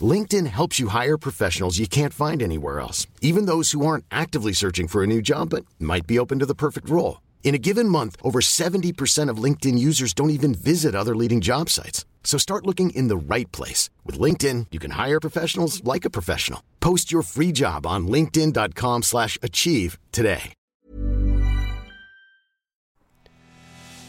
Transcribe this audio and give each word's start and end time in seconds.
LinkedIn 0.00 0.46
helps 0.48 0.80
you 0.80 0.88
hire 0.88 1.16
professionals 1.16 1.78
you 1.78 1.86
can't 1.86 2.12
find 2.12 2.42
anywhere 2.42 2.80
else, 2.80 3.06
even 3.20 3.46
those 3.46 3.70
who 3.70 3.86
aren't 3.86 4.04
actively 4.10 4.52
searching 4.52 4.88
for 4.88 5.04
a 5.04 5.06
new 5.06 5.22
job 5.22 5.50
but 5.50 5.64
might 5.78 6.06
be 6.08 6.18
open 6.18 6.40
to 6.40 6.46
the 6.46 6.54
perfect 6.54 6.90
role. 6.90 7.20
In 7.44 7.54
a 7.54 7.58
given 7.58 7.88
month, 7.88 8.16
over 8.22 8.40
70% 8.40 9.28
of 9.28 9.42
LinkedIn 9.42 9.78
users 9.78 10.12
don't 10.12 10.30
even 10.38 10.54
visit 10.54 10.94
other 10.96 11.14
leading 11.14 11.40
job 11.40 11.70
sites. 11.70 12.04
So 12.24 12.38
start 12.38 12.66
looking 12.66 12.90
in 12.90 13.06
the 13.06 13.16
right 13.16 13.50
place. 13.52 13.90
With 14.04 14.18
LinkedIn, 14.18 14.66
you 14.72 14.80
can 14.80 14.92
hire 14.92 15.20
professionals 15.20 15.84
like 15.84 16.04
a 16.04 16.10
professional. 16.10 16.60
Post 16.80 17.12
your 17.12 17.22
free 17.22 17.52
job 17.52 17.86
on 17.86 18.08
linkedin.com 18.08 19.02
slash 19.02 19.38
achieve 19.40 19.98
today. 20.10 20.54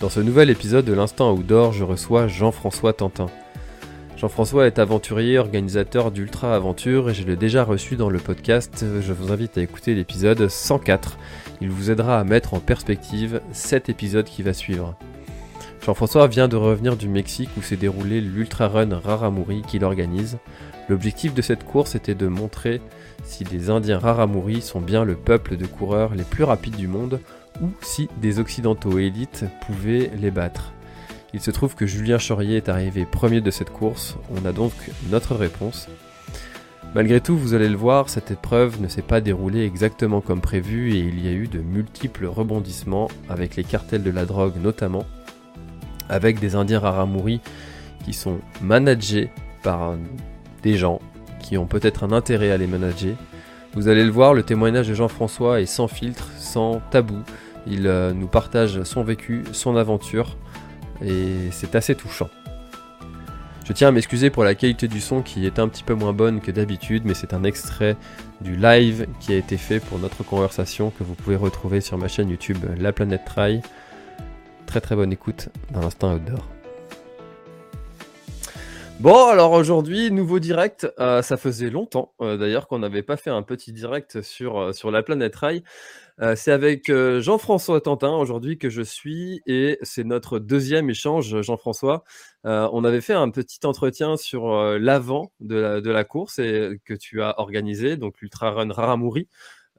Dans 0.01 0.09
ce 0.09 0.19
nouvel 0.19 0.49
épisode 0.49 0.83
de 0.83 0.93
l'Instant 0.93 1.31
Outdoor, 1.31 1.71
je 1.71 1.83
reçois 1.83 2.27
Jean-François 2.27 2.91
Tantin. 2.91 3.29
Jean-François 4.17 4.65
est 4.65 4.79
aventurier, 4.79 5.37
organisateur 5.37 6.09
d'Ultra 6.09 6.55
Aventure 6.55 7.09
et 7.09 7.13
je 7.13 7.25
l'ai 7.25 7.35
déjà 7.35 7.65
reçu 7.65 7.97
dans 7.97 8.09
le 8.09 8.17
podcast. 8.17 8.85
Je 9.01 9.11
vous 9.11 9.33
invite 9.33 9.57
à 9.57 9.61
écouter 9.61 9.93
l'épisode 9.93 10.47
104. 10.47 11.17
Il 11.59 11.69
vous 11.69 11.91
aidera 11.91 12.19
à 12.19 12.23
mettre 12.23 12.53
en 12.53 12.61
perspective 12.61 13.41
cet 13.51 13.89
épisode 13.89 14.25
qui 14.25 14.41
va 14.41 14.53
suivre. 14.53 14.95
Jean-François 15.85 16.27
vient 16.27 16.47
de 16.47 16.55
revenir 16.55 16.95
du 16.95 17.09
Mexique 17.09 17.49
où 17.57 17.61
s'est 17.61 17.75
déroulé 17.75 18.21
l'Ultra 18.21 18.69
Run 18.69 18.97
Raramuri 18.97 19.63
qu'il 19.63 19.83
organise. 19.83 20.37
L'objectif 20.87 21.33
de 21.33 21.41
cette 21.41 21.65
course 21.65 21.95
était 21.95 22.15
de 22.15 22.27
montrer 22.27 22.79
si 23.25 23.43
les 23.43 23.69
Indiens 23.69 23.99
Raramuri 23.99 24.61
sont 24.61 24.81
bien 24.81 25.03
le 25.03 25.15
peuple 25.15 25.57
de 25.57 25.65
coureurs 25.65 26.15
les 26.15 26.23
plus 26.23 26.45
rapides 26.45 26.77
du 26.77 26.87
monde 26.87 27.19
ou 27.61 27.67
si 27.81 28.07
des 28.21 28.39
Occidentaux 28.39 28.97
élites 28.97 29.43
pouvaient 29.67 30.09
les 30.17 30.31
battre. 30.31 30.74
Il 31.35 31.41
se 31.41 31.51
trouve 31.51 31.75
que 31.75 31.85
Julien 31.85 32.17
Chaurier 32.17 32.55
est 32.55 32.69
arrivé 32.69 33.05
premier 33.05 33.41
de 33.41 33.51
cette 33.51 33.69
course, 33.69 34.15
on 34.31 34.45
a 34.45 34.53
donc 34.53 34.71
notre 35.11 35.35
réponse. 35.35 35.89
Malgré 36.93 37.19
tout, 37.19 37.37
vous 37.37 37.53
allez 37.53 37.67
le 37.67 37.75
voir, 37.75 38.07
cette 38.07 38.31
épreuve 38.31 38.79
ne 38.79 38.87
s'est 38.87 39.01
pas 39.01 39.19
déroulée 39.19 39.65
exactement 39.65 40.21
comme 40.21 40.39
prévu 40.39 40.93
et 40.93 40.99
il 40.99 41.19
y 41.19 41.27
a 41.27 41.33
eu 41.33 41.49
de 41.49 41.59
multiples 41.59 42.25
rebondissements 42.25 43.09
avec 43.27 43.57
les 43.57 43.65
cartels 43.65 44.01
de 44.01 44.11
la 44.11 44.23
drogue 44.23 44.53
notamment, 44.63 45.05
avec 46.07 46.39
des 46.39 46.55
Indiens 46.55 46.79
Raramuri 46.79 47.41
qui 48.05 48.13
sont 48.13 48.37
managés 48.61 49.29
par 49.61 49.95
des 50.63 50.77
gens 50.77 51.01
qui 51.41 51.57
ont 51.57 51.65
peut-être 51.65 52.05
un 52.05 52.13
intérêt 52.13 52.51
à 52.51 52.57
les 52.57 52.67
manager. 52.67 53.17
Vous 53.73 53.89
allez 53.89 54.05
le 54.05 54.11
voir, 54.11 54.33
le 54.33 54.43
témoignage 54.43 54.87
de 54.87 54.93
Jean-François 54.93 55.59
est 55.59 55.65
sans 55.65 55.89
filtre, 55.89 56.29
sans 56.37 56.79
tabou. 56.91 57.19
Il 57.67 57.87
euh, 57.87 58.13
nous 58.13 58.27
partage 58.27 58.83
son 58.83 59.03
vécu, 59.03 59.43
son 59.51 59.75
aventure 59.75 60.37
et 61.01 61.49
c'est 61.51 61.75
assez 61.75 61.95
touchant. 61.95 62.29
Je 63.65 63.73
tiens 63.73 63.87
à 63.87 63.91
m'excuser 63.91 64.29
pour 64.29 64.43
la 64.43 64.53
qualité 64.53 64.87
du 64.87 65.01
son 65.01 65.23
qui 65.23 65.45
est 65.47 65.57
un 65.57 65.67
petit 65.67 65.83
peu 65.83 65.95
moins 65.95 66.13
bonne 66.13 66.39
que 66.39 66.51
d'habitude, 66.51 67.03
mais 67.03 67.15
c'est 67.15 67.33
un 67.33 67.43
extrait 67.43 67.97
du 68.41 68.55
live 68.55 69.07
qui 69.19 69.33
a 69.33 69.37
été 69.37 69.57
fait 69.57 69.79
pour 69.79 69.97
notre 69.97 70.23
conversation 70.23 70.91
que 70.91 71.03
vous 71.03 71.15
pouvez 71.15 71.35
retrouver 71.35 71.81
sur 71.81 71.97
ma 71.97 72.07
chaîne 72.07 72.29
YouTube 72.29 72.59
La 72.79 72.93
Planète 72.93 73.25
Trail. 73.25 73.61
Très 74.67 74.81
très 74.81 74.95
bonne 74.95 75.11
écoute 75.11 75.49
dans 75.71 75.81
l'instant 75.81 76.13
outdoor. 76.13 76.47
Bon, 79.01 79.27
alors 79.27 79.51
aujourd'hui, 79.51 80.09
nouveau 80.09 80.39
direct. 80.39 80.87
Euh, 80.99 81.21
ça 81.21 81.35
faisait 81.35 81.69
longtemps 81.69 82.13
euh, 82.21 82.37
d'ailleurs 82.37 82.67
qu'on 82.67 82.79
n'avait 82.79 83.03
pas 83.03 83.17
fait 83.17 83.29
un 83.29 83.41
petit 83.41 83.73
direct 83.73 84.21
sur, 84.21 84.57
euh, 84.57 84.71
sur 84.71 84.89
la 84.89 85.03
planète 85.03 85.35
Rail. 85.35 85.63
C'est 86.35 86.51
avec 86.51 86.91
Jean-François 87.19 87.81
Tantin 87.81 88.13
aujourd'hui 88.15 88.57
que 88.57 88.69
je 88.69 88.81
suis 88.81 89.41
et 89.45 89.77
c'est 89.81 90.03
notre 90.03 90.39
deuxième 90.39 90.89
échange, 90.89 91.41
Jean-François. 91.41 92.03
on 92.43 92.83
avait 92.83 93.01
fait 93.01 93.13
un 93.13 93.29
petit 93.29 93.59
entretien 93.65 94.15
sur 94.15 94.53
l'avant 94.79 95.31
de 95.39 95.89
la, 95.89 96.03
course 96.03 96.39
et, 96.39 96.79
que 96.85 96.93
tu 96.93 97.21
as 97.21 97.39
organisé, 97.39 97.97
donc 97.97 98.21
l'Ultra 98.21 98.51
Run 98.51 98.71
Raramuri. 98.71 99.27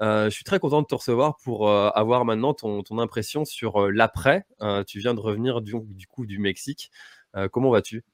je 0.00 0.28
suis 0.30 0.44
très 0.44 0.58
content 0.58 0.82
de 0.82 0.86
te 0.86 0.94
recevoir 0.94 1.38
pour 1.42 1.70
avoir 1.70 2.24
maintenant 2.24 2.52
ton, 2.52 2.98
impression 2.98 3.44
sur 3.44 3.90
l'après. 3.90 4.44
tu 4.86 4.98
viens 4.98 5.14
de 5.14 5.20
revenir 5.20 5.62
du, 5.62 5.74
coup 6.08 6.26
du 6.26 6.38
Mexique. 6.38 6.90
comment 7.50 7.70
vas-tu? 7.70 8.04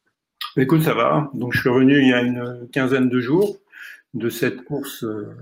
Écoute, 0.56 0.82
ça 0.82 0.92
va. 0.92 1.30
Je 1.50 1.58
suis 1.58 1.68
revenu 1.70 1.98
il 1.98 2.08
y 2.08 2.12
a 2.12 2.20
une 2.20 2.68
quinzaine 2.70 3.08
de 3.08 3.20
jours 3.20 3.58
de 4.12 4.28
cette 4.28 4.64
course 4.64 5.04
euh, 5.04 5.34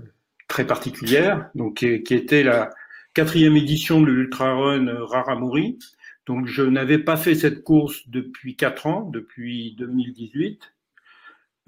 très 0.51 0.67
particulière, 0.67 1.49
donc 1.55 1.77
qui, 1.77 2.13
était 2.13 2.43
la 2.43 2.71
quatrième 3.13 3.55
édition 3.55 4.01
de 4.01 4.07
l'Ultra 4.07 4.53
Run 4.53 4.85
Raramuri. 5.05 5.79
Donc, 6.25 6.45
je 6.45 6.61
n'avais 6.61 6.99
pas 6.99 7.15
fait 7.15 7.35
cette 7.35 7.63
course 7.63 8.07
depuis 8.09 8.57
quatre 8.57 8.85
ans, 8.85 9.09
depuis 9.09 9.75
2018. 9.77 10.61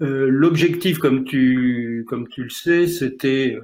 Euh, 0.02 0.28
L'objectif, 0.28 0.98
comme 0.98 1.24
tu, 1.24 2.04
comme 2.06 2.28
tu 2.28 2.44
le 2.44 2.50
sais, 2.50 2.86
c'était 2.86 3.58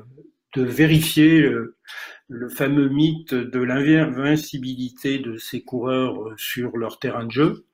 de 0.56 0.62
vérifier 0.62 1.48
le 2.28 2.48
fameux 2.48 2.88
mythe 2.88 3.34
de 3.34 3.60
l'invincibilité 3.60 5.18
de 5.18 5.36
ces 5.36 5.62
coureurs 5.62 6.32
sur 6.38 6.78
leur 6.78 6.98
terrain 6.98 7.26
de 7.26 7.30
jeu. 7.30 7.66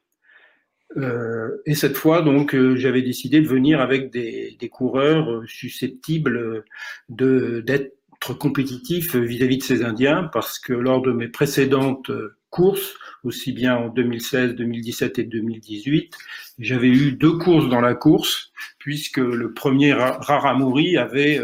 Euh, 0.97 1.63
et 1.67 1.75
cette 1.75 1.97
fois, 1.97 2.23
donc, 2.23 2.55
euh, 2.55 2.77
j'avais 2.77 3.03
décidé 3.03 3.41
de 3.41 3.49
venir 3.49 3.81
avec 3.81 4.11
des, 4.11 4.57
des 4.59 4.69
coureurs 4.69 5.31
euh, 5.31 5.47
susceptibles 5.47 6.65
de 7.09 7.61
d'être 7.61 7.93
compétitifs 8.39 9.15
vis-à-vis 9.15 9.59
de 9.59 9.63
ces 9.63 9.85
Indiens, 9.85 10.31
parce 10.33 10.59
que 10.59 10.73
lors 10.73 11.03
de 11.03 11.13
mes 11.13 11.29
précédentes 11.29 12.11
courses, 12.51 12.95
aussi 13.25 13.53
bien 13.53 13.77
en 13.77 13.89
2016, 13.89 14.55
2017 14.55 15.19
et 15.19 15.25
2018, 15.25 16.17
j'avais 16.59 16.89
eu 16.89 17.13
deux 17.13 17.37
courses 17.37 17.69
dans 17.69 17.83
la 17.83 17.95
course, 17.95 18.53
puisque 18.79 19.19
le 19.19 19.53
premier 19.53 19.93
Raramuri 19.93 20.97
avait 20.97 21.41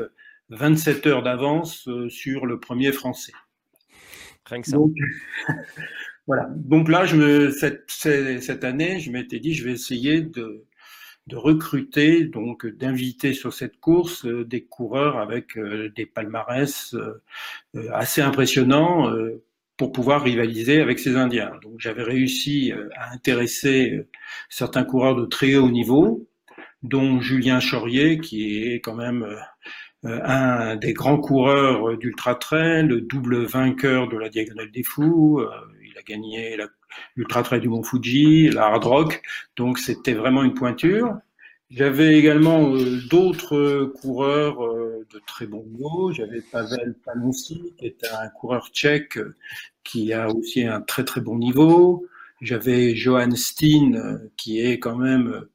27 0.48 1.06
heures 1.06 1.22
d'avance 1.22 1.88
sur 2.08 2.46
le 2.46 2.58
premier 2.58 2.90
français. 2.90 3.32
Rien 4.46 4.62
que 4.62 4.68
ça. 4.68 4.78
Voilà. 6.26 6.48
Donc 6.54 6.88
là, 6.88 7.04
je 7.04 7.16
me, 7.16 7.50
cette, 7.50 8.64
année, 8.64 9.00
je 9.00 9.10
m'étais 9.10 9.40
dit, 9.40 9.54
je 9.54 9.64
vais 9.64 9.72
essayer 9.72 10.22
de, 10.22 10.64
recruter, 11.32 12.24
donc 12.24 12.66
d'inviter 12.66 13.32
sur 13.32 13.54
cette 13.54 13.80
course 13.80 14.26
euh, 14.26 14.44
des 14.44 14.64
coureurs 14.64 15.18
avec 15.18 15.56
euh, 15.56 15.88
des 15.96 16.04
palmarès 16.04 16.94
euh, 16.94 17.22
assez 17.92 18.20
impressionnants 18.20 19.10
pour 19.76 19.92
pouvoir 19.92 20.22
rivaliser 20.22 20.80
avec 20.80 20.98
ces 20.98 21.16
Indiens. 21.16 21.52
Donc 21.62 21.74
j'avais 21.78 22.02
réussi 22.02 22.72
à 22.96 23.12
intéresser 23.12 24.06
certains 24.50 24.84
coureurs 24.84 25.16
de 25.16 25.24
très 25.24 25.56
haut 25.56 25.70
niveau, 25.70 26.28
dont 26.82 27.20
Julien 27.20 27.60
Chaurier, 27.60 28.18
qui 28.18 28.62
est 28.62 28.80
quand 28.80 28.94
même 28.94 29.26
un 30.04 30.76
des 30.76 30.92
grands 30.92 31.18
coureurs 31.18 31.96
d'ultra 31.96 32.34
trail, 32.34 32.86
le 32.86 33.00
double 33.00 33.44
vainqueur 33.44 34.08
de 34.08 34.18
la 34.18 34.28
Diagonale 34.28 34.70
des 34.70 34.82
Fous 34.82 35.40
il 35.92 35.98
a 35.98 36.02
gagné 36.02 36.56
l'Ultra 37.16 37.42
Trail 37.42 37.60
du 37.60 37.68
Mont 37.68 37.82
Fuji, 37.82 38.50
la 38.50 38.66
Hard 38.66 38.84
Rock, 38.84 39.22
donc 39.56 39.78
c'était 39.78 40.14
vraiment 40.14 40.42
une 40.42 40.54
pointure. 40.54 41.18
J'avais 41.70 42.18
également 42.18 42.74
euh, 42.74 43.00
d'autres 43.08 43.92
coureurs 44.00 44.62
euh, 44.62 45.06
de 45.12 45.20
très 45.26 45.46
bon 45.46 45.64
niveau. 45.64 46.12
J'avais 46.12 46.42
Pavel 46.42 46.94
Panonsi, 47.02 47.72
qui 47.78 47.86
est 47.86 48.04
un 48.12 48.28
coureur 48.28 48.68
tchèque 48.68 49.18
qui 49.82 50.12
a 50.12 50.28
aussi 50.28 50.64
un 50.64 50.82
très 50.82 51.04
très 51.04 51.22
bon 51.22 51.38
niveau. 51.38 52.06
J'avais 52.42 52.94
Johan 52.94 53.34
Steen, 53.36 54.28
qui 54.36 54.60
est 54.60 54.78
quand 54.78 54.96
même 54.96 55.46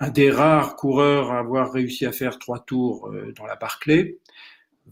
un 0.00 0.10
des 0.10 0.30
rares 0.30 0.76
coureurs 0.76 1.32
à 1.32 1.40
avoir 1.40 1.72
réussi 1.72 2.06
à 2.06 2.12
faire 2.12 2.38
trois 2.38 2.60
tours 2.60 3.08
euh, 3.08 3.32
dans 3.36 3.44
la 3.44 3.56
Barclay. 3.56 4.16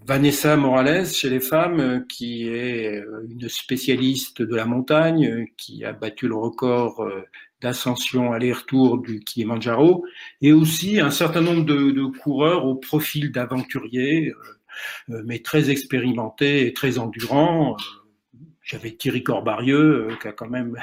Vanessa 0.02 0.56
Morales 0.56 1.06
chez 1.06 1.30
les 1.30 1.40
femmes, 1.40 1.80
euh, 1.80 2.00
qui 2.08 2.48
est 2.48 3.00
euh, 3.00 3.26
une 3.30 3.48
spécialiste 3.48 4.42
de 4.42 4.54
la 4.54 4.66
montagne, 4.66 5.26
euh, 5.26 5.44
qui 5.56 5.84
a 5.84 5.92
battu 5.92 6.28
le 6.28 6.34
record 6.34 7.08
d'ascension 7.60 8.32
aller-retour 8.32 8.98
du 8.98 9.20
Kilimanjaro, 9.20 10.04
et 10.42 10.52
aussi 10.52 11.00
un 11.00 11.10
certain 11.10 11.40
nombre 11.40 11.64
de, 11.64 12.04
coureurs 12.18 12.66
au 12.66 12.74
profil 12.74 13.32
d'aventuriers, 13.32 14.34
mais 15.08 15.38
très 15.38 15.70
expérimentés 15.70 16.66
et 16.66 16.72
très 16.74 16.98
endurants. 16.98 17.76
j'avais 18.62 18.90
Thierry 18.90 19.22
Corbarieux 19.22 20.08
qui 20.20 20.28
a 20.28 20.32
quand 20.32 20.50
même 20.50 20.76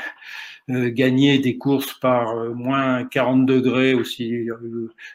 gagné 0.89 1.39
des 1.39 1.57
courses 1.57 1.93
par 1.93 2.35
moins 2.53 3.05
40 3.05 3.45
degrés 3.45 3.93
aussi 3.93 4.47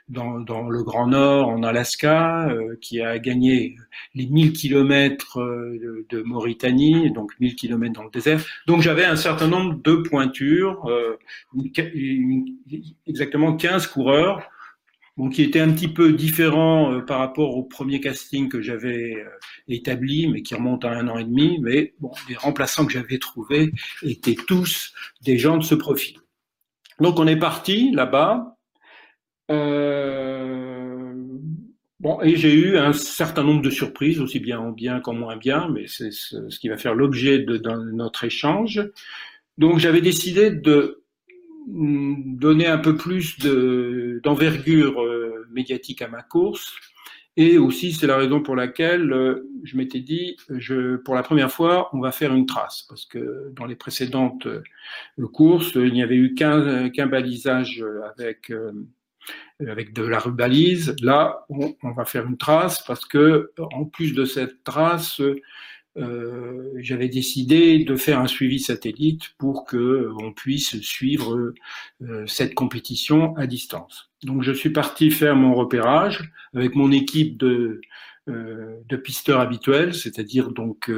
dans, 0.08 0.40
dans, 0.40 0.68
le 0.68 0.82
Grand 0.82 1.08
Nord, 1.08 1.48
en 1.48 1.62
Alaska, 1.62 2.48
qui 2.80 3.00
a 3.00 3.18
gagné 3.18 3.76
les 4.14 4.26
1000 4.26 4.52
kilomètres 4.52 5.38
de, 5.38 6.22
Mauritanie, 6.22 7.10
donc 7.10 7.32
1000 7.40 7.54
kilomètres 7.56 7.94
dans 7.94 8.04
le 8.04 8.10
désert. 8.10 8.44
Donc 8.66 8.82
j'avais 8.82 9.04
un 9.04 9.16
certain 9.16 9.48
nombre 9.48 9.80
de 9.82 9.96
pointures, 9.96 10.88
exactement 13.06 13.56
15 13.56 13.86
coureurs 13.86 14.42
donc 15.16 15.32
qui 15.32 15.42
était 15.42 15.60
un 15.60 15.72
petit 15.72 15.88
peu 15.88 16.12
différent 16.12 16.92
euh, 16.92 17.00
par 17.00 17.18
rapport 17.18 17.56
au 17.56 17.62
premier 17.62 18.00
casting 18.00 18.48
que 18.48 18.60
j'avais 18.60 19.16
euh, 19.16 19.28
établi, 19.68 20.28
mais 20.28 20.42
qui 20.42 20.54
remonte 20.54 20.84
à 20.84 20.90
un 20.90 21.08
an 21.08 21.18
et 21.18 21.24
demi. 21.24 21.58
Mais 21.62 21.94
bon, 22.00 22.12
les 22.28 22.36
remplaçants 22.36 22.84
que 22.84 22.92
j'avais 22.92 23.18
trouvés 23.18 23.72
étaient 24.02 24.36
tous 24.46 24.92
des 25.22 25.38
gens 25.38 25.56
de 25.56 25.64
ce 25.64 25.74
profil. 25.74 26.18
Donc 27.00 27.18
on 27.18 27.26
est 27.26 27.38
parti 27.38 27.90
là-bas. 27.92 28.56
Euh, 29.50 31.14
bon, 32.00 32.20
et 32.22 32.36
j'ai 32.36 32.52
eu 32.52 32.76
un 32.76 32.92
certain 32.92 33.42
nombre 33.42 33.62
de 33.62 33.70
surprises, 33.70 34.20
aussi 34.20 34.40
bien 34.40 34.58
en 34.58 34.72
bien 34.72 35.00
qu'en 35.00 35.14
moins 35.14 35.36
bien, 35.36 35.68
mais 35.68 35.86
c'est 35.86 36.10
ce, 36.10 36.58
qui 36.58 36.68
va 36.68 36.76
faire 36.76 36.94
l'objet 36.94 37.38
de, 37.38 37.58
notre 37.92 38.24
échange. 38.24 38.82
Donc 39.56 39.78
j'avais 39.78 40.00
décidé 40.00 40.50
de 40.50 41.02
donner 41.68 42.66
un 42.66 42.78
peu 42.78 42.96
plus 42.96 43.38
d'envergure 44.22 45.00
médiatique 45.56 46.02
à 46.02 46.08
ma 46.08 46.22
course. 46.22 46.72
Et 47.38 47.58
aussi, 47.58 47.92
c'est 47.92 48.06
la 48.06 48.16
raison 48.16 48.40
pour 48.40 48.56
laquelle 48.56 49.12
euh, 49.12 49.50
je 49.64 49.76
m'étais 49.76 50.00
dit, 50.00 50.36
je, 50.48 50.96
pour 50.96 51.14
la 51.14 51.22
première 51.22 51.50
fois, 51.50 51.90
on 51.92 52.00
va 52.00 52.12
faire 52.12 52.32
une 52.32 52.46
trace, 52.46 52.86
parce 52.88 53.04
que 53.04 53.52
dans 53.54 53.66
les 53.66 53.76
précédentes 53.76 54.46
euh, 54.46 54.62
courses, 55.32 55.72
il 55.74 55.92
n'y 55.92 56.02
avait 56.02 56.16
eu 56.16 56.34
qu'un 56.34 56.88
qu'un 56.88 57.06
balisage 57.06 57.84
avec 58.16 58.52
avec 59.60 59.92
de 59.92 60.04
la 60.04 60.18
rubalise. 60.18 60.94
Là, 61.02 61.44
on, 61.50 61.74
on, 61.82 61.92
va 61.92 62.04
faire 62.04 62.26
une 62.26 62.38
trace, 62.38 62.82
parce 62.86 63.04
que 63.04 63.50
en 63.58 63.84
plus 63.84 64.14
de 64.14 64.24
cette 64.24 64.62
trace, 64.64 65.20
euh, 65.96 66.72
j'avais 66.76 67.08
décidé 67.08 67.82
de 67.84 67.96
faire 67.96 68.20
un 68.20 68.26
suivi 68.26 68.60
satellite 68.60 69.30
pour 69.38 69.64
que 69.64 69.76
euh, 69.76 70.14
on 70.20 70.32
puisse 70.32 70.78
suivre 70.82 71.54
euh, 72.02 72.26
cette 72.26 72.54
compétition 72.54 73.34
à 73.36 73.46
distance. 73.46 74.10
Donc 74.22 74.42
je 74.42 74.52
suis 74.52 74.70
parti 74.70 75.10
faire 75.10 75.36
mon 75.36 75.54
repérage 75.54 76.30
avec 76.54 76.74
mon 76.74 76.90
équipe 76.90 77.36
de, 77.38 77.80
de 78.26 78.96
pisteurs 78.96 79.40
habituels, 79.40 79.94
c'est-à-dire 79.94 80.50
donc 80.50 80.90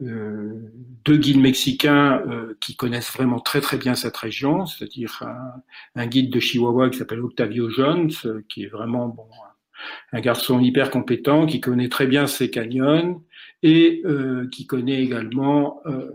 deux 0.00 1.16
guides 1.16 1.40
mexicains 1.40 2.22
qui 2.60 2.76
connaissent 2.76 3.10
vraiment 3.10 3.40
très 3.40 3.62
très 3.62 3.78
bien 3.78 3.94
cette 3.94 4.16
région, 4.16 4.66
c'est-à-dire 4.66 5.22
un, 5.22 6.00
un, 6.02 6.06
guide 6.06 6.30
de 6.30 6.38
Chihuahua 6.38 6.90
qui 6.90 6.98
s'appelle 6.98 7.20
Octavio 7.20 7.70
Jones, 7.70 8.10
qui 8.48 8.64
est 8.64 8.68
vraiment 8.68 9.08
bon, 9.08 9.26
un 10.12 10.20
garçon 10.20 10.60
hyper 10.60 10.90
compétent, 10.90 11.46
qui 11.46 11.60
connaît 11.60 11.88
très 11.88 12.06
bien 12.06 12.26
ces 12.26 12.50
canyons, 12.50 13.22
et 13.62 14.02
euh, 14.04 14.48
qui 14.48 14.66
connaît 14.66 15.02
également 15.02 15.80
euh, 15.86 16.10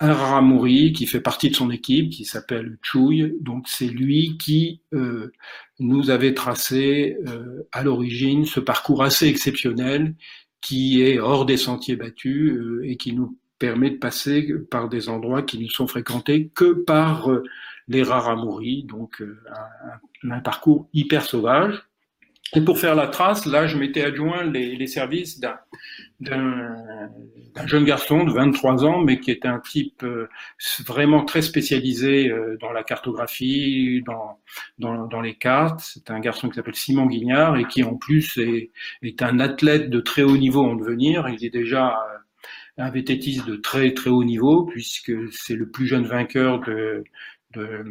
un 0.00 0.12
Raramuri 0.12 0.92
qui 0.92 1.06
fait 1.06 1.20
partie 1.20 1.50
de 1.50 1.56
son 1.56 1.70
équipe, 1.70 2.10
qui 2.10 2.24
s'appelle 2.24 2.78
Chouy. 2.82 3.34
Donc 3.40 3.68
c'est 3.68 3.86
lui 3.86 4.36
qui 4.38 4.82
euh, 4.92 5.32
nous 5.78 6.10
avait 6.10 6.34
tracé 6.34 7.16
à 7.72 7.82
l'origine 7.82 8.44
ce 8.44 8.60
parcours 8.60 9.02
assez 9.02 9.28
exceptionnel 9.28 10.14
qui 10.60 11.02
est 11.02 11.18
hors 11.18 11.46
des 11.46 11.56
sentiers 11.56 11.96
battus 11.96 12.58
et 12.82 12.96
qui 12.96 13.12
nous 13.12 13.38
permet 13.58 13.90
de 13.90 13.96
passer 13.96 14.48
par 14.70 14.88
des 14.88 15.08
endroits 15.08 15.42
qui 15.42 15.62
ne 15.62 15.68
sont 15.68 15.86
fréquentés 15.86 16.50
que 16.54 16.72
par 16.72 17.30
les 17.86 18.02
Raramuri, 18.02 18.84
donc 18.84 19.22
un, 20.22 20.30
un 20.30 20.40
parcours 20.40 20.88
hyper 20.92 21.24
sauvage. 21.24 21.84
Et 22.54 22.60
pour 22.60 22.78
faire 22.78 22.94
la 22.94 23.08
trace, 23.08 23.46
là, 23.46 23.66
je 23.66 23.76
m'étais 23.76 24.02
adjoint 24.02 24.44
les, 24.44 24.76
les 24.76 24.86
services 24.86 25.40
d'un 25.40 25.58
jeune 27.66 27.84
garçon 27.84 28.24
de 28.24 28.32
23 28.32 28.84
ans, 28.84 29.00
mais 29.00 29.18
qui 29.18 29.30
était 29.30 29.48
un 29.48 29.58
type 29.58 30.02
euh, 30.04 30.28
vraiment 30.86 31.24
très 31.24 31.42
spécialisé 31.42 32.28
euh, 32.30 32.56
dans 32.60 32.72
la 32.72 32.84
cartographie, 32.84 34.02
dans, 34.06 34.38
dans, 34.78 35.06
dans 35.06 35.20
les 35.20 35.34
cartes. 35.34 35.80
C'est 35.80 36.10
un 36.10 36.20
garçon 36.20 36.48
qui 36.48 36.54
s'appelle 36.54 36.76
Simon 36.76 37.06
Guignard 37.06 37.56
et 37.56 37.64
qui 37.66 37.82
en 37.82 37.96
plus 37.96 38.38
est, 38.38 38.70
est, 39.02 39.22
un 39.22 39.40
athlète 39.40 39.90
de 39.90 40.00
très 40.00 40.22
haut 40.22 40.36
niveau 40.36 40.64
en 40.64 40.76
devenir. 40.76 41.28
Il 41.28 41.44
est 41.44 41.50
déjà 41.50 41.96
un 42.76 42.90
vététiste 42.90 43.46
de 43.46 43.56
très 43.56 43.94
très 43.94 44.10
haut 44.10 44.24
niveau 44.24 44.64
puisque 44.64 45.12
c'est 45.32 45.54
le 45.54 45.68
plus 45.68 45.86
jeune 45.86 46.06
vainqueur 46.06 46.60
de, 46.60 47.04
de 47.52 47.84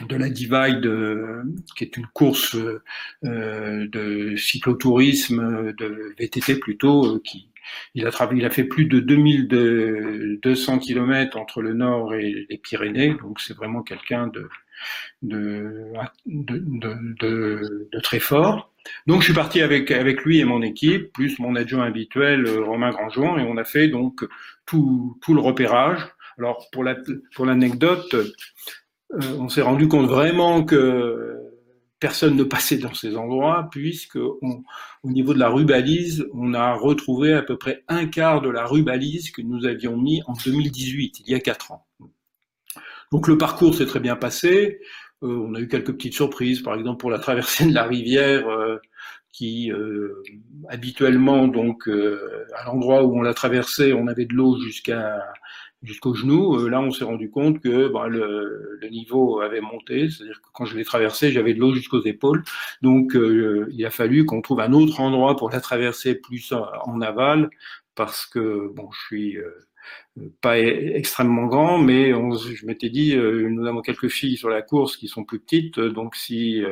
de 0.00 0.16
la 0.16 0.28
Divide, 0.28 0.86
euh, 0.86 1.42
qui 1.76 1.84
est 1.84 1.96
une 1.96 2.06
course 2.06 2.56
euh, 2.56 3.88
de 3.88 4.34
cyclotourisme, 4.36 5.72
de 5.72 6.14
VTT 6.18 6.56
plutôt, 6.56 7.16
euh, 7.16 7.20
qui 7.24 7.48
il 7.94 8.06
a 8.06 8.10
travaillé, 8.10 8.42
il 8.42 8.44
a 8.44 8.50
fait 8.50 8.64
plus 8.64 8.84
de 8.84 9.00
2200 9.00 10.80
km 10.80 11.38
entre 11.38 11.62
le 11.62 11.72
nord 11.72 12.14
et 12.14 12.46
les 12.50 12.58
Pyrénées, 12.58 13.14
donc 13.22 13.40
c'est 13.40 13.56
vraiment 13.56 13.82
quelqu'un 13.82 14.26
de 14.26 14.48
de, 15.22 15.92
de, 16.26 16.58
de, 17.18 18.00
très 18.02 18.18
fort. 18.18 18.70
Donc 19.06 19.20
je 19.20 19.26
suis 19.26 19.34
parti 19.34 19.62
avec 19.62 19.90
avec 19.90 20.24
lui 20.24 20.40
et 20.40 20.44
mon 20.44 20.60
équipe, 20.60 21.10
plus 21.14 21.38
mon 21.38 21.56
adjoint 21.56 21.86
habituel 21.86 22.46
Romain 22.58 22.90
Grandjean, 22.90 23.38
et 23.38 23.42
on 23.42 23.56
a 23.56 23.64
fait 23.64 23.88
donc 23.88 24.26
tout, 24.66 25.18
tout 25.22 25.32
le 25.32 25.40
repérage. 25.40 26.00
Alors 26.36 26.68
pour 26.70 26.84
la 26.84 26.96
pour 27.34 27.46
l'anecdote, 27.46 28.14
euh, 29.14 29.36
on 29.38 29.48
s'est 29.48 29.62
rendu 29.62 29.88
compte 29.88 30.08
vraiment 30.08 30.64
que 30.64 31.36
personne 32.00 32.36
ne 32.36 32.44
passait 32.44 32.76
dans 32.76 32.92
ces 32.92 33.16
endroits, 33.16 33.68
puisque 33.70 34.16
au 34.16 34.62
niveau 35.04 35.32
de 35.32 35.38
la 35.38 35.48
rubalise, 35.48 36.26
on 36.34 36.52
a 36.52 36.74
retrouvé 36.74 37.32
à 37.32 37.42
peu 37.42 37.56
près 37.56 37.82
un 37.88 38.06
quart 38.06 38.42
de 38.42 38.50
la 38.50 38.66
rubalise 38.66 39.30
que 39.30 39.40
nous 39.40 39.64
avions 39.64 39.96
mis 39.96 40.20
en 40.26 40.34
2018, 40.44 41.20
il 41.20 41.30
y 41.30 41.34
a 41.34 41.40
quatre 41.40 41.72
ans. 41.72 41.86
Donc 43.10 43.28
le 43.28 43.38
parcours 43.38 43.74
s'est 43.74 43.86
très 43.86 44.00
bien 44.00 44.16
passé. 44.16 44.80
Euh, 45.22 45.46
on 45.48 45.54
a 45.54 45.60
eu 45.60 45.68
quelques 45.68 45.92
petites 45.92 46.14
surprises, 46.14 46.60
par 46.60 46.74
exemple 46.74 46.98
pour 46.98 47.10
la 47.10 47.18
traversée 47.18 47.66
de 47.66 47.74
la 47.74 47.84
rivière, 47.84 48.48
euh, 48.48 48.78
qui 49.32 49.72
habituellement, 50.68 51.48
donc 51.48 51.88
à 51.88 52.64
l'endroit 52.66 53.02
où 53.02 53.18
on 53.18 53.22
l'a 53.22 53.34
traversée, 53.34 53.92
on 53.92 54.06
avait 54.06 54.26
de 54.26 54.34
l'eau 54.34 54.60
jusqu'à 54.60 55.18
jusqu'au 55.84 56.14
genou. 56.14 56.56
Euh, 56.56 56.68
là, 56.68 56.80
on 56.80 56.90
s'est 56.90 57.04
rendu 57.04 57.30
compte 57.30 57.60
que 57.60 57.88
bah, 57.88 58.08
le, 58.08 58.78
le, 58.80 58.88
niveau 58.88 59.40
avait 59.40 59.60
monté, 59.60 60.08
c'est-à-dire 60.08 60.40
que 60.40 60.48
quand 60.52 60.64
je 60.64 60.76
l'ai 60.76 60.84
traversé, 60.84 61.30
j'avais 61.30 61.54
de 61.54 61.60
l'eau 61.60 61.74
jusqu'aux 61.74 62.02
épaules. 62.04 62.42
Donc, 62.82 63.14
euh, 63.14 63.68
il 63.72 63.84
a 63.84 63.90
fallu 63.90 64.24
qu'on 64.24 64.42
trouve 64.42 64.60
un 64.60 64.72
autre 64.72 65.00
endroit 65.00 65.36
pour 65.36 65.50
la 65.50 65.60
traverser 65.60 66.14
plus 66.14 66.52
en, 66.52 67.00
aval, 67.00 67.50
parce 67.94 68.26
que 68.26 68.72
bon, 68.74 68.90
je 68.92 69.00
suis 69.06 69.36
euh, 69.36 69.50
pas 70.40 70.58
e-, 70.58 70.96
extrêmement 70.96 71.46
grand, 71.46 71.78
mais 71.78 72.10
je 72.10 72.66
m'étais 72.66 72.90
dit, 72.90 73.16
nous 73.16 73.66
avons 73.66 73.82
quelques 73.82 74.08
filles 74.08 74.36
sur 74.36 74.48
la 74.48 74.62
course 74.62 74.96
qui 74.96 75.08
sont 75.08 75.24
plus 75.24 75.40
petites, 75.40 75.78
donc 75.80 76.16
si 76.16 76.62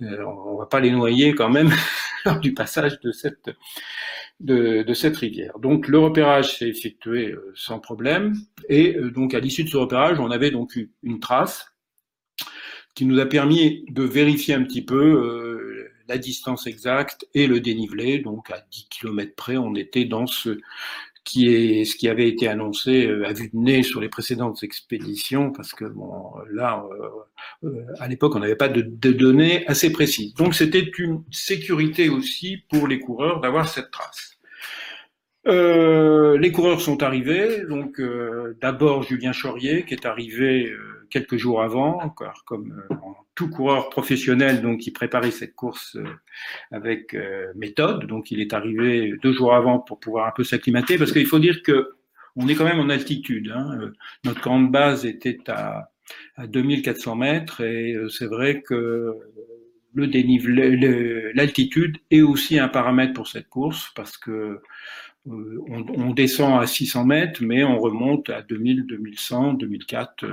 on 0.00 0.56
va 0.56 0.66
pas 0.66 0.80
les 0.80 0.90
noyer 0.90 1.34
quand 1.34 1.50
même 1.50 1.72
lors 2.24 2.40
du 2.40 2.54
passage 2.54 3.00
de 3.00 3.12
cette 3.12 3.50
de, 4.40 4.94
cette 4.94 5.16
rivière. 5.16 5.58
Donc 5.58 5.88
le 5.88 5.98
repérage 5.98 6.58
s'est 6.58 6.68
effectué 6.68 7.32
euh, 7.32 7.52
sans 7.54 7.78
problème 7.78 8.34
et 8.68 8.96
euh, 8.96 9.10
donc 9.10 9.34
à 9.34 9.40
l'issue 9.40 9.64
de 9.64 9.68
ce 9.68 9.76
repérage, 9.76 10.18
on 10.20 10.30
avait 10.30 10.50
donc 10.50 10.76
eu 10.76 10.92
une 11.02 11.20
trace 11.20 11.66
qui 12.94 13.06
nous 13.06 13.18
a 13.18 13.26
permis 13.26 13.84
de 13.88 14.02
vérifier 14.02 14.54
un 14.54 14.62
petit 14.62 14.82
peu 14.82 14.96
euh, 14.96 15.90
la 16.08 16.18
distance 16.18 16.66
exacte 16.66 17.26
et 17.34 17.46
le 17.46 17.60
dénivelé. 17.60 18.18
Donc 18.18 18.50
à 18.50 18.64
10 18.70 18.88
km 18.88 19.34
près, 19.34 19.56
on 19.56 19.74
était 19.74 20.04
dans 20.04 20.26
ce 20.26 20.60
qui 21.24 21.48
est 21.48 21.84
ce 21.84 21.96
qui 21.96 22.08
avait 22.08 22.28
été 22.28 22.48
annoncé 22.48 23.08
à 23.24 23.32
vue 23.32 23.48
de 23.48 23.56
nez 23.56 23.82
sur 23.82 24.00
les 24.00 24.08
précédentes 24.08 24.62
expéditions, 24.62 25.52
parce 25.52 25.72
que 25.72 25.84
bon, 25.86 26.32
là, 26.52 26.84
à 27.98 28.08
l'époque, 28.08 28.36
on 28.36 28.40
n'avait 28.40 28.56
pas 28.56 28.68
de, 28.68 28.82
données 28.82 29.66
assez 29.66 29.90
précises. 29.90 30.34
Donc, 30.34 30.54
c'était 30.54 30.90
une 30.98 31.24
sécurité 31.30 32.08
aussi 32.08 32.58
pour 32.70 32.86
les 32.86 32.98
coureurs 32.98 33.40
d'avoir 33.40 33.68
cette 33.68 33.90
trace. 33.90 34.34
Euh, 35.46 36.38
les 36.38 36.52
coureurs 36.52 36.80
sont 36.80 37.02
arrivés, 37.02 37.64
donc 37.68 38.00
euh, 38.00 38.56
d'abord 38.62 39.02
Julien 39.02 39.32
Chaurier 39.32 39.84
qui 39.84 39.92
est 39.92 40.06
arrivé 40.06 40.70
euh, 40.70 40.93
quelques 41.14 41.36
jours 41.36 41.62
avant, 41.62 42.14
comme 42.44 42.82
tout 43.36 43.48
coureur 43.48 43.88
professionnel, 43.88 44.62
donc 44.62 44.80
qui 44.80 44.90
préparait 44.90 45.30
cette 45.30 45.54
course 45.54 45.96
avec 46.72 47.16
méthode, 47.54 48.06
donc 48.06 48.32
il 48.32 48.40
est 48.40 48.52
arrivé 48.52 49.14
deux 49.22 49.32
jours 49.32 49.54
avant 49.54 49.78
pour 49.78 50.00
pouvoir 50.00 50.26
un 50.26 50.32
peu 50.32 50.42
s'acclimater, 50.42 50.98
parce 50.98 51.12
qu'il 51.12 51.26
faut 51.26 51.38
dire 51.38 51.62
que 51.62 51.94
on 52.36 52.48
est 52.48 52.56
quand 52.56 52.64
même 52.64 52.80
en 52.80 52.90
altitude. 52.90 53.52
Hein. 53.54 53.92
Notre 54.24 54.40
grande 54.40 54.72
base 54.72 55.06
était 55.06 55.38
à, 55.46 55.92
à 56.36 56.48
2400 56.48 57.14
mètres 57.14 57.60
et 57.60 57.96
c'est 58.10 58.26
vrai 58.26 58.60
que 58.62 59.14
le 59.94 60.08
dénivelé, 60.08 61.32
l'altitude 61.34 61.98
est 62.10 62.22
aussi 62.22 62.58
un 62.58 62.68
paramètre 62.68 63.12
pour 63.12 63.28
cette 63.28 63.48
course 63.48 63.92
parce 63.94 64.18
que 64.18 64.60
on, 65.26 66.10
descend 66.10 66.62
à 66.62 66.66
600 66.66 67.06
mètres, 67.06 67.42
mais 67.42 67.64
on 67.64 67.78
remonte 67.78 68.28
à 68.30 68.42
2000, 68.42 68.86
2100, 68.86 69.54
2004. 69.54 70.26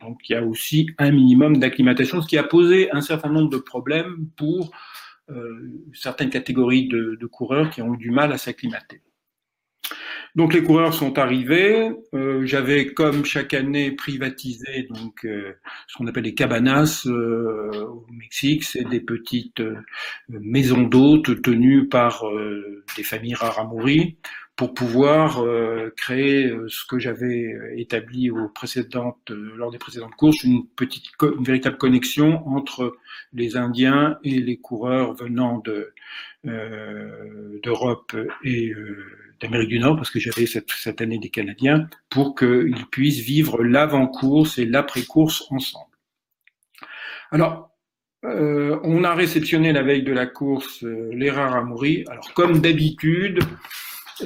donc 0.00 0.28
il 0.28 0.32
y 0.32 0.36
a 0.36 0.44
aussi 0.44 0.90
un 0.98 1.10
minimum 1.10 1.56
d'acclimatation, 1.56 2.22
ce 2.22 2.28
qui 2.28 2.38
a 2.38 2.44
posé 2.44 2.90
un 2.92 3.00
certain 3.00 3.30
nombre 3.30 3.50
de 3.50 3.58
problèmes 3.58 4.28
pour 4.36 4.70
certaines 5.92 6.30
catégories 6.30 6.86
de, 6.88 7.16
de 7.20 7.26
coureurs 7.26 7.70
qui 7.70 7.82
ont 7.82 7.94
eu 7.94 7.98
du 7.98 8.10
mal 8.10 8.32
à 8.32 8.38
s'acclimater. 8.38 9.02
Donc 10.36 10.54
les 10.54 10.62
coureurs 10.62 10.94
sont 10.94 11.18
arrivés. 11.18 11.90
Euh, 12.14 12.46
j'avais, 12.46 12.92
comme 12.94 13.24
chaque 13.24 13.54
année, 13.54 13.90
privatisé 13.90 14.86
donc 14.90 15.24
euh, 15.24 15.54
ce 15.88 15.96
qu'on 15.96 16.06
appelle 16.06 16.24
les 16.24 16.34
cabanas 16.34 17.04
euh, 17.06 17.86
au 17.86 18.06
Mexique. 18.12 18.64
C'est 18.64 18.88
des 18.88 19.00
petites 19.00 19.62
maisons 20.28 20.82
d'hôtes 20.82 21.42
tenues 21.42 21.88
par 21.88 22.24
des 22.96 23.02
familles 23.02 23.34
raramuri 23.34 24.18
pour 24.56 24.74
pouvoir 24.74 25.42
créer 25.96 26.52
ce 26.68 26.84
que 26.86 26.98
j'avais 26.98 27.54
établi 27.76 28.28
lors 28.28 29.70
des 29.70 29.78
précédentes 29.78 30.14
courses, 30.16 30.44
une 30.44 30.66
petite, 30.66 31.04
véritable 31.40 31.78
connexion 31.78 32.46
entre 32.46 32.96
les 33.32 33.56
Indiens 33.56 34.18
et 34.22 34.40
les 34.40 34.58
coureurs 34.58 35.14
venant 35.14 35.62
de 35.64 35.94
d'Europe 37.62 38.14
et 38.44 38.74
d'Amérique 39.40 39.70
du 39.70 39.78
Nord, 39.78 39.96
parce 39.96 40.10
que 40.10 40.20
j'avais 40.20 40.46
cette, 40.46 40.70
cette, 40.70 41.00
année 41.00 41.18
des 41.18 41.30
Canadiens, 41.30 41.88
pour 42.08 42.34
qu'ils 42.34 42.86
puissent 42.90 43.20
vivre 43.20 43.62
l'avant-course 43.62 44.58
et 44.58 44.66
l'après-course 44.66 45.46
ensemble. 45.50 45.90
Alors, 47.30 47.70
euh, 48.24 48.78
on 48.82 49.02
a 49.04 49.14
réceptionné 49.14 49.72
la 49.72 49.82
veille 49.82 50.02
de 50.02 50.12
la 50.12 50.26
course 50.26 50.84
euh, 50.84 51.10
les 51.12 51.30
Raramuri. 51.30 52.04
Alors, 52.08 52.34
comme 52.34 52.60
d'habitude, 52.60 53.40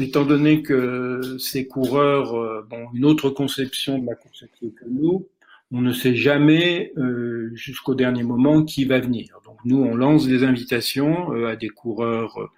étant 0.00 0.24
donné 0.24 0.62
que 0.62 1.36
ces 1.38 1.68
coureurs 1.68 2.34
euh, 2.34 2.66
ont 2.72 2.88
une 2.92 3.04
autre 3.04 3.30
conception 3.30 3.98
de 3.98 4.06
la 4.06 4.16
course 4.16 4.42
à 4.42 4.46
que 4.46 4.88
nous, 4.90 5.28
on 5.70 5.80
ne 5.80 5.92
sait 5.92 6.16
jamais 6.16 6.92
euh, 6.96 7.50
jusqu'au 7.54 7.94
dernier 7.94 8.24
moment 8.24 8.64
qui 8.64 8.84
va 8.84 8.98
venir. 8.98 9.38
Donc 9.44 9.58
nous, 9.64 9.78
on 9.78 9.94
lance 9.94 10.26
des 10.26 10.42
invitations 10.42 11.30
à 11.46 11.54
des 11.54 11.68
coureurs 11.68 12.52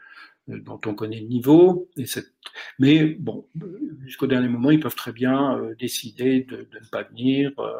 dont 0.48 0.80
on 0.86 0.94
connaît 0.94 1.20
le 1.20 1.26
niveau. 1.26 1.88
Et 1.96 2.04
mais 2.78 3.04
bon, 3.18 3.46
jusqu'au 4.04 4.26
dernier 4.26 4.48
moment, 4.48 4.70
ils 4.70 4.80
peuvent 4.80 4.94
très 4.94 5.12
bien 5.12 5.58
euh, 5.58 5.74
décider 5.78 6.40
de, 6.42 6.56
de, 6.56 6.78
ne 6.80 6.88
pas 6.90 7.02
venir. 7.02 7.52
Euh. 7.58 7.72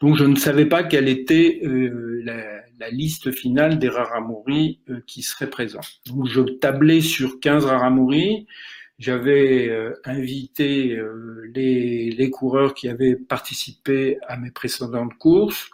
Donc 0.00 0.16
je 0.16 0.24
ne 0.24 0.36
savais 0.36 0.66
pas 0.66 0.84
quelle 0.84 1.08
était 1.08 1.60
la, 1.62 2.62
la, 2.78 2.90
liste 2.90 3.32
finale 3.32 3.78
des 3.78 3.88
Raramuri 3.88 4.80
qui 5.06 5.22
seraient 5.22 5.50
présents. 5.50 5.80
Donc 6.06 6.26
je 6.28 6.40
tablais 6.40 7.00
sur 7.00 7.40
15 7.40 7.64
Raramuri. 7.64 8.46
J'avais 8.98 9.76
invité 10.04 10.98
les, 11.52 12.10
les, 12.10 12.30
coureurs 12.30 12.74
qui 12.74 12.88
avaient 12.88 13.16
participé 13.16 14.18
à 14.28 14.36
mes 14.36 14.52
précédentes 14.52 15.14
courses 15.18 15.68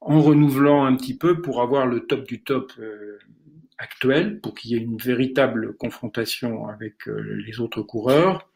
en 0.00 0.22
renouvelant 0.22 0.84
un 0.84 0.96
petit 0.96 1.16
peu 1.16 1.42
pour 1.42 1.60
avoir 1.60 1.86
le 1.86 2.06
top 2.06 2.26
du 2.26 2.42
top 2.42 2.72
actuelle 3.78 4.40
pour 4.40 4.54
qu'il 4.54 4.70
y 4.70 4.74
ait 4.74 4.82
une 4.82 4.96
véritable 4.96 5.76
confrontation 5.76 6.68
avec 6.68 7.08
euh, 7.08 7.42
les 7.46 7.60
autres 7.60 7.82
coureurs. 7.82 8.48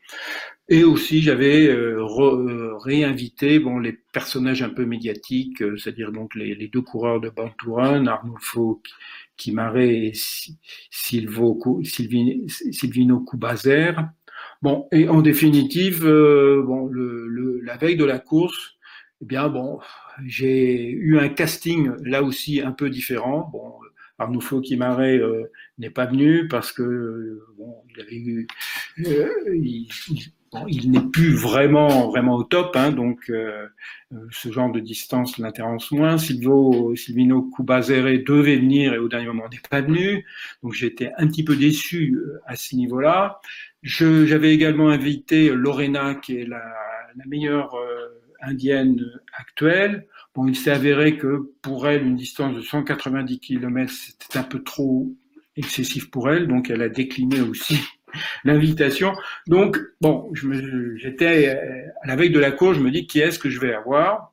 Et 0.69 0.85
aussi, 0.85 1.23
j'avais 1.23 1.69
euh, 1.69 2.01
euh, 2.01 2.77
réinvité 2.79 3.59
bon, 3.59 3.79
les 3.79 3.93
personnages 4.13 4.63
un 4.63 4.71
peu 4.71 4.85
médiatiques, 4.85 5.63
c'est-à-dire 5.77 6.13
donc 6.13 6.35
les, 6.35 6.55
les, 6.55 6.69
deux 6.69 6.83
coureurs 6.83 7.21
de 7.21 7.29
Banturan, 7.29 8.07
Arnulfo 8.07 8.83
Kimaré 9.37 10.07
et 10.07 10.13
Silvo, 10.91 11.81
Silvino 11.83 13.21
Kubazer. 13.21 14.09
Bon, 14.63 14.89
et 14.93 15.09
en 15.09 15.23
définitive, 15.23 16.03
bon, 16.05 16.87
le, 16.87 17.27
le, 17.29 17.61
la 17.61 17.77
veille 17.77 17.97
de 17.97 18.05
la 18.05 18.19
course, 18.19 18.77
eh 19.23 19.27
bien 19.27 19.49
bon, 19.49 19.81
j'ai 20.27 20.91
eu 20.91 21.19
un 21.19 21.29
casting 21.29 21.93
là 22.05 22.23
aussi 22.23 22.61
un 22.61 22.73
peu 22.73 22.91
différent. 22.91 23.51
Bon, 23.53 23.75
Arnoufo 24.21 24.61
Kimaré 24.61 25.17
euh, 25.17 25.51
n'est 25.79 25.91
pas 25.91 26.05
venu 26.05 26.47
parce 26.47 26.73
que 26.73 26.83
euh, 26.83 27.47
bon, 27.57 27.75
il 27.89 28.01
avait 28.03 28.17
eu, 28.17 28.47
euh, 29.07 29.57
il, 30.69 30.91
n'est 30.91 31.09
plus 31.13 31.35
vraiment 31.35 32.09
vraiment 32.11 32.37
au 32.37 32.45
top, 32.45 32.77
hein, 32.77 32.91
donc 32.91 33.33
ce 34.31 34.53
genre 34.53 34.71
de 34.73 34.81
distance 34.81 35.39
l'intéresse 35.39 35.91
moins. 35.93 36.19
Silvio 36.19 36.95
Silvino 36.97 37.43
Kubazere 37.43 38.19
devait 38.27 38.57
venir 38.57 38.93
et 38.93 38.99
au 38.99 39.09
dernier 39.09 39.29
moment 39.29 39.49
n'est 39.51 39.61
pas 39.71 39.81
venu, 39.81 40.27
donc 40.63 40.73
j'étais 40.73 41.13
un 41.17 41.29
petit 41.29 41.45
peu 41.45 41.55
déçu 41.55 42.19
à 42.47 42.57
ce 42.57 42.75
niveau-là. 42.75 43.41
J'avais 43.83 44.53
également 44.53 44.89
invité 44.89 45.51
Lorena, 45.51 46.17
qui 46.17 46.39
est 46.39 46.47
la 46.47 46.61
meilleure 47.27 47.77
indienne 48.43 49.01
actuelle. 49.33 50.09
Bon, 50.35 50.47
il 50.47 50.57
s'est 50.57 50.71
avéré 50.71 51.17
que 51.17 51.53
pour 51.61 51.89
elle, 51.89 52.07
une 52.07 52.17
distance 52.17 52.55
de 52.55 52.63
190 52.63 53.41
km, 53.41 53.93
c'était 53.93 54.39
un 54.39 54.45
peu 54.45 54.63
trop 54.63 55.13
excessif 55.57 56.11
pour 56.11 56.31
elle, 56.31 56.47
donc 56.47 56.71
elle 56.71 56.83
a 56.83 56.89
décliné 56.89 57.41
aussi 57.41 57.81
l'invitation. 58.45 59.13
Donc, 59.49 59.79
bon, 60.01 60.31
j'étais 60.97 61.49
à 61.49 62.07
la 62.07 62.17
veille 62.17 62.31
de 62.31 62.39
la 62.39 62.53
course, 62.53 62.77
je 62.77 62.83
me 62.83 62.91
dis 62.91 63.07
qui 63.07 63.21
est-ce 63.21 63.39
que 63.39 63.51
je 63.51 63.59
vais 63.59 63.75
avoir? 63.75 64.33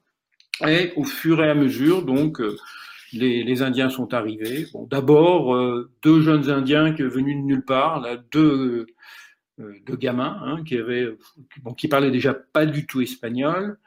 Et 0.68 0.94
au 0.96 1.04
fur 1.04 1.44
et 1.44 1.50
à 1.50 1.56
mesure, 1.56 2.04
donc, 2.04 2.42
euh, 2.42 2.56
les, 3.13 3.62
Indiens 3.62 3.89
sont 3.89 4.13
arrivés. 4.13 4.68
Bon, 4.74 4.86
d'abord, 4.86 5.56
euh, 5.56 5.92
deux 6.04 6.22
jeunes 6.22 6.50
Indiens 6.50 6.94
qui 6.94 7.04
venus 7.04 7.36
de 7.38 7.42
nulle 7.42 7.66
part, 7.66 8.06
deux, 8.32 8.88
euh, 9.60 9.74
gamins 9.89 10.39
hein, 10.44 10.63
qui 10.63 10.77
avaient, 10.77 11.08
qui 11.77 11.88
parlaient 11.88 12.12
déjà 12.12 12.34
pas 12.34 12.66
du 12.66 12.86
tout 12.86 13.01
espagnol 13.01 13.77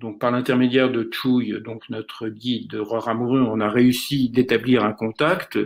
donc 0.00 0.18
par 0.18 0.30
l'intermédiaire 0.30 0.90
de 0.90 1.08
Chouille, 1.12 1.60
donc 1.62 1.88
notre 1.90 2.28
guide 2.28 2.68
de 2.70 2.80
Ramoureux, 2.80 3.42
on 3.42 3.60
a 3.60 3.68
réussi 3.68 4.30
d'établir 4.30 4.82
un 4.82 4.92
contact, 4.92 5.58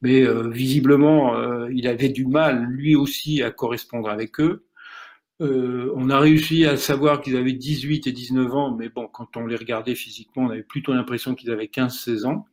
mais 0.00 0.22
euh, 0.22 0.48
visiblement 0.48 1.36
euh, 1.36 1.68
il 1.72 1.88
avait 1.88 2.08
du 2.08 2.24
mal 2.24 2.64
lui 2.64 2.94
aussi 2.94 3.42
à 3.42 3.50
correspondre 3.50 4.08
avec 4.08 4.40
eux. 4.40 4.64
Euh, 5.42 5.92
on 5.96 6.08
a 6.10 6.20
réussi 6.20 6.66
à 6.66 6.76
savoir 6.76 7.20
qu'ils 7.20 7.36
avaient 7.36 7.52
18 7.52 8.06
et 8.06 8.12
19 8.12 8.54
ans, 8.54 8.76
mais 8.76 8.88
bon, 8.88 9.08
quand 9.08 9.36
on 9.36 9.46
les 9.46 9.56
regardait 9.56 9.94
physiquement, 9.94 10.44
on 10.44 10.50
avait 10.50 10.62
plutôt 10.62 10.92
l'impression 10.92 11.34
qu'ils 11.34 11.50
avaient 11.50 11.66
15-16 11.66 12.26
ans. 12.26 12.46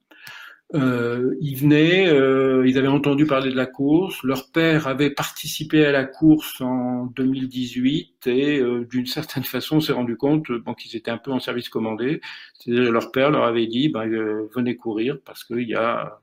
Euh, 0.75 1.35
ils 1.39 1.55
venaient, 1.55 2.09
euh, 2.09 2.67
ils 2.67 2.77
avaient 2.77 2.89
entendu 2.89 3.25
parler 3.25 3.51
de 3.51 3.55
la 3.55 3.65
course. 3.65 4.21
Leur 4.23 4.51
père 4.51 4.87
avait 4.87 5.11
participé 5.11 5.85
à 5.85 5.93
la 5.93 6.03
course 6.03 6.59
en 6.59 7.05
2018 7.05 8.27
et 8.27 8.59
euh, 8.59 8.85
d'une 8.85 9.05
certaine 9.05 9.43
façon 9.45 9.79
s'est 9.79 9.93
rendu 9.93 10.17
compte 10.17 10.51
bon, 10.51 10.73
qu'ils 10.73 10.95
étaient 10.97 11.11
un 11.11 11.17
peu 11.17 11.31
en 11.31 11.39
service 11.39 11.69
commandé. 11.69 12.19
C'est-à-dire 12.53 12.91
leur 12.91 13.11
père 13.11 13.31
leur 13.31 13.43
avait 13.45 13.67
dit 13.67 13.87
ben, 13.87 14.07
euh, 14.11 14.49
venez 14.53 14.75
courir 14.75 15.17
parce 15.23 15.45
qu'il 15.45 15.69
y 15.69 15.75
a 15.75 16.19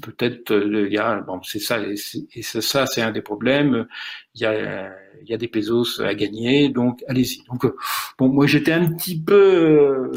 peut-être 0.00 0.52
il 0.52 0.92
y 0.92 0.98
a 0.98 1.20
bon 1.20 1.42
c'est 1.42 1.58
ça 1.58 1.80
et 1.80 1.96
c'est 1.96 2.60
ça 2.60 2.86
c'est 2.86 3.02
un 3.02 3.10
des 3.10 3.22
problèmes. 3.22 3.86
Il 4.34 4.42
y 4.42 4.46
a 4.46 4.94
il 5.22 5.28
y 5.28 5.34
a 5.34 5.36
des 5.36 5.48
pesos 5.48 6.00
à 6.00 6.14
gagner 6.14 6.70
donc 6.70 7.04
allez-y. 7.08 7.44
Donc 7.48 7.66
bon 8.18 8.28
moi 8.28 8.46
j'étais 8.46 8.72
un 8.72 8.92
petit 8.92 9.20
peu 9.20 10.10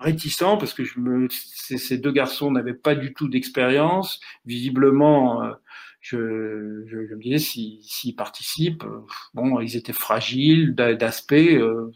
réticent 0.00 0.38
parce 0.38 0.74
que 0.74 0.84
je 0.84 0.98
me, 0.98 1.28
ces, 1.30 1.98
deux 1.98 2.12
garçons 2.12 2.50
n'avaient 2.50 2.74
pas 2.74 2.94
du 2.94 3.14
tout 3.14 3.28
d'expérience. 3.28 4.20
Visiblement, 4.44 5.42
euh, 5.42 5.52
je, 6.00 6.16
me 6.16 7.22
disais 7.22 7.38
s'ils 7.38 7.82
si, 7.82 8.14
participent, 8.14 8.84
euh, 8.84 9.00
bon, 9.34 9.60
ils 9.60 9.76
étaient 9.76 9.92
fragiles 9.92 10.74
d'aspect, 10.74 11.56
euh, 11.56 11.90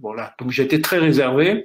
voilà. 0.00 0.34
Donc 0.38 0.50
j'étais 0.50 0.80
très 0.80 0.98
réservé. 0.98 1.64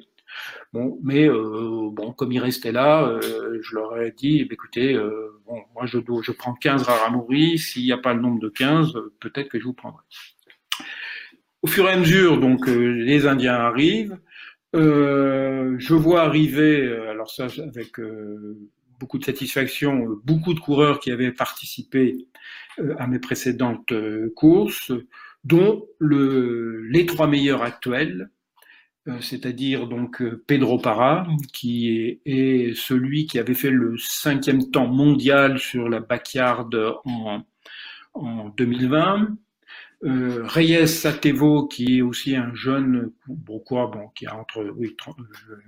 Bon, 0.71 0.97
mais 1.03 1.27
bon, 1.27 2.13
comme 2.13 2.31
ils 2.31 2.39
restaient 2.39 2.71
là, 2.71 3.19
je 3.21 3.75
leur 3.75 3.97
ai 4.01 4.13
dit, 4.13 4.39
eh 4.39 4.53
écoutez, 4.53 4.97
bon, 5.45 5.61
moi 5.75 5.85
je, 5.85 5.99
je 6.23 6.31
prends 6.31 6.53
15 6.53 6.83
Raramuri, 6.83 7.59
s'il 7.59 7.83
n'y 7.83 7.91
a 7.91 7.97
pas 7.97 8.13
le 8.13 8.21
nombre 8.21 8.39
de 8.39 8.47
15, 8.47 8.93
peut-être 9.19 9.49
que 9.49 9.59
je 9.59 9.65
vous 9.65 9.73
prendrai. 9.73 10.01
Au 11.61 11.67
fur 11.67 11.85
et 11.89 11.91
à 11.91 11.97
mesure, 11.97 12.39
donc 12.39 12.65
les 12.67 13.27
Indiens 13.27 13.55
arrivent. 13.55 14.17
Euh, 14.75 15.75
je 15.79 15.93
vois 15.93 16.21
arriver, 16.21 16.81
euh, 16.81 17.09
alors 17.09 17.29
ça 17.29 17.47
avec 17.61 17.99
euh, 17.99 18.57
beaucoup 18.99 19.17
de 19.17 19.25
satisfaction, 19.25 20.07
beaucoup 20.23 20.53
de 20.53 20.59
coureurs 20.59 20.99
qui 20.99 21.11
avaient 21.11 21.33
participé 21.33 22.27
à 22.97 23.07
mes 23.07 23.19
précédentes 23.19 23.93
courses, 24.35 24.91
dont 25.43 25.87
le, 25.99 26.83
les 26.83 27.05
trois 27.05 27.27
meilleurs 27.27 27.63
actuels, 27.63 28.29
c'est-à-dire 29.19 29.87
donc 29.87 30.23
Pedro 30.45 30.77
Parra, 30.77 31.27
qui 31.51 31.89
est, 31.89 32.21
est, 32.25 32.75
celui 32.75 33.25
qui 33.25 33.39
avait 33.39 33.55
fait 33.55 33.71
le 33.71 33.97
cinquième 33.97 34.69
temps 34.69 34.87
mondial 34.87 35.57
sur 35.57 35.89
la 35.89 35.99
backyard 35.99 36.69
en, 37.05 37.41
en 38.13 38.49
2020, 38.49 39.35
euh, 40.03 40.43
Reyes 40.45 40.87
Satevo, 40.87 41.67
qui 41.67 41.99
est 41.99 42.01
aussi 42.01 42.35
un 42.35 42.53
jeune 42.55 43.11
coureur, 43.65 43.91
bon, 43.91 44.07
qui 44.15 44.25
a 44.25 44.35
entre 44.35 44.63
oui, 44.75 44.95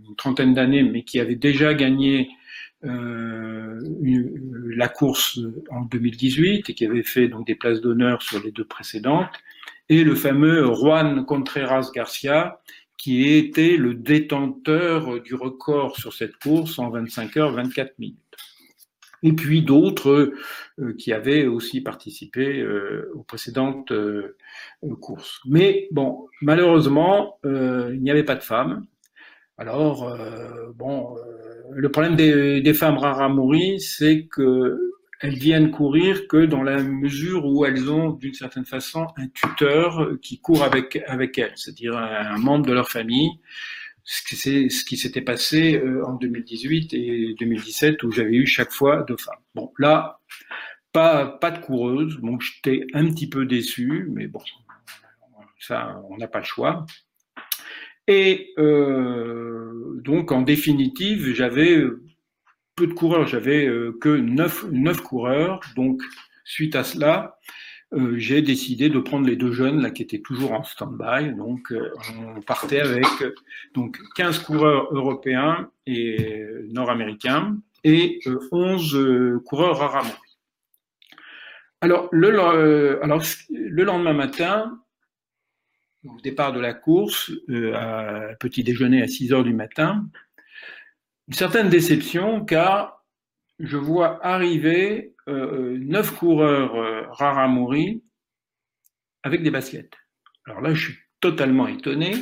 une 0.08 0.16
trentaine 0.16 0.54
d'années, 0.54 0.84
mais 0.84 1.04
qui 1.04 1.20
avait 1.20 1.36
déjà 1.36 1.74
gagné 1.74 2.30
euh, 2.84 3.80
la 4.76 4.88
course 4.88 5.40
en 5.70 5.82
2018 5.82 6.70
et 6.70 6.74
qui 6.74 6.86
avait 6.86 7.04
fait 7.04 7.28
donc 7.28 7.46
des 7.46 7.56
places 7.56 7.82
d'honneur 7.82 8.22
sur 8.22 8.44
les 8.44 8.52
deux 8.52 8.66
précédentes, 8.66 9.30
et 9.90 10.04
le 10.04 10.16
fameux 10.16 10.74
Juan 10.74 11.26
Contreras 11.26 11.92
Garcia, 11.94 12.60
qui 12.98 13.30
était 13.38 13.78
le 13.78 13.94
détenteur 13.94 15.22
du 15.22 15.36
record 15.36 15.96
sur 15.98 16.14
cette 16.14 16.38
course 16.38 16.80
en 16.80 16.90
25 16.90 17.38
heures 17.38 17.52
24 17.52 18.00
minutes. 18.00 18.18
Et 19.24 19.34
puis 19.34 19.62
d'autres 19.62 20.34
euh, 20.80 20.94
qui 20.98 21.14
avaient 21.14 21.48
aussi 21.48 21.82
participé 21.82 22.60
euh, 22.60 23.10
aux 23.16 23.24
précédentes 23.24 23.92
euh, 23.92 24.36
courses. 25.02 25.40
Mais 25.46 25.88
bon, 25.92 26.28
malheureusement, 26.42 27.40
il 27.44 28.00
n'y 28.02 28.12
avait 28.12 28.24
pas 28.24 28.36
de 28.36 28.44
femmes. 28.44 28.86
Alors, 29.58 30.18
bon, 30.76 31.16
le 31.72 31.90
problème 31.90 32.16
des, 32.16 32.60
des 32.62 32.74
femmes 32.74 32.98
mourir, 33.30 33.80
c'est 33.80 34.26
que 34.26 34.78
elles 35.22 35.36
viennent 35.36 35.72
courir 35.72 36.28
que 36.28 36.46
dans 36.46 36.64
la 36.64 36.84
mesure 36.84 37.46
où 37.46 37.64
elles 37.64 37.90
ont 37.90 38.10
d'une 38.10 38.34
certaine 38.34 38.66
façon 38.66 39.08
un 39.16 39.28
tuteur 39.28 40.10
qui 40.22 40.40
court 40.40 40.64
avec 40.64 41.02
avec 41.08 41.38
elles, 41.38 41.54
c'est-à-dire 41.56 41.96
un 41.96 42.38
membre 42.40 42.66
de 42.66 42.74
leur 42.74 42.90
famille. 42.90 43.30
Ce 44.06 44.84
qui 44.84 44.98
s'était 44.98 45.22
passé 45.22 45.76
euh, 45.78 46.06
en 46.06 46.14
2018 46.14 46.94
et 46.94 47.36
2017 47.40 48.04
où 48.04 48.12
j'avais 48.12 48.36
eu 48.36 48.46
chaque 48.46 48.72
fois 48.72 49.04
deux 49.04 49.18
femmes. 49.18 49.40
Bon, 49.56 49.72
là, 49.80 50.20
pas 50.92 51.26
pas 51.26 51.52
de 51.52 51.60
coureuse. 51.60 52.18
Bon, 52.18 52.40
j'étais 52.40 52.86
un 52.94 53.10
petit 53.12 53.30
peu 53.30 53.46
déçu, 53.46 54.08
mais 54.10 54.28
bon, 54.28 54.42
ça, 55.60 56.02
on 56.10 56.18
n'a 56.18 56.28
pas 56.28 56.40
le 56.40 56.46
choix. 56.46 56.86
Et 58.08 58.54
euh, 58.58 60.02
donc, 60.04 60.32
en 60.34 60.42
définitive, 60.42 61.34
j'avais 61.34 61.82
peu 62.76 62.88
de 62.88 62.94
coureurs, 62.94 63.28
j'avais 63.28 63.66
euh, 63.66 63.98
que 64.02 64.10
9, 64.10 64.66
9 64.72 65.02
coureurs. 65.02 65.60
Donc, 65.76 66.02
suite 66.44 66.76
à 66.76 66.84
cela, 66.84 67.38
euh, 67.94 68.18
j'ai 68.18 68.42
décidé 68.42 68.90
de 68.90 69.00
prendre 69.00 69.28
les 69.28 69.36
deux 69.36 69.52
jeunes 69.52 69.82
là 69.82 69.92
qui 69.92 70.02
étaient 70.02 70.22
toujours 70.22 70.54
en 70.54 70.64
stand-by. 70.64 71.34
Donc, 71.36 71.72
euh, 71.72 71.94
on 72.36 72.42
partait 72.42 72.80
avec 72.80 73.06
donc 73.74 73.98
15 74.16 74.40
coureurs 74.40 74.94
européens 74.94 75.70
et 75.86 76.44
nord-américains 76.70 77.58
et 77.84 78.20
11 78.52 79.42
coureurs 79.46 79.78
rarement. 79.78 80.16
Alors 81.82 82.08
le, 82.12 82.30
lendemain 83.84 84.14
matin, 84.14 84.80
au 86.06 86.20
départ 86.22 86.54
de 86.54 86.62
la 86.62 86.74
course, 86.74 87.32
à 87.74 88.36
petit 88.40 88.64
déjeuner 88.64 89.02
à 89.02 89.08
6 89.08 89.34
heures 89.34 89.44
du 89.44 89.54
matin, 89.54 90.06
une 91.28 91.34
certaine 91.34 91.70
déception 91.70 92.46
car 92.46 93.04
je 93.60 93.78
vois 93.78 94.26
arriver 94.26 95.10
euh, 95.10 95.13
neuf 95.28 96.12
coureurs 96.12 96.76
euh, 96.76 97.04
Raramuri 97.12 98.04
avec 99.24 99.44
des 99.44 99.52
baskets. 99.52 99.94
Alors 100.46 100.62
là, 100.62 100.74
je 100.74 100.92
suis 100.92 101.00
totalement 101.20 101.68
étonné 101.68 102.14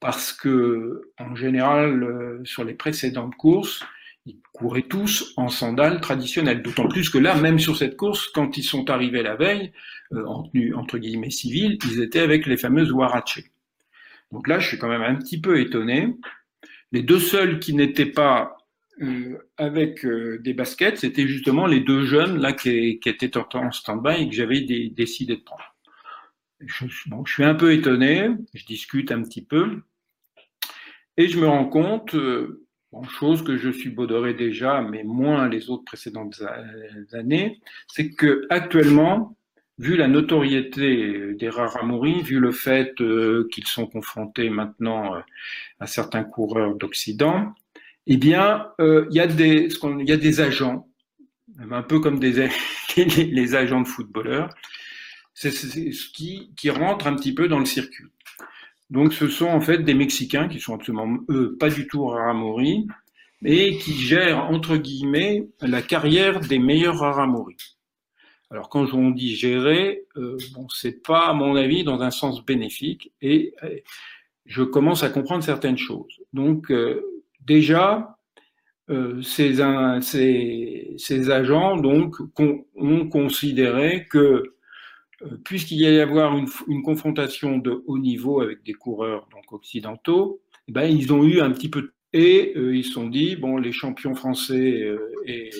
parce 0.00 0.32
que 0.32 1.12
en 1.18 1.34
général, 1.34 2.02
euh, 2.02 2.40
sur 2.44 2.64
les 2.64 2.74
précédentes 2.74 3.36
courses, 3.36 3.84
ils 4.24 4.40
couraient 4.52 4.82
tous 4.82 5.34
en 5.36 5.48
sandales 5.48 6.00
traditionnelles. 6.00 6.62
D'autant 6.62 6.88
plus 6.88 7.10
que 7.10 7.18
là, 7.18 7.34
même 7.34 7.58
sur 7.58 7.76
cette 7.76 7.96
course, 7.96 8.28
quand 8.28 8.56
ils 8.56 8.62
sont 8.62 8.88
arrivés 8.90 9.22
la 9.22 9.36
veille, 9.36 9.72
euh, 10.12 10.24
en 10.26 10.44
tenue 10.44 10.74
entre 10.74 10.98
guillemets 10.98 11.30
civile, 11.30 11.78
ils 11.84 12.02
étaient 12.02 12.20
avec 12.20 12.46
les 12.46 12.56
fameuses 12.56 12.92
Warache. 12.92 13.40
Donc 14.30 14.48
là, 14.48 14.58
je 14.58 14.68
suis 14.68 14.78
quand 14.78 14.88
même 14.88 15.02
un 15.02 15.16
petit 15.16 15.40
peu 15.40 15.60
étonné. 15.60 16.16
Les 16.90 17.02
deux 17.02 17.20
seuls 17.20 17.58
qui 17.58 17.74
n'étaient 17.74 18.06
pas 18.06 18.56
euh, 18.56 18.61
avec 19.56 20.04
euh, 20.04 20.38
des 20.38 20.54
baskets, 20.54 20.98
c'était 20.98 21.26
justement 21.26 21.66
les 21.66 21.80
deux 21.80 22.04
jeunes 22.04 22.38
là 22.38 22.52
qui, 22.52 23.00
étaient 23.04 23.36
en 23.36 23.72
stand-by 23.72 24.22
et 24.22 24.28
que 24.28 24.34
j'avais 24.34 24.60
décidé 24.60 25.36
de 25.36 25.42
prendre. 25.42 25.74
Je, 26.60 26.86
suis 27.26 27.44
un 27.44 27.54
peu 27.54 27.72
étonné, 27.72 28.28
je 28.54 28.64
discute 28.64 29.10
un 29.10 29.22
petit 29.22 29.44
peu 29.44 29.82
et 31.16 31.26
je 31.26 31.38
me 31.38 31.46
rends 31.46 31.68
compte, 31.68 32.14
euh, 32.14 32.64
chose 33.18 33.42
que 33.42 33.56
je 33.56 33.70
suis 33.70 33.90
bodoré 33.90 34.34
déjà, 34.34 34.80
mais 34.80 35.02
moins 35.02 35.48
les 35.48 35.70
autres 35.70 35.84
précédentes 35.84 36.42
années, 37.12 37.60
c'est 37.88 38.10
que 38.10 38.46
actuellement, 38.50 39.36
vu 39.78 39.96
la 39.96 40.08
notoriété 40.08 41.34
des 41.34 41.48
Raramuri, 41.48 42.22
vu 42.22 42.38
le 42.38 42.52
fait 42.52 43.00
euh, 43.00 43.48
qu'ils 43.50 43.66
sont 43.66 43.86
confrontés 43.86 44.50
maintenant 44.50 45.16
euh, 45.16 45.20
à 45.80 45.86
certains 45.86 46.24
coureurs 46.24 46.76
d'Occident, 46.76 47.52
eh 48.06 48.16
bien, 48.16 48.68
euh, 48.80 49.06
il 49.10 49.16
y, 49.16 49.20
a 49.20 49.26
des, 49.26 49.68
y 49.68 50.12
a 50.12 50.16
des 50.16 50.40
agents, 50.40 50.88
un 51.58 51.82
peu 51.82 52.00
comme 52.00 52.18
des, 52.20 52.50
les 52.96 53.54
agents 53.54 53.80
de 53.80 53.88
footballeurs, 53.88 54.48
c'est 55.34 55.50
ce 55.50 56.08
qui, 56.10 56.52
qui 56.56 56.70
rentrent 56.70 57.06
un 57.06 57.16
petit 57.16 57.34
peu 57.34 57.48
dans 57.48 57.58
le 57.58 57.64
circuit. 57.64 58.06
Donc, 58.90 59.14
ce 59.14 59.28
sont 59.28 59.46
en 59.46 59.60
fait 59.60 59.78
des 59.78 59.94
Mexicains 59.94 60.48
qui 60.48 60.60
sont 60.60 60.74
absolument, 60.74 61.18
eux, 61.30 61.56
pas 61.58 61.70
du 61.70 61.86
tout 61.86 62.06
Raramuri, 62.06 62.86
mais 63.40 63.76
qui 63.78 63.94
gèrent, 63.94 64.44
entre 64.50 64.76
guillemets, 64.76 65.48
la 65.60 65.82
carrière 65.82 66.40
des 66.40 66.58
meilleurs 66.58 66.98
Raramuri. 66.98 67.56
Alors 68.52 68.68
quand 68.68 68.92
on 68.92 69.10
dit 69.10 69.34
gérer, 69.34 70.04
euh, 70.18 70.36
bon, 70.54 70.66
c'est 70.68 71.02
pas 71.02 71.28
à 71.28 71.32
mon 71.32 71.56
avis 71.56 71.84
dans 71.84 72.02
un 72.02 72.10
sens 72.10 72.44
bénéfique 72.44 73.10
et 73.22 73.54
euh, 73.64 73.78
je 74.44 74.62
commence 74.62 75.02
à 75.02 75.08
comprendre 75.08 75.42
certaines 75.42 75.78
choses. 75.78 76.20
Donc 76.34 76.70
euh, 76.70 77.02
déjà, 77.46 78.18
euh, 78.90 79.22
ces, 79.22 79.60
agents 81.30 81.82
ont 81.84 83.08
considéré 83.08 84.06
que 84.10 84.42
puisqu'il 85.44 85.78
y 85.78 85.86
allait 85.86 86.00
avoir 86.00 86.36
une, 86.36 86.82
confrontation 86.82 87.58
de 87.58 87.84
haut 87.86 87.98
niveau 87.98 88.40
avec 88.40 88.64
des 88.64 88.72
coureurs 88.72 89.28
donc 89.30 89.52
occidentaux, 89.52 90.42
eh 90.68 90.72
ben, 90.72 90.84
ils 90.84 91.12
ont 91.12 91.22
eu 91.22 91.40
un 91.40 91.52
petit 91.52 91.68
peu 91.68 91.92
et 92.12 92.54
ils 92.56 92.84
se 92.84 92.92
sont 92.92 93.08
dit 93.08 93.36
bon 93.36 93.56
les 93.56 93.72
champions 93.72 94.14
français 94.14 94.96
et 95.26 95.50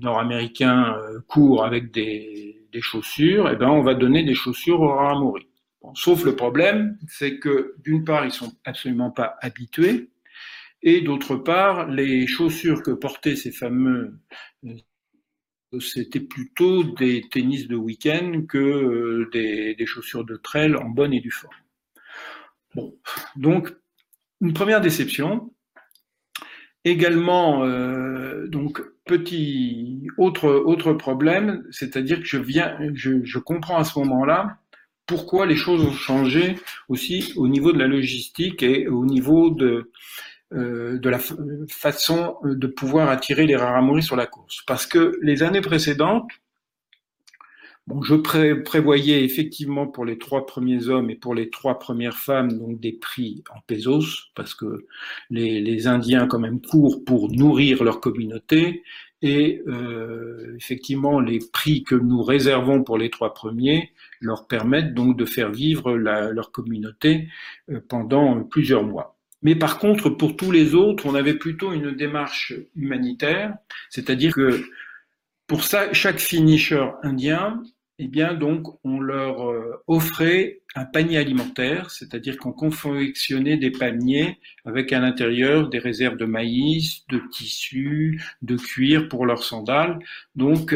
nord-américains 0.00 0.96
euh, 0.98 1.20
courent 1.26 1.64
avec 1.64 1.90
des, 1.92 2.56
chaussures, 2.80 3.48
et 3.48 3.54
eh 3.54 3.56
ben 3.56 3.68
on 3.68 3.82
va 3.82 3.94
donner 3.94 4.22
des 4.22 4.34
chaussures 4.34 4.80
aux 4.80 4.94
Raramuri. 4.94 5.46
Bon, 5.82 5.94
sauf 5.94 6.24
le 6.24 6.36
problème, 6.36 6.96
c'est 7.08 7.38
que 7.38 7.74
d'une 7.82 8.04
part 8.04 8.24
ils 8.24 8.30
sont 8.30 8.52
absolument 8.64 9.10
pas 9.10 9.36
habitués, 9.40 10.09
et 10.82 11.00
d'autre 11.02 11.36
part 11.36 11.88
les 11.88 12.26
chaussures 12.26 12.82
que 12.82 12.90
portaient 12.90 13.36
ces 13.36 13.52
fameux 13.52 14.18
euh, 15.72 15.80
c'était 15.80 16.20
plutôt 16.20 16.82
des 16.82 17.22
tennis 17.30 17.68
de 17.68 17.76
week-end 17.76 18.42
que 18.48 18.58
euh, 18.58 19.30
des, 19.32 19.86
chaussures 19.86 20.24
de 20.24 20.36
trail 20.36 20.74
en 20.74 20.88
bonne 20.88 21.12
et 21.12 21.20
due 21.20 21.30
forme. 21.30 21.54
Bon, 22.74 22.96
donc 23.36 23.74
une 24.40 24.52
première 24.52 24.80
déception. 24.80 25.52
Également, 26.84 27.64
euh, 27.64 28.46
donc 28.48 28.82
petit 29.04 30.06
autre 30.16 30.48
autre 30.48 30.94
problème, 30.94 31.66
c'est-à-dire 31.70 32.20
que 32.20 32.24
je 32.24 32.38
viens, 32.38 32.78
je, 32.94 33.38
comprends 33.38 33.76
à 33.76 33.84
ce 33.84 33.98
moment-là 33.98 34.58
pourquoi 35.06 35.44
les 35.44 35.56
choses 35.56 35.82
ont 35.82 35.92
changé 35.92 36.54
aussi 36.88 37.34
au 37.36 37.48
niveau 37.48 37.72
de 37.72 37.78
la 37.78 37.86
logistique 37.86 38.62
et 38.62 38.88
au 38.88 39.04
niveau 39.04 39.50
de 39.50 39.90
de 40.52 41.08
la 41.08 41.18
façon 41.68 42.36
de 42.44 42.66
pouvoir 42.66 43.08
attirer 43.08 43.46
les 43.46 43.56
raramouris 43.56 44.02
sur 44.02 44.16
la 44.16 44.26
course. 44.26 44.62
Parce 44.66 44.86
que 44.86 45.12
les 45.22 45.42
années 45.42 45.60
précédentes, 45.60 46.28
Bon, 47.90 48.02
je 48.02 48.14
prévoyais 48.14 49.24
effectivement 49.24 49.88
pour 49.88 50.04
les 50.04 50.16
trois 50.16 50.46
premiers 50.46 50.86
hommes 50.86 51.10
et 51.10 51.16
pour 51.16 51.34
les 51.34 51.50
trois 51.50 51.80
premières 51.80 52.18
femmes 52.18 52.52
donc 52.52 52.78
des 52.78 52.92
prix 52.92 53.42
en 53.52 53.60
pesos 53.66 54.30
parce 54.36 54.54
que 54.54 54.86
les, 55.30 55.88
Indiens 55.88 56.28
quand 56.28 56.38
même 56.38 56.60
courent 56.60 57.04
pour 57.04 57.32
nourrir 57.32 57.82
leur 57.82 58.00
communauté 58.00 58.84
et 59.22 59.62
euh, 59.66 60.54
effectivement 60.56 61.18
les 61.18 61.40
prix 61.52 61.82
que 61.82 61.96
nous 61.96 62.22
réservons 62.22 62.84
pour 62.84 62.96
les 62.96 63.10
trois 63.10 63.34
premiers 63.34 63.90
leur 64.20 64.46
permettent 64.46 64.94
donc 64.94 65.16
de 65.16 65.24
faire 65.24 65.50
vivre 65.50 65.92
leur 65.94 66.52
communauté 66.52 67.28
euh, 67.70 67.80
pendant 67.88 68.44
plusieurs 68.44 68.84
mois. 68.84 69.19
Mais 69.42 69.54
par 69.54 69.78
contre, 69.78 70.10
pour 70.10 70.36
tous 70.36 70.50
les 70.50 70.74
autres, 70.74 71.06
on 71.06 71.14
avait 71.14 71.34
plutôt 71.34 71.72
une 71.72 71.92
démarche 71.92 72.52
humanitaire, 72.76 73.54
c'est-à-dire 73.88 74.34
que 74.34 74.64
pour 75.46 75.64
ça, 75.64 75.92
chaque 75.92 76.18
finisher 76.18 76.86
indien, 77.02 77.62
eh 77.98 78.08
bien 78.08 78.32
donc 78.32 78.66
on 78.82 78.98
leur 78.98 79.50
euh, 79.50 79.82
offrait 79.86 80.60
un 80.74 80.86
panier 80.86 81.18
alimentaire, 81.18 81.90
c'est-à-dire 81.90 82.38
qu'on 82.38 82.52
confectionnait 82.52 83.58
des 83.58 83.70
paniers 83.70 84.38
avec 84.64 84.92
à 84.92 85.00
l'intérieur 85.00 85.68
des 85.68 85.78
réserves 85.78 86.16
de 86.16 86.24
maïs, 86.24 87.06
de 87.08 87.20
tissus, 87.30 88.22
de 88.40 88.56
cuir 88.56 89.08
pour 89.08 89.26
leurs 89.26 89.42
sandales. 89.42 89.98
Donc 90.34 90.74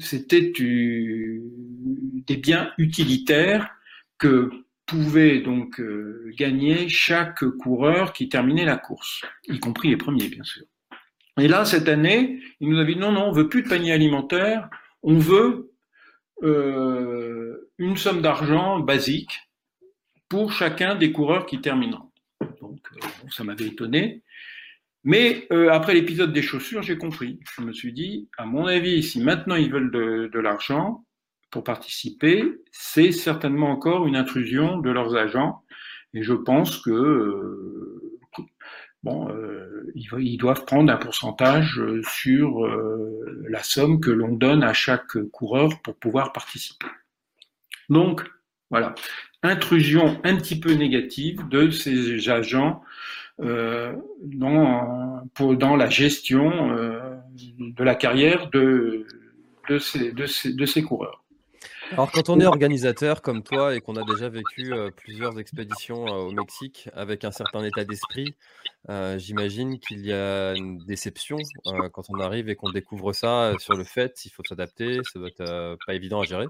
c'était 0.00 0.52
des 0.56 2.36
biens 2.36 2.70
utilitaires 2.78 3.68
que 4.16 4.50
pouvait 4.86 5.40
donc 5.40 5.80
euh, 5.80 6.30
gagner 6.36 6.88
chaque 6.88 7.44
coureur 7.58 8.12
qui 8.12 8.28
terminait 8.28 8.64
la 8.64 8.76
course, 8.76 9.24
y 9.48 9.58
compris 9.58 9.88
les 9.88 9.96
premiers 9.96 10.28
bien 10.28 10.44
sûr. 10.44 10.64
Et 11.38 11.48
là, 11.48 11.64
cette 11.64 11.88
année, 11.88 12.40
il 12.60 12.68
nous 12.68 12.78
a 12.78 12.84
dit 12.84 12.96
non, 12.96 13.12
non, 13.12 13.28
on 13.28 13.32
veut 13.32 13.48
plus 13.48 13.62
de 13.62 13.68
panier 13.68 13.92
alimentaire, 13.92 14.68
on 15.02 15.18
veut 15.18 15.72
euh, 16.42 17.70
une 17.78 17.96
somme 17.96 18.22
d'argent 18.22 18.78
basique 18.78 19.32
pour 20.28 20.52
chacun 20.52 20.94
des 20.94 21.12
coureurs 21.12 21.46
qui 21.46 21.60
termineront. 21.60 22.10
Donc, 22.60 22.80
euh, 22.96 23.06
ça 23.30 23.42
m'avait 23.42 23.66
étonné. 23.66 24.22
Mais 25.06 25.46
après 25.70 25.92
l'épisode 25.92 26.32
des 26.32 26.40
chaussures, 26.40 26.80
j'ai 26.80 26.96
compris. 26.96 27.38
Je 27.54 27.60
me 27.62 27.74
suis 27.74 27.92
dit, 27.92 28.30
à 28.38 28.46
mon 28.46 28.64
avis, 28.64 29.02
si 29.02 29.20
maintenant 29.20 29.54
ils 29.54 29.70
veulent 29.70 29.90
de 29.90 30.38
l'argent, 30.38 31.03
participer, 31.62 32.44
c'est 32.72 33.12
certainement 33.12 33.70
encore 33.70 34.06
une 34.06 34.16
intrusion 34.16 34.78
de 34.78 34.90
leurs 34.90 35.14
agents. 35.14 35.62
Et 36.14 36.22
je 36.22 36.32
pense 36.32 36.78
que 36.78 36.90
euh, 36.90 38.20
bon, 39.02 39.28
euh, 39.30 39.92
ils, 39.94 40.38
doivent 40.38 40.64
prendre 40.64 40.92
un 40.92 40.96
pourcentage 40.96 41.80
sur 42.02 42.64
euh, 42.64 43.44
la 43.48 43.62
somme 43.62 44.00
que 44.00 44.10
l'on 44.10 44.32
donne 44.32 44.62
à 44.62 44.72
chaque 44.72 45.18
coureur 45.32 45.80
pour 45.82 45.96
pouvoir 45.96 46.32
participer. 46.32 46.86
Donc 47.90 48.24
voilà, 48.70 48.94
intrusion 49.42 50.20
un 50.24 50.36
petit 50.36 50.58
peu 50.58 50.72
négative 50.72 51.46
de 51.48 51.70
ces 51.70 52.30
agents 52.30 52.82
dans, 53.38 55.26
la 55.76 55.90
gestion 55.90 57.10
de 57.58 57.84
la 57.84 57.94
carrière 57.96 58.48
de 58.50 59.06
ces 59.78 60.82
coureurs. 60.82 61.23
Alors, 61.92 62.10
quand 62.10 62.28
on 62.28 62.40
est 62.40 62.46
organisateur 62.46 63.22
comme 63.22 63.42
toi 63.42 63.74
et 63.74 63.80
qu'on 63.80 63.96
a 63.96 64.04
déjà 64.04 64.28
vécu 64.28 64.72
euh, 64.72 64.90
plusieurs 64.90 65.38
expéditions 65.38 66.06
euh, 66.06 66.28
au 66.28 66.32
Mexique 66.32 66.88
avec 66.94 67.24
un 67.24 67.30
certain 67.30 67.62
état 67.64 67.84
d'esprit, 67.84 68.34
euh, 68.88 69.18
j'imagine 69.18 69.78
qu'il 69.78 70.04
y 70.04 70.12
a 70.12 70.54
une 70.54 70.78
déception 70.78 71.36
quand 71.92 72.04
on 72.08 72.20
arrive 72.20 72.48
et 72.48 72.56
qu'on 72.56 72.70
découvre 72.70 73.12
ça 73.12 73.52
sur 73.58 73.76
le 73.76 73.84
fait, 73.84 74.24
il 74.24 74.30
faut 74.30 74.42
s'adapter, 74.48 75.00
ça 75.04 75.18
doit 75.18 75.28
être 75.28 75.76
pas 75.86 75.94
évident 75.94 76.20
à 76.20 76.24
gérer. 76.24 76.46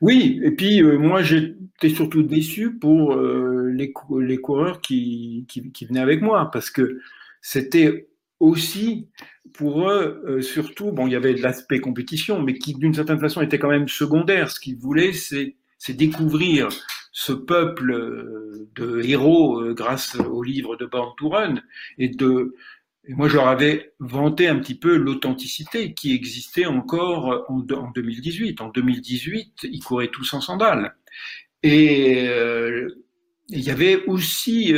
Oui, 0.00 0.40
et 0.42 0.50
puis 0.50 0.82
moi 0.82 1.22
j'étais 1.22 1.90
surtout 1.90 2.22
déçu 2.22 2.78
pour 2.78 3.16
les, 3.16 3.92
les, 4.20 4.38
coureurs 4.38 4.80
qui, 4.80 5.44
qui, 5.48 5.70
qui, 5.72 5.86
venaient 5.86 6.00
avec 6.00 6.22
moi 6.22 6.50
parce 6.50 6.70
que 6.70 7.00
c'était 7.40 8.08
aussi 8.40 9.08
pour 9.52 9.88
eux, 9.90 10.22
euh, 10.26 10.42
surtout, 10.42 10.92
bon, 10.92 11.06
il 11.06 11.12
y 11.12 11.16
avait 11.16 11.34
l'aspect 11.34 11.80
compétition, 11.80 12.42
mais 12.42 12.54
qui 12.54 12.74
d'une 12.74 12.94
certaine 12.94 13.18
façon 13.18 13.40
était 13.40 13.58
quand 13.58 13.70
même 13.70 13.88
secondaire. 13.88 14.50
Ce 14.50 14.60
qu'ils 14.60 14.76
voulaient, 14.76 15.12
c'est, 15.12 15.56
découvrir 15.88 16.68
ce 17.12 17.32
peuple 17.32 17.92
euh, 17.92 18.68
de 18.74 19.00
héros 19.04 19.60
euh, 19.60 19.72
grâce 19.72 20.16
au 20.16 20.42
livre 20.42 20.76
de 20.76 20.84
Born 20.84 21.12
to 21.16 21.28
Run 21.28 21.54
et 21.98 22.10
moi, 23.08 23.28
je 23.28 23.36
leur 23.36 23.46
avais 23.46 23.92
vanté 24.00 24.48
un 24.48 24.58
petit 24.58 24.74
peu 24.74 24.96
l'authenticité 24.96 25.94
qui 25.94 26.12
existait 26.12 26.66
encore 26.66 27.44
en, 27.48 27.60
en, 27.60 27.90
2018. 27.92 28.60
En 28.60 28.68
2018, 28.70 29.68
ils 29.70 29.84
couraient 29.84 30.08
tous 30.08 30.34
en 30.34 30.40
sandales. 30.40 30.96
Et 31.62 32.24
il 33.48 33.60
y 33.60 33.70
avait 33.70 34.04
aussi 34.06 34.74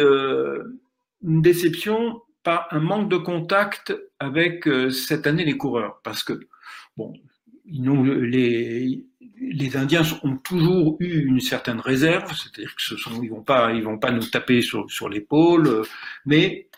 une 1.22 1.40
déception 1.40 2.20
un 2.70 2.80
manque 2.80 3.08
de 3.08 3.16
contact 3.16 3.94
avec 4.18 4.66
euh, 4.66 4.90
cette 4.90 5.26
année 5.26 5.44
les 5.44 5.56
coureurs, 5.56 6.00
parce 6.02 6.22
que 6.22 6.40
bon, 6.96 7.12
les, 7.66 9.04
les 9.40 9.76
Indiens 9.76 10.02
ont 10.22 10.36
toujours 10.36 10.96
eu 11.00 11.26
une 11.26 11.40
certaine 11.40 11.80
réserve, 11.80 12.32
c'est-à-dire 12.34 12.74
que 12.74 12.82
ce 12.82 12.94
vont 13.08 13.42
pas, 13.42 13.72
vont 13.80 13.98
pas 13.98 14.10
nous 14.10 14.24
taper 14.24 14.62
sur, 14.62 14.90
sur 14.90 15.08
l'épaule, 15.08 15.82
mais 16.26 16.68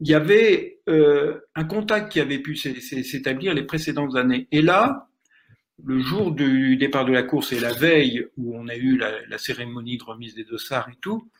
il 0.00 0.08
y 0.08 0.14
avait 0.14 0.80
euh, 0.88 1.40
un 1.54 1.64
contact 1.64 2.12
qui 2.12 2.20
avait 2.20 2.38
pu 2.38 2.54
s'établir 2.56 3.54
les 3.54 3.62
précédentes 3.62 4.16
années. 4.16 4.46
Et 4.52 4.60
là, 4.60 5.08
le 5.82 6.00
jour 6.00 6.32
du 6.32 6.76
départ 6.76 7.04
de 7.04 7.12
la 7.12 7.22
course 7.22 7.52
et 7.52 7.60
la 7.60 7.72
veille 7.72 8.26
où 8.36 8.56
on 8.56 8.68
a 8.68 8.76
eu 8.76 8.96
la, 8.98 9.26
la 9.26 9.38
cérémonie 9.38 9.96
de 9.96 10.04
remise 10.04 10.34
des 10.34 10.44
dossards 10.44 10.88
et 10.90 10.96
tout, 11.00 11.30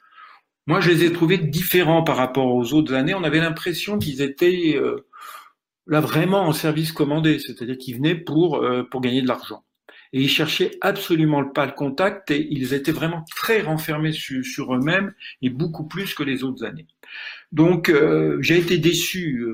moi, 0.67 0.81
je 0.81 0.91
les 0.91 1.05
ai 1.05 1.13
trouvés 1.13 1.39
différents 1.39 2.03
par 2.03 2.17
rapport 2.17 2.53
aux 2.55 2.73
autres 2.75 2.95
années. 2.95 3.15
On 3.15 3.23
avait 3.23 3.41
l'impression 3.41 3.99
qu'ils 3.99 4.21
étaient 4.21 4.75
euh, 4.77 5.07
là 5.87 6.01
vraiment 6.01 6.43
en 6.43 6.53
service 6.53 6.93
commandé, 6.93 7.39
c'est-à-dire 7.39 7.79
qu'ils 7.79 7.97
venaient 7.97 8.17
pour, 8.17 8.57
euh, 8.57 8.83
pour 8.83 9.01
gagner 9.01 9.23
de 9.23 9.29
l'argent. 9.29 9.65
Et 10.13 10.23
ils 10.23 10.29
cherchaient 10.29 10.73
absolument 10.81 11.45
pas 11.45 11.67
le 11.67 11.73
contact 11.73 12.31
et 12.31 12.49
ils 12.51 12.75
étaient 12.75 12.93
vraiment 12.93 13.25
très 13.35 13.61
renfermés 13.61 14.13
sur, 14.13 14.75
eux-mêmes 14.75 15.15
et 15.43 15.51
beaucoup 15.51 15.87
plus 15.87 16.15
que 16.15 16.23
les 16.23 16.43
autres 16.43 16.65
années. 16.65 16.87
Donc, 17.53 17.89
euh, 17.89 18.39
j'ai 18.41 18.59
été 18.59 18.79
déçu 18.79 19.45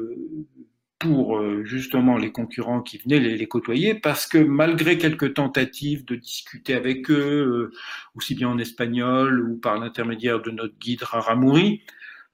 pour 1.02 1.36
euh, 1.36 1.64
justement 1.64 2.16
les 2.16 2.30
concurrents 2.30 2.80
qui 2.80 2.98
venaient 2.98 3.18
les, 3.18 3.48
côtoyer, 3.48 3.94
parce 3.94 4.26
que 4.26 4.38
malgré 4.38 4.98
quelques 4.98 5.34
tentatives 5.34 6.04
de 6.04 6.14
discuter 6.14 6.74
avec 6.74 7.10
eux, 7.10 7.70
euh, 7.72 7.76
aussi 8.14 8.36
bien 8.36 8.48
en 8.48 8.58
espagnol 8.58 9.40
ou 9.40 9.56
par 9.56 9.80
l'intermédiaire 9.80 10.40
de 10.40 10.52
notre 10.52 10.78
guide 10.78 11.02
Raramuri, 11.02 11.82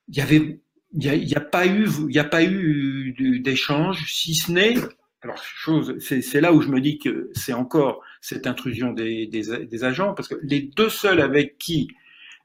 il 0.08 0.16
y 0.16 0.20
avait, 0.20 0.60
il 0.92 1.24
n'y 1.24 1.34
a, 1.34 1.40
pas 1.40 1.66
eu, 1.66 1.88
n'y 2.08 2.18
a 2.18 2.24
pas 2.24 2.44
eu 2.44 3.40
d'échange, 3.42 4.04
si 4.12 4.34
ce 4.34 4.52
n'est, 4.52 4.74
alors 5.22 5.42
chose, 5.42 5.96
c'est 5.98 6.40
là 6.42 6.52
où 6.52 6.60
je 6.60 6.68
me 6.68 6.80
dis 6.82 6.98
que 6.98 7.30
c'est 7.32 7.54
encore 7.54 8.02
cette 8.20 8.46
intrusion 8.46 8.92
des, 8.92 9.26
des, 9.26 9.84
agents, 9.84 10.12
parce 10.12 10.28
que 10.28 10.36
les 10.42 10.60
deux 10.60 10.90
seuls 10.90 11.22
avec 11.22 11.56
qui 11.56 11.88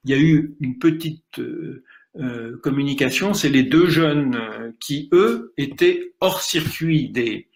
il 0.06 0.12
y 0.12 0.14
a 0.14 0.20
eu 0.20 0.56
une 0.60 0.80
petite 0.80 1.40
euh, 1.40 1.84
euh, 2.16 2.58
communication, 2.62 3.34
c'est 3.34 3.50
les 3.50 3.64
deux 3.64 3.88
jeunes 3.88 4.36
euh, 4.36 4.72
qui, 4.80 5.10
eux, 5.14 5.54
étaient 5.58 6.14
hors 6.20 6.42
circuit 6.42 7.10
des, 7.10 7.48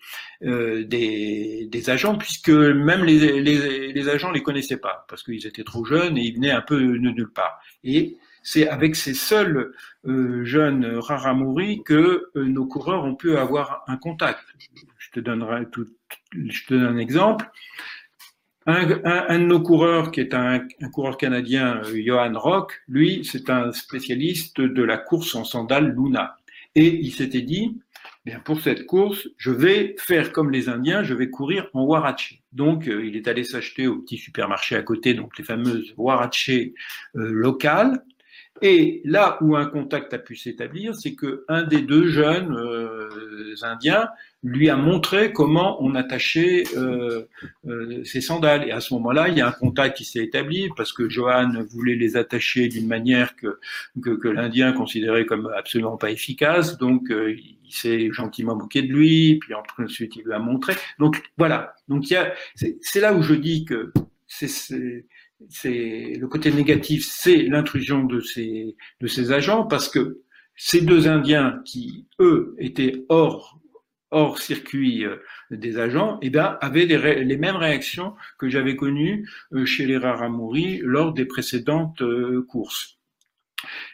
euh, 0.43 0.83
des, 0.83 1.67
des, 1.71 1.89
agents, 1.89 2.17
puisque 2.17 2.49
même 2.49 3.03
les, 3.03 3.41
les, 3.41 3.93
les 3.93 4.09
agents 4.09 4.31
les 4.31 4.41
connaissaient 4.41 4.77
pas, 4.77 5.05
parce 5.09 5.23
qu'ils 5.23 5.45
étaient 5.45 5.63
trop 5.63 5.85
jeunes 5.85 6.17
et 6.17 6.21
ils 6.21 6.35
venaient 6.35 6.51
un 6.51 6.61
peu 6.61 6.79
de 6.79 6.97
nulle 6.97 7.31
part. 7.31 7.59
Et 7.83 8.17
c'est 8.41 8.67
avec 8.67 8.95
ces 8.95 9.13
seuls 9.13 9.73
euh, 10.07 10.43
jeunes 10.43 10.85
Raramuri 10.97 11.83
que 11.83 12.31
nos 12.35 12.65
coureurs 12.65 13.03
ont 13.03 13.15
pu 13.15 13.37
avoir 13.37 13.83
un 13.87 13.97
contact. 13.97 14.43
Je 14.97 15.11
te 15.11 15.19
donnerai 15.19 15.69
tout, 15.69 15.87
je 16.33 16.65
te 16.65 16.73
donne 16.73 16.95
un 16.95 16.97
exemple. 16.97 17.51
Un, 18.69 18.85
de 18.85 19.45
nos 19.45 19.61
coureurs, 19.61 20.11
qui 20.11 20.19
est 20.19 20.33
un, 20.33 20.67
coureur 20.91 21.15
canadien, 21.15 21.81
euh, 21.85 22.03
Johan 22.05 22.33
Rock, 22.37 22.81
lui, 22.89 23.23
c'est 23.23 23.49
un 23.49 23.71
spécialiste 23.71 24.59
de 24.59 24.83
la 24.83 24.97
course 24.97 25.35
en 25.35 25.45
sandales 25.45 25.95
Luna. 25.95 26.35
Et 26.75 26.87
il 26.87 27.13
s'était 27.13 27.43
dit, 27.43 27.77
bien 28.25 28.41
pour 28.41 28.59
cette 28.59 28.85
course, 28.85 29.29
je 29.37 29.51
vais 29.51 29.95
faire 29.97 30.33
comme 30.33 30.51
les 30.51 30.67
Indiens, 30.67 31.01
je 31.01 31.13
vais 31.13 31.29
courir 31.29 31.69
en 31.73 31.85
Waraché. 31.85 32.41
Donc, 32.51 32.89
euh, 32.89 33.05
il 33.05 33.15
est 33.15 33.29
allé 33.29 33.45
s'acheter 33.45 33.87
au 33.87 33.99
petit 33.99 34.17
supermarché 34.17 34.75
à 34.75 34.81
côté, 34.81 35.13
donc 35.13 35.37
les 35.37 35.45
fameuses 35.45 35.93
Waraché 35.95 36.73
euh, 37.15 37.31
locales. 37.31 38.03
Et 38.61 39.01
là 39.05 39.37
où 39.39 39.55
un 39.55 39.67
contact 39.67 40.13
a 40.13 40.17
pu 40.17 40.35
s'établir, 40.35 40.93
c'est 40.93 41.15
que 41.15 41.45
un 41.47 41.63
des 41.63 41.81
deux 41.81 42.09
jeunes 42.09 42.53
Indiens 43.61 44.09
lui 44.47 44.69
a 44.69 44.77
montré 44.77 45.33
comment 45.33 45.83
on 45.83 45.93
attachait 45.95 46.63
euh, 46.77 47.27
euh, 47.67 48.03
ses 48.05 48.21
sandales. 48.21 48.67
Et 48.67 48.71
à 48.71 48.79
ce 48.79 48.93
moment-là, 48.93 49.27
il 49.27 49.37
y 49.37 49.41
a 49.41 49.47
un 49.47 49.51
contact 49.51 49.97
qui 49.97 50.05
s'est 50.05 50.23
établi 50.23 50.69
parce 50.77 50.93
que 50.93 51.09
Johan 51.09 51.51
voulait 51.69 51.95
les 51.95 52.15
attacher 52.15 52.69
d'une 52.69 52.87
manière 52.87 53.35
que, 53.35 53.59
l'Indien 54.29 54.71
considérait 54.71 55.25
comme 55.25 55.51
absolument 55.55 55.97
pas 55.97 56.11
efficace. 56.11 56.77
Donc, 56.77 57.11
euh, 57.11 57.35
il 57.35 57.73
s'est 57.73 58.09
gentiment 58.13 58.55
moqué 58.55 58.81
de 58.81 58.87
lui, 58.87 59.39
puis 59.39 59.53
ensuite 59.53 60.15
il 60.15 60.23
lui 60.23 60.33
a 60.33 60.39
montré. 60.39 60.73
Donc 60.99 61.21
voilà. 61.37 61.73
Donc 61.89 62.05
c'est 62.55 63.01
là 63.01 63.13
où 63.13 63.21
je 63.21 63.33
dis 63.33 63.65
que 63.65 63.91
c'est 64.27 64.47
c'est 65.49 66.13
le 66.19 66.27
côté 66.27 66.51
négatif, 66.51 67.05
c'est 67.05 67.43
l'intrusion 67.43 68.05
de 68.05 68.21
ces 68.21 68.77
de 69.01 69.07
ces 69.07 69.33
agents 69.33 69.65
parce 69.65 69.89
que 69.89 70.21
ces 70.55 70.81
deux 70.81 71.07
Indiens 71.07 71.61
qui 71.65 72.07
eux 72.19 72.55
étaient 72.57 73.05
hors 73.09 73.59
hors 74.11 74.39
circuit 74.39 75.05
euh, 75.05 75.17
des 75.51 75.77
agents, 75.79 76.19
eh 76.21 76.29
bien, 76.29 76.57
avaient 76.61 76.85
les, 76.85 77.37
mêmes 77.37 77.55
réactions 77.55 78.15
que 78.37 78.49
j'avais 78.49 78.75
connues 78.75 79.29
euh, 79.53 79.65
chez 79.65 79.85
les 79.85 79.97
Raramuri 79.97 80.79
lors 80.83 81.13
des 81.13 81.25
précédentes 81.25 82.01
euh, 82.01 82.45
courses. 82.47 82.97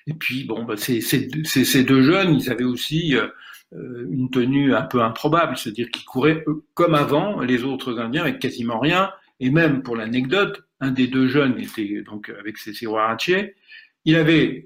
Et 0.07 0.13
puis, 0.13 0.43
bon, 0.43 0.63
bah, 0.63 0.75
ces, 0.77 1.83
deux 1.83 2.01
jeunes, 2.03 2.35
ils 2.35 2.51
avaient 2.51 2.63
aussi 2.63 3.15
une 3.71 4.29
tenue 4.29 4.75
un 4.75 4.81
peu 4.83 5.01
improbable, 5.01 5.57
c'est-à-dire 5.57 5.89
qu'ils 5.89 6.03
couraient 6.03 6.43
comme 6.73 6.93
avant 6.93 7.39
les 7.39 7.63
autres 7.63 7.97
Indiens 7.97 8.23
avec 8.23 8.39
quasiment 8.39 8.79
rien. 8.79 9.11
Et 9.39 9.49
même 9.49 9.81
pour 9.81 9.95
l'anecdote, 9.95 10.67
un 10.81 10.91
des 10.91 11.07
deux 11.07 11.27
jeunes 11.27 11.57
était 11.57 12.01
donc 12.01 12.29
avec 12.29 12.57
ses, 12.57 12.73
ses 12.73 12.87
il 14.05 14.15
avait, 14.17 14.65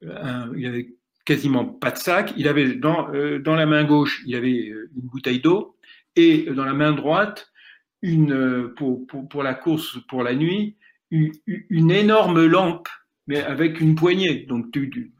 il 0.00 0.66
avait 0.66 0.88
quasiment 1.28 1.66
pas 1.66 1.90
de 1.90 1.98
sac. 1.98 2.32
Il 2.38 2.48
avait 2.48 2.74
dans, 2.74 3.12
euh, 3.12 3.38
dans 3.38 3.54
la 3.54 3.66
main 3.66 3.84
gauche, 3.84 4.22
il 4.26 4.34
avait 4.34 4.70
euh, 4.70 4.90
une 4.96 5.08
bouteille 5.08 5.40
d'eau 5.40 5.76
et 6.16 6.44
dans 6.54 6.64
la 6.64 6.72
main 6.72 6.92
droite, 6.92 7.52
une, 8.00 8.72
pour, 8.76 9.06
pour, 9.06 9.42
la 9.42 9.52
course 9.52 9.98
pour 10.08 10.22
la 10.22 10.34
nuit, 10.34 10.78
une, 11.10 11.90
énorme 11.90 12.46
lampe, 12.46 12.88
mais 13.26 13.42
avec 13.42 13.78
une 13.80 13.94
poignée. 13.94 14.46
Donc, 14.48 14.70
tu, 14.72 14.88
tu, 14.88 15.12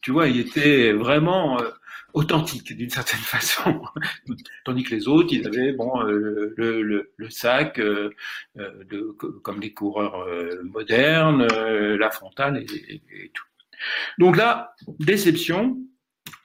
tu 0.00 0.12
vois, 0.12 0.28
il 0.28 0.38
était 0.38 0.92
vraiment 0.92 1.60
euh, 1.60 1.68
authentique 2.14 2.72
d'une 2.76 2.90
certaine 2.90 3.20
façon. 3.34 3.82
Tandis 4.64 4.84
que 4.84 4.94
les 4.94 5.08
autres, 5.08 5.32
ils 5.32 5.44
avaient 5.44 5.72
bon, 5.72 6.00
euh, 6.02 6.54
le, 6.56 7.10
le, 7.16 7.30
sac 7.30 7.80
euh, 7.80 8.10
de, 8.54 9.10
comme 9.42 9.60
les 9.60 9.72
coureurs 9.72 10.24
modernes, 10.62 11.48
la 11.48 12.10
frontale 12.12 12.58
et, 12.62 13.02
et, 13.10 13.30
tout. 13.34 13.44
Donc 14.18 14.36
là, 14.36 14.74
déception. 15.00 15.78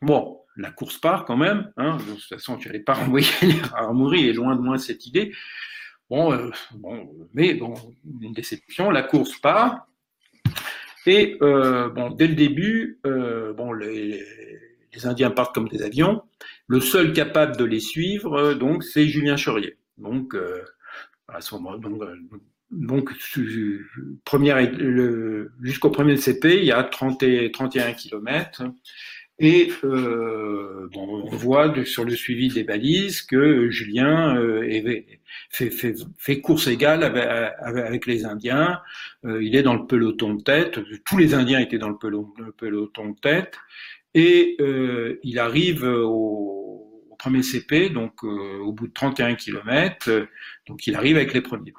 Bon, 0.02 0.40
la 0.56 0.72
course 0.72 0.98
part 0.98 1.26
quand 1.26 1.38
même. 1.38 1.72
Hein. 1.78 1.98
De 1.98 2.14
toute 2.14 2.24
façon, 2.24 2.58
tu 2.58 2.68
n'allais 2.68 2.80
pas 2.80 2.94
renvoyer 2.94 3.28
Armoury 3.76 4.28
et 4.28 4.34
loin 4.34 4.56
de 4.56 4.62
moi 4.62 4.78
cette 4.78 5.06
idée. 5.06 5.34
Bon, 6.10 6.32
euh, 6.34 6.50
bon, 6.74 7.10
mais 7.34 7.54
bon, 7.54 7.74
une 8.22 8.34
déception. 8.34 8.92
La 8.92 9.04
course 9.04 9.38
part. 9.40 9.88
Et 11.06 11.38
euh, 11.42 11.90
dès 12.12 12.28
le 12.28 12.36
début, 12.36 13.00
euh, 13.06 13.54
les, 13.80 14.24
les, 14.94 15.06
Indiens 15.06 15.32
partent 15.32 15.54
comme 15.54 15.68
des 15.68 15.82
avions. 15.82 16.24
Le 16.68 16.80
seul 16.80 17.12
capable 17.14 17.58
de 17.58 17.66
les 17.66 17.82
suivre, 17.82 18.54
donc, 18.54 18.84
c'est 18.84 19.08
Julien 19.08 19.36
Chorier. 19.36 19.78
Donc, 19.98 20.34
à 21.28 21.42
ce 21.42 21.56
moment, 21.56 21.78
donc, 21.78 22.02
donc 22.74 23.12
jusqu'au 25.62 25.90
premier 25.90 26.18
CP, 26.18 26.58
il 26.58 26.66
y 26.66 26.72
a 26.72 26.84
30 26.84 27.24
et, 27.24 27.52
31 27.52 27.94
kilomètres. 27.94 28.64
Et 29.40 29.72
euh, 29.84 30.88
bon, 30.94 31.24
on 31.26 31.36
voit 31.36 31.74
sur 31.86 32.06
le 32.06 32.16
suivi 32.16 32.50
des 32.50 32.64
balises 32.64 33.24
que 33.24 33.70
Julien 33.70 34.38
euh, 34.38 34.62
fait, 35.50 36.42
course 36.42 36.68
égale 36.68 37.04
avec, 37.04 38.06
les 38.06 38.26
Indiens. 38.26 38.80
Euh, 39.26 39.44
il 39.44 39.56
est 39.56 39.64
dans 39.64 39.74
le 39.74 39.88
peloton 39.88 40.36
de 40.36 40.44
tête. 40.44 40.80
Tous 41.04 41.18
les 41.18 41.34
Indiens 41.34 41.60
étaient 41.60 41.80
dans 41.80 41.90
le 41.90 41.98
peloton, 41.98 43.10
de 43.10 43.20
tête. 43.20 43.58
Et 44.14 44.56
euh, 44.60 45.20
il 45.24 45.40
arrive 45.40 45.84
au, 45.84 47.16
premier 47.18 47.42
CP, 47.42 47.90
donc 47.90 48.24
au 48.24 48.74
bout 48.74 48.88
de 48.88 48.94
31 48.94 49.36
km. 49.36 50.28
donc 50.68 50.88
il 50.88 50.96
arrive 50.96 51.16
avec 51.16 51.34
les 51.34 51.40
premiers. 51.40 51.74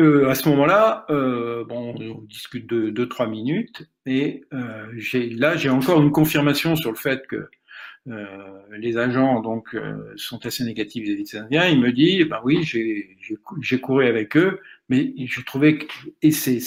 Euh, 0.00 0.28
à 0.28 0.34
ce 0.34 0.48
moment-là, 0.48 1.06
euh, 1.10 1.64
bon, 1.64 1.94
on 2.00 2.22
discute 2.22 2.66
de 2.68 2.90
deux 2.90 3.08
trois 3.08 3.28
minutes 3.28 3.88
et 4.06 4.42
euh, 4.52 4.86
là 5.38 5.56
j'ai 5.56 5.70
encore 5.70 6.02
une 6.02 6.10
confirmation 6.10 6.74
sur 6.74 6.90
le 6.90 6.96
fait 6.96 7.24
que 7.28 7.48
euh, 8.08 8.58
les 8.76 8.98
agents 8.98 9.40
donc 9.40 9.72
euh, 9.74 10.12
sont 10.16 10.44
assez 10.46 10.64
négatifs 10.64 11.04
vis-à-vis. 11.04 11.72
Il 11.72 11.80
me 11.80 11.92
dit, 11.92 12.18
eh 12.20 12.24
ben 12.24 12.40
oui, 12.44 12.64
j'ai 12.64 13.80
couru 13.80 14.06
avec 14.06 14.36
eux, 14.36 14.60
mais 14.88 15.14
je 15.26 15.40
trouvais 15.42 15.78
que 15.78 15.86
et 16.22 16.32
c'est 16.32 16.58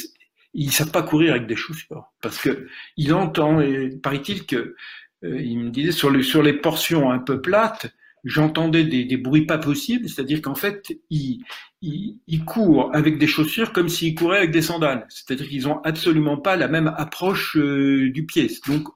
ils 0.54 0.72
savent 0.72 0.92
pas 0.92 1.04
courir 1.04 1.34
avec 1.34 1.48
des 1.48 1.58
chaussures 1.58 2.06
parce 2.22 2.40
que 2.42 2.68
il 2.96 3.14
entend, 3.14 3.62
paraît-il 4.02 4.46
que 4.46 4.76
il 5.24 5.60
me 5.60 5.70
disait 5.70 5.92
sur, 5.92 6.10
le, 6.12 6.24
sur 6.24 6.44
les 6.44 6.54
portions 6.54 7.12
un 7.12 7.20
peu 7.20 7.42
plates, 7.42 7.88
j'entendais 8.28 8.84
des, 8.84 9.06
des, 9.06 9.18
bruits 9.18 9.46
pas 9.46 9.58
possibles, 9.58 10.08
c'est-à-dire 10.10 10.42
qu'en 10.42 10.56
fait, 10.56 11.00
ils, 11.10 11.44
ils, 11.82 12.20
ils, 12.28 12.44
courent 12.44 12.92
avec 12.94 13.18
des 13.18 13.28
chaussures 13.28 13.72
comme 13.72 13.88
s'ils 13.88 14.16
couraient 14.16 14.40
avec 14.40 14.52
des 14.52 14.62
sandales. 14.62 15.06
C'est-à-dire 15.10 15.48
qu'ils 15.48 15.68
ont 15.68 15.82
absolument 15.84 16.38
pas 16.38 16.58
la 16.58 16.68
même 16.68 16.94
approche 16.98 17.56
euh, 17.58 18.12
du 18.12 18.26
pied. 18.26 18.52
Donc, 18.68 18.88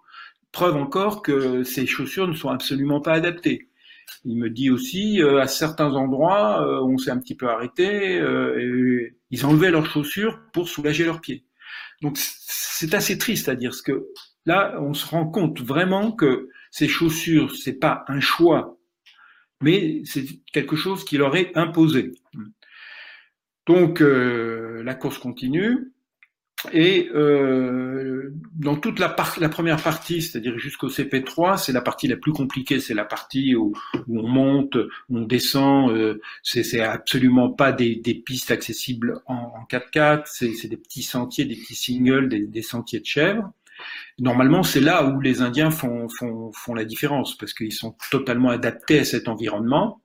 preuve 0.51 0.75
encore 0.75 1.21
que 1.21 1.63
ces 1.63 1.85
chaussures 1.85 2.27
ne 2.27 2.33
sont 2.33 2.49
absolument 2.49 2.99
pas 2.99 3.13
adaptées. 3.13 3.69
Il 4.25 4.37
me 4.37 4.49
dit 4.49 4.69
aussi, 4.69 5.21
euh, 5.21 5.39
à 5.39 5.47
certains 5.47 5.93
endroits, 5.93 6.67
euh, 6.67 6.81
on 6.81 6.97
s'est 6.97 7.11
un 7.11 7.19
petit 7.19 7.35
peu 7.35 7.47
arrêté, 7.47 8.17
et 8.17 9.15
ils 9.31 9.45
enlevaient 9.45 9.71
leurs 9.71 9.85
chaussures 9.85 10.39
pour 10.51 10.67
soulager 10.67 11.05
leurs 11.05 11.21
pieds. 11.21 11.45
Donc, 12.01 12.17
c'est 12.17 12.93
assez 12.93 13.17
triste 13.17 13.47
à 13.47 13.55
dire, 13.55 13.73
ce 13.73 13.81
que 13.81 14.07
là, 14.45 14.75
on 14.81 14.93
se 14.93 15.07
rend 15.07 15.25
compte 15.27 15.61
vraiment 15.61 16.11
que 16.11 16.49
ces 16.69 16.89
chaussures, 16.89 17.55
c'est 17.55 17.79
pas 17.79 18.03
un 18.09 18.19
choix 18.19 18.77
mais 19.62 20.02
c'est 20.06 20.26
quelque 20.52 20.76
chose 20.76 21.04
qui 21.04 21.17
leur 21.17 21.36
est 21.36 21.56
imposé. 21.56 22.13
Donc 23.67 24.02
euh, 24.02 24.82
la 24.84 24.95
course 24.95 25.17
continue 25.17 25.91
et 26.71 27.10
euh, 27.15 28.34
dans 28.54 28.76
toute 28.76 29.00
la, 29.00 29.10
première 29.10 29.82
partie, 29.82 30.21
c'est-à-dire 30.21 30.60
jusqu'au 30.60 30.89
CP3, 30.89 31.58
c'est 31.58 31.71
la 31.71 31.82
partie 31.82 32.08
la 32.08 32.17
plus 32.17 32.34
compliquée, 32.34 32.80
c'est 32.80 32.93
la 32.93 33.06
partie 33.06 33.56
où, 33.56 33.74
on 34.08 34.28
monte, 34.28 34.76
où 34.76 35.17
on 35.17 35.21
descend, 35.21 35.91
euh, 35.91 36.21
c'est 36.43 36.82
absolument 36.82 37.50
pas 37.50 37.71
des, 37.71 37.95
pistes 38.26 38.52
accessibles 38.52 39.21
en, 39.26 39.34
en 39.34 39.65
4x4, 39.69 40.24
c'est 40.26 40.67
des 40.67 40.78
petits 40.78 41.04
sentiers, 41.04 41.45
des 41.45 41.56
petits 41.56 41.76
singles, 41.76 42.30
des 42.30 42.62
sentiers 42.62 43.00
de 43.00 43.06
chèvres. 43.06 43.52
Normalement, 44.19 44.63
c'est 44.63 44.81
là 44.81 45.05
où 45.05 45.19
les 45.21 45.41
Indiens 45.41 45.71
font, 45.71 46.07
font, 46.09 46.51
font 46.53 46.73
la 46.73 46.85
différence, 46.85 47.37
parce 47.37 47.53
qu'ils 47.53 47.73
sont 47.73 47.95
totalement 48.09 48.49
adaptés 48.49 48.99
à 48.99 49.05
cet 49.05 49.27
environnement. 49.27 50.01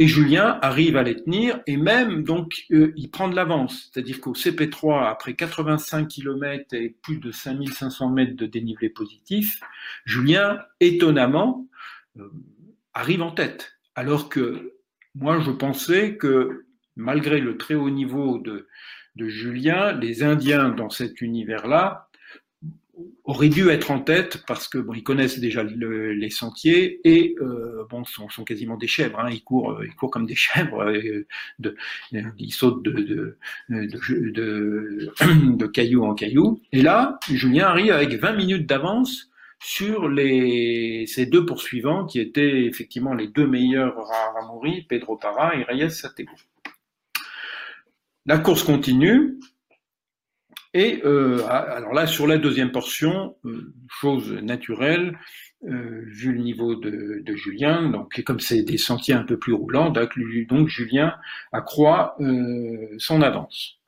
Et 0.00 0.06
Julien 0.06 0.60
arrive 0.62 0.96
à 0.96 1.02
les 1.02 1.16
tenir, 1.16 1.60
et 1.66 1.76
même, 1.76 2.22
donc, 2.22 2.66
euh, 2.70 2.92
il 2.96 3.10
prend 3.10 3.28
de 3.28 3.34
l'avance. 3.34 3.90
C'est-à-dire 3.92 4.20
qu'au 4.20 4.32
CP3, 4.32 5.08
après 5.08 5.34
85 5.34 6.06
km 6.06 6.72
et 6.74 6.90
plus 7.02 7.18
de 7.18 7.32
5500 7.32 8.10
mètres 8.10 8.36
de 8.36 8.46
dénivelé 8.46 8.90
positif, 8.90 9.60
Julien, 10.04 10.60
étonnamment, 10.78 11.66
euh, 12.16 12.30
arrive 12.94 13.22
en 13.22 13.32
tête. 13.32 13.72
Alors 13.96 14.28
que 14.28 14.74
moi, 15.16 15.40
je 15.40 15.50
pensais 15.50 16.16
que, 16.16 16.66
malgré 16.94 17.40
le 17.40 17.56
très 17.56 17.74
haut 17.74 17.90
niveau 17.90 18.38
de, 18.38 18.68
de 19.16 19.28
Julien, 19.28 19.92
les 19.92 20.22
Indiens 20.22 20.68
dans 20.68 20.90
cet 20.90 21.20
univers-là 21.20 22.07
auraient 23.24 23.48
dû 23.48 23.68
être 23.68 23.90
en 23.90 24.00
tête 24.00 24.44
parce 24.46 24.68
que 24.68 24.78
bon, 24.78 24.94
ils 24.94 25.02
connaissent 25.02 25.38
déjà 25.38 25.62
le, 25.62 26.12
les 26.12 26.30
sentiers 26.30 27.00
et 27.04 27.34
euh, 27.40 27.84
bon, 27.90 28.04
sont, 28.04 28.28
quasiment 28.44 28.76
des 28.76 28.86
chèvres. 28.86 29.20
Hein, 29.20 29.28
ils 29.30 29.42
courent, 29.42 29.82
ils 29.84 29.94
courent 29.94 30.10
comme 30.10 30.26
des 30.26 30.34
chèvres. 30.34 30.84
Euh, 30.84 31.26
ils 32.38 32.52
sautent 32.52 32.82
de, 32.82 33.36
de, 33.68 35.66
caillou 35.66 36.04
en 36.04 36.14
caillou. 36.14 36.60
Et 36.72 36.82
là, 36.82 37.18
Julien 37.30 37.66
arrive 37.66 37.92
avec 37.92 38.14
20 38.14 38.32
minutes 38.32 38.66
d'avance 38.66 39.30
sur 39.60 40.08
les, 40.08 41.04
ces 41.06 41.26
deux 41.26 41.44
poursuivants 41.44 42.06
qui 42.06 42.20
étaient 42.20 42.64
effectivement 42.64 43.14
les 43.14 43.28
deux 43.28 43.46
meilleurs 43.46 43.98
à 44.10 44.32
Ramori, 44.32 44.82
Pedro 44.88 45.16
Parra 45.16 45.56
et 45.56 45.64
Reyes 45.64 45.90
Satego. 45.90 46.32
La 48.26 48.38
course 48.38 48.62
continue. 48.62 49.38
Et 50.74 51.00
euh, 51.04 51.42
alors 51.48 51.94
là, 51.94 52.06
sur 52.06 52.26
la 52.26 52.38
deuxième 52.38 52.72
portion, 52.72 53.36
euh, 53.46 53.72
chose 53.88 54.32
naturelle, 54.32 55.18
euh, 55.64 56.04
vu 56.06 56.32
le 56.32 56.38
niveau 56.38 56.76
de, 56.76 57.20
de, 57.24 57.34
Julien, 57.34 57.88
donc 57.90 58.22
comme 58.24 58.38
c'est 58.38 58.62
des 58.62 58.78
sentiers 58.78 59.14
un 59.14 59.24
peu 59.24 59.38
plus 59.38 59.54
roulants, 59.54 59.90
donc, 59.90 60.68
Julien 60.68 61.14
accroît 61.52 62.16
euh, 62.20 62.94
son 62.98 63.22
avance. 63.22 63.80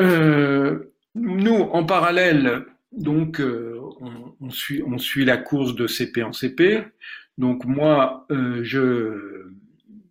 Euh, 0.00 0.92
nous, 1.14 1.54
en 1.54 1.84
parallèle, 1.84 2.66
donc 2.92 3.40
on, 3.40 4.34
on, 4.40 4.50
suit, 4.50 4.82
on 4.82 4.98
suit 4.98 5.24
la 5.24 5.36
course 5.36 5.74
de 5.76 5.86
CP 5.86 6.22
en 6.22 6.32
CP. 6.32 6.84
Donc 7.38 7.64
moi, 7.64 8.26
je 8.28 9.46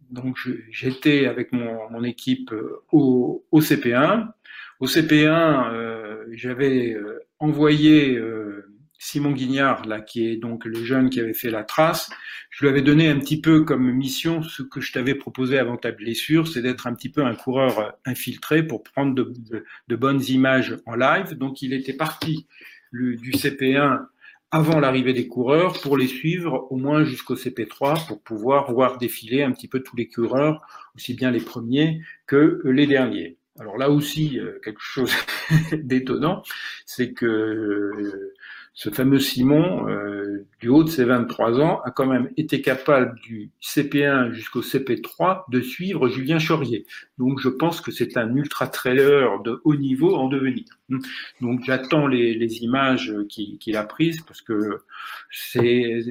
donc 0.09 0.35
j'étais 0.71 1.25
avec 1.27 1.53
mon, 1.53 1.89
mon 1.89 2.03
équipe 2.03 2.51
au, 2.91 3.45
au 3.51 3.61
CP1 3.61 4.29
au 4.81 4.87
CP1, 4.87 5.71
euh, 5.73 6.25
j'avais 6.31 6.93
euh, 6.93 7.19
envoyé 7.39 8.15
euh, 8.15 8.73
Simon 8.97 9.31
Guignard, 9.31 9.85
là, 9.85 10.01
qui 10.01 10.27
est 10.27 10.37
donc 10.37 10.65
le 10.65 10.83
jeune 10.83 11.11
qui 11.11 11.19
avait 11.19 11.35
fait 11.35 11.51
la 11.51 11.63
trace. 11.63 12.09
Je 12.49 12.65
lui 12.65 12.69
avais 12.69 12.81
donné 12.81 13.07
un 13.07 13.19
petit 13.19 13.39
peu 13.39 13.63
comme 13.63 13.91
mission 13.91 14.41
ce 14.41 14.63
que 14.63 14.81
je 14.81 14.91
t'avais 14.91 15.13
proposé 15.13 15.59
avant 15.59 15.77
ta 15.77 15.91
blessure, 15.91 16.47
c'est 16.47 16.63
d'être 16.63 16.87
un 16.87 16.95
petit 16.95 17.09
peu 17.09 17.23
un 17.23 17.35
coureur 17.35 17.93
infiltré 18.05 18.63
pour 18.63 18.81
prendre 18.81 19.13
de, 19.13 19.95
bonnes 19.95 20.21
images 20.27 20.75
en 20.87 20.95
live. 20.95 21.37
Donc 21.37 21.61
il 21.61 21.73
était 21.73 21.93
parti 21.93 22.47
du 22.91 23.31
CP1 23.31 24.07
avant 24.49 24.79
l'arrivée 24.79 25.13
des 25.13 25.27
coureurs 25.27 25.79
pour 25.81 25.95
les 25.95 26.07
suivre 26.07 26.67
au 26.71 26.75
moins 26.75 27.03
jusqu'au 27.05 27.35
CP3 27.35 28.07
pour 28.07 28.21
pouvoir 28.21 28.73
voir 28.73 28.97
défiler 28.97 29.43
un 29.43 29.51
petit 29.51 29.67
peu 29.67 29.81
tous 29.81 29.95
les 29.95 30.09
coureurs, 30.09 30.61
aussi 30.95 31.13
bien 31.13 31.31
les 31.31 31.39
premiers 31.39 32.01
que 32.25 32.61
les 32.65 32.87
derniers. 32.87 33.37
Alors 33.59 33.77
là 33.77 33.89
aussi, 33.89 34.39
euh, 34.39 34.59
quelque 34.63 34.81
chose 34.81 35.11
d'étonnant, 35.73 36.41
c'est 36.85 37.11
que 37.11 37.25
euh, 37.25 38.33
ce 38.73 38.89
fameux 38.89 39.19
Simon, 39.19 39.89
euh, 39.89 40.47
du 40.61 40.69
haut 40.69 40.85
de 40.85 40.89
ses 40.89 41.03
23 41.03 41.59
ans, 41.59 41.81
a 41.83 41.91
quand 41.91 42.05
même 42.05 42.29
été 42.37 42.61
capable 42.61 43.19
du 43.19 43.51
CP1 43.61 44.31
jusqu'au 44.31 44.61
CP3 44.61 45.43
de 45.51 45.59
suivre 45.59 46.07
Julien 46.07 46.39
Chaurier. 46.39 46.85
Donc 47.17 47.39
je 47.41 47.49
pense 47.49 47.81
que 47.81 47.91
c'est 47.91 48.15
un 48.15 48.33
ultra 48.33 48.67
trailer 48.67 49.41
de 49.43 49.59
haut 49.65 49.75
niveau 49.75 50.15
en 50.15 50.29
devenir. 50.29 50.65
Donc 51.41 51.61
j'attends 51.65 52.07
les, 52.07 52.33
les, 52.33 52.63
images 52.63 53.13
qu'il 53.27 53.75
a 53.75 53.83
prises 53.83 54.21
parce 54.21 54.41
que 54.41 54.83
c'est, 55.29 56.01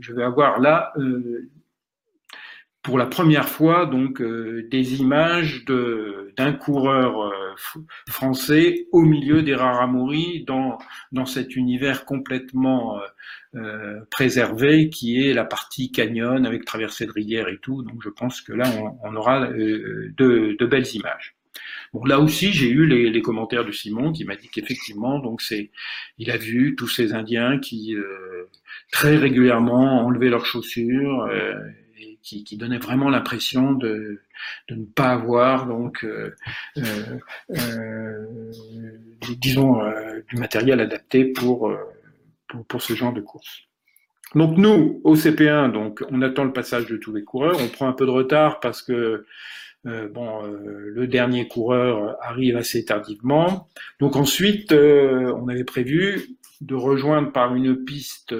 je 0.00 0.12
vais 0.12 0.22
avoir 0.22 0.60
là 0.60 0.92
pour 2.86 2.98
la 2.98 3.06
première 3.06 3.48
fois 3.48 3.84
donc 3.84 4.22
des 4.22 5.00
images 5.00 5.64
d'un 5.66 6.52
coureur 6.52 7.32
français 8.08 8.86
au 8.92 9.00
milieu 9.02 9.42
des 9.42 9.56
Raramuri 9.56 10.44
dans 10.46 10.78
dans 11.10 11.26
cet 11.26 11.56
univers 11.56 12.04
complètement 12.04 13.00
préservé 14.10 14.88
qui 14.88 15.20
est 15.20 15.34
la 15.34 15.44
partie 15.44 15.90
canyon 15.90 16.46
avec 16.46 16.64
traversée 16.64 17.06
de 17.06 17.12
rivière 17.12 17.48
et 17.48 17.58
tout. 17.58 17.82
Donc 17.82 18.02
je 18.04 18.08
pense 18.08 18.40
que 18.40 18.52
là 18.52 18.70
on, 19.02 19.16
aura 19.16 19.48
de, 19.48 20.56
de 20.56 20.66
belles 20.66 20.94
images. 20.94 21.34
Bon, 21.92 22.04
là 22.04 22.20
aussi, 22.20 22.52
j'ai 22.52 22.68
eu 22.68 22.86
les, 22.86 23.10
les, 23.10 23.22
commentaires 23.22 23.64
de 23.64 23.72
Simon 23.72 24.12
qui 24.12 24.24
m'a 24.24 24.36
dit 24.36 24.48
qu'effectivement, 24.48 25.18
donc 25.18 25.40
c'est, 25.40 25.70
il 26.18 26.30
a 26.30 26.36
vu 26.36 26.74
tous 26.76 26.88
ces 26.88 27.14
Indiens 27.14 27.58
qui 27.58 27.94
euh, 27.94 28.48
très 28.92 29.16
régulièrement 29.16 30.04
enlevaient 30.04 30.28
leurs 30.28 30.46
chaussures 30.46 31.22
euh, 31.22 31.54
qui, 32.26 32.56
donnaient 32.56 32.78
vraiment 32.78 33.08
l'impression 33.08 33.72
de, 33.72 34.20
ne 34.70 34.84
pas 34.84 35.10
avoir 35.10 35.66
donc, 35.66 36.04
euh, 36.04 36.34
euh 36.76 38.50
disons, 39.38 39.80
du 40.28 40.36
matériel 40.36 40.80
adapté 40.80 41.24
pour, 41.24 41.72
pour, 42.48 42.64
pour 42.66 42.82
ce 42.82 42.94
genre 42.94 43.12
de 43.12 43.20
course. 43.20 43.62
Donc 44.34 44.58
nous, 44.58 45.00
au 45.04 45.14
CP1, 45.14 45.72
donc 45.72 46.02
on 46.10 46.20
attend 46.22 46.44
le 46.44 46.52
passage 46.52 46.86
de 46.86 46.96
tous 46.96 47.14
les 47.14 47.24
coureurs. 47.24 47.56
On 47.60 47.68
prend 47.68 47.88
un 47.88 47.92
peu 47.92 48.06
de 48.06 48.10
retard 48.10 48.60
parce 48.60 48.82
que 48.82 49.24
euh, 49.86 50.08
bon, 50.08 50.44
euh, 50.44 50.90
le 50.92 51.06
dernier 51.06 51.46
coureur 51.46 52.16
arrive 52.22 52.56
assez 52.56 52.84
tardivement. 52.84 53.68
Donc 54.00 54.16
ensuite, 54.16 54.72
euh, 54.72 55.32
on 55.40 55.48
avait 55.48 55.64
prévu 55.64 56.36
de 56.60 56.74
rejoindre 56.74 57.30
par 57.30 57.54
une 57.54 57.84
piste 57.84 58.34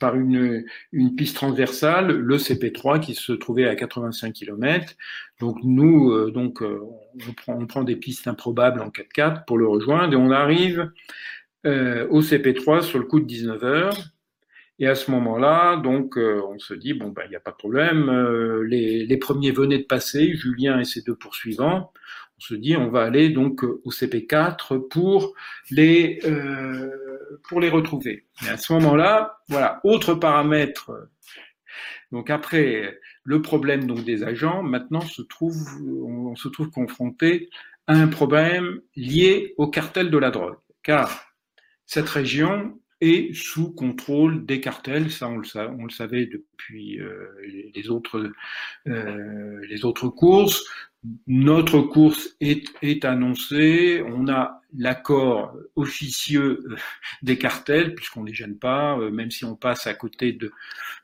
par 0.00 0.16
une, 0.16 0.64
une 0.92 1.14
piste 1.14 1.36
transversale 1.36 2.08
le 2.08 2.36
CP3 2.36 3.00
qui 3.00 3.14
se 3.14 3.32
trouvait 3.32 3.66
à 3.66 3.74
85 3.74 4.32
km. 4.32 4.94
Donc 5.40 5.58
nous, 5.62 6.30
donc 6.30 6.62
on 6.62 7.32
prend, 7.32 7.58
on 7.60 7.66
prend 7.66 7.84
des 7.84 7.96
pistes 7.96 8.26
improbables 8.26 8.80
en 8.80 8.88
4x4 8.88 9.44
pour 9.44 9.58
le 9.58 9.66
rejoindre 9.66 10.12
et 10.12 10.16
on 10.16 10.30
arrive 10.30 10.90
au 11.64 12.22
CP3 12.22 12.82
sur 12.82 12.98
le 12.98 13.04
coup 13.04 13.20
de 13.20 13.26
19 13.26 13.64
heures. 13.64 13.96
Et 14.78 14.86
à 14.86 14.94
ce 14.94 15.10
moment-là, 15.10 15.76
donc, 15.76 16.18
euh, 16.18 16.42
on 16.46 16.58
se 16.58 16.74
dit 16.74 16.92
bon 16.92 17.08
ben, 17.08 17.22
il 17.24 17.30
n'y 17.30 17.36
a 17.36 17.40
pas 17.40 17.50
de 17.52 17.56
problème. 17.56 18.10
Euh, 18.10 18.62
les, 18.66 19.06
les, 19.06 19.16
premiers 19.16 19.50
venaient 19.50 19.78
de 19.78 19.84
passer, 19.84 20.34
Julien 20.34 20.78
et 20.78 20.84
ses 20.84 21.00
deux 21.02 21.14
poursuivants. 21.14 21.92
On 22.38 22.40
se 22.40 22.54
dit 22.54 22.76
on 22.76 22.90
va 22.90 23.02
aller 23.02 23.30
donc 23.30 23.62
au 23.62 23.90
CP4 23.90 24.88
pour 24.88 25.34
les 25.70 26.20
euh, 26.24 27.40
pour 27.48 27.60
les 27.60 27.70
retrouver. 27.70 28.24
Et 28.44 28.50
à 28.50 28.56
ce 28.56 28.72
moment-là, 28.74 29.38
voilà, 29.48 29.80
autre 29.84 30.14
paramètre. 30.14 30.92
Donc 32.12 32.30
après 32.30 32.98
le 33.24 33.42
problème 33.42 33.86
donc 33.86 34.04
des 34.04 34.22
agents, 34.22 34.62
maintenant 34.62 35.00
on, 35.00 36.36
se 36.36 36.48
trouve 36.48 36.70
confronté 36.70 37.48
à 37.86 37.94
un 37.94 38.08
problème 38.08 38.80
lié 38.94 39.54
au 39.56 39.68
cartel 39.68 40.10
de 40.10 40.18
la 40.18 40.30
drogue, 40.30 40.56
car 40.82 41.26
cette 41.86 42.08
région 42.08 42.78
et 43.00 43.30
sous 43.34 43.72
contrôle 43.72 44.46
des 44.46 44.60
cartels. 44.60 45.10
Ça, 45.10 45.28
on 45.28 45.38
le, 45.38 45.90
savait 45.90 46.26
depuis 46.26 47.00
euh, 47.00 47.28
euh, 48.86 49.60
les 49.68 49.84
autres 49.84 50.08
courses. 50.08 50.64
Notre 51.26 51.80
course 51.80 52.36
est, 52.40 52.64
est 52.82 53.04
annoncée. 53.04 54.02
On 54.06 54.28
a 54.28 54.60
l'accord 54.76 55.56
officieux 55.76 56.64
euh, 56.68 56.76
des 57.22 57.38
cartels, 57.38 57.94
puisqu'on 57.94 58.22
ne 58.22 58.28
les 58.28 58.34
gêne 58.34 58.58
pas, 58.58 58.98
euh, 58.98 59.10
même 59.10 59.30
si 59.30 59.44
on 59.44 59.56
passe 59.56 59.86
à 59.86 59.94
côté 59.94 60.32
de, 60.32 60.52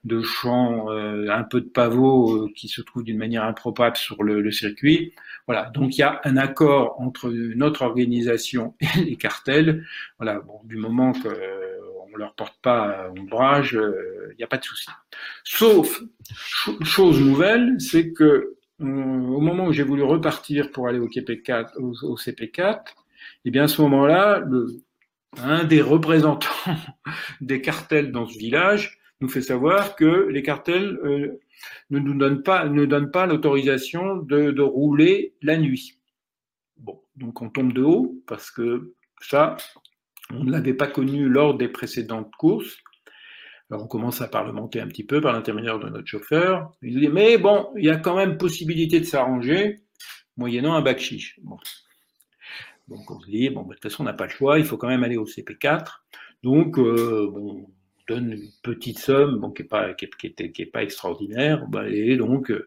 de 0.04 0.22
champs, 0.22 0.88
un 0.90 1.44
peu 1.44 1.60
de 1.60 1.68
pavots 1.68 2.48
qui 2.56 2.68
se 2.68 2.82
trouvent 2.82 3.04
d'une 3.04 3.18
manière 3.18 3.44
improbable 3.44 3.96
sur 3.96 4.22
le, 4.22 4.40
le 4.40 4.50
circuit. 4.50 5.14
Voilà, 5.46 5.70
donc 5.70 5.96
il 5.96 6.00
y 6.00 6.04
a 6.04 6.20
un 6.24 6.36
accord 6.36 7.00
entre 7.00 7.30
notre 7.30 7.82
organisation 7.82 8.74
et 8.80 9.04
les 9.04 9.16
cartels. 9.16 9.84
Voilà, 10.18 10.40
bon, 10.40 10.60
du 10.64 10.76
moment 10.76 11.12
que 11.12 11.28
on 12.12 12.16
leur 12.16 12.34
porte 12.34 12.56
pas 12.62 13.10
ombrage, 13.18 13.72
il 13.72 13.78
euh, 13.78 14.34
n'y 14.38 14.44
a 14.44 14.46
pas 14.46 14.58
de 14.58 14.64
souci. 14.64 14.86
Sauf, 15.44 16.02
chose 16.82 17.20
nouvelle, 17.20 17.76
c'est 17.78 18.12
que 18.12 18.24
euh, 18.24 18.58
au 18.82 19.40
moment 19.40 19.66
où 19.66 19.72
j'ai 19.72 19.82
voulu 19.82 20.02
repartir 20.02 20.70
pour 20.70 20.88
aller 20.88 20.98
au, 20.98 21.08
CP4, 21.08 21.76
au, 21.78 22.16
CP4, 22.16 22.76
et 22.76 22.80
eh 23.46 23.50
bien 23.50 23.64
à 23.64 23.68
ce 23.68 23.80
moment-là, 23.82 24.44
un 25.42 25.64
des 25.64 25.80
représentants 25.80 26.48
des 27.40 27.60
cartels 27.60 28.12
dans 28.12 28.26
ce 28.26 28.38
village 28.38 28.98
nous 29.20 29.28
fait 29.28 29.40
savoir 29.40 29.94
que 29.94 30.28
les 30.28 30.42
cartels 30.42 30.98
euh, 31.04 31.40
ne 31.90 31.98
nous 32.00 32.14
donnent 32.14 32.42
pas, 32.42 32.68
ne 32.68 32.84
donnent 32.84 33.12
pas 33.12 33.26
l'autorisation 33.26 34.16
de, 34.16 34.50
de 34.50 34.62
rouler 34.62 35.34
la 35.42 35.56
nuit. 35.56 35.98
Bon, 36.76 37.00
donc 37.16 37.40
on 37.40 37.48
tombe 37.48 37.72
de 37.72 37.82
haut 37.82 38.20
parce 38.26 38.50
que 38.50 38.94
ça, 39.20 39.56
on 40.30 40.44
ne 40.44 40.50
l'avait 40.50 40.74
pas 40.74 40.88
connu 40.88 41.28
lors 41.28 41.56
des 41.56 41.68
précédentes 41.68 42.32
courses. 42.36 42.76
Alors 43.72 43.84
on 43.84 43.88
commence 43.88 44.20
à 44.20 44.28
parlementer 44.28 44.82
un 44.82 44.86
petit 44.86 45.02
peu 45.02 45.22
par 45.22 45.32
l'intermédiaire 45.32 45.78
de 45.78 45.88
notre 45.88 46.06
chauffeur. 46.06 46.70
Il 46.82 47.00
dit 47.00 47.08
mais 47.08 47.38
bon, 47.38 47.70
il 47.74 47.86
y 47.86 47.88
a 47.88 47.96
quand 47.96 48.14
même 48.14 48.36
possibilité 48.36 49.00
de 49.00 49.06
s'arranger, 49.06 49.80
moyennant 50.36 50.74
un 50.74 50.82
bac 50.82 50.98
chiche. 50.98 51.40
Donc 52.86 53.10
on 53.10 53.18
se 53.18 53.30
dit 53.30 53.48
bon, 53.48 53.62
bah, 53.62 53.68
de 53.70 53.74
toute 53.76 53.90
façon 53.90 54.02
on 54.02 54.04
n'a 54.04 54.12
pas 54.12 54.26
le 54.26 54.30
choix, 54.30 54.58
il 54.58 54.66
faut 54.66 54.76
quand 54.76 54.88
même 54.88 55.04
aller 55.04 55.16
au 55.16 55.24
CP4. 55.24 56.02
Donc 56.42 56.78
euh, 56.78 57.32
on 57.34 57.66
donne 58.08 58.32
une 58.32 58.50
petite 58.62 58.98
somme, 58.98 59.38
bon, 59.38 59.50
qui 59.50 59.62
n'est 59.62 60.66
pas 60.66 60.82
extraordinaire, 60.82 61.66
bah, 61.66 61.88
et 61.88 62.18
donc 62.18 62.50
euh, 62.50 62.66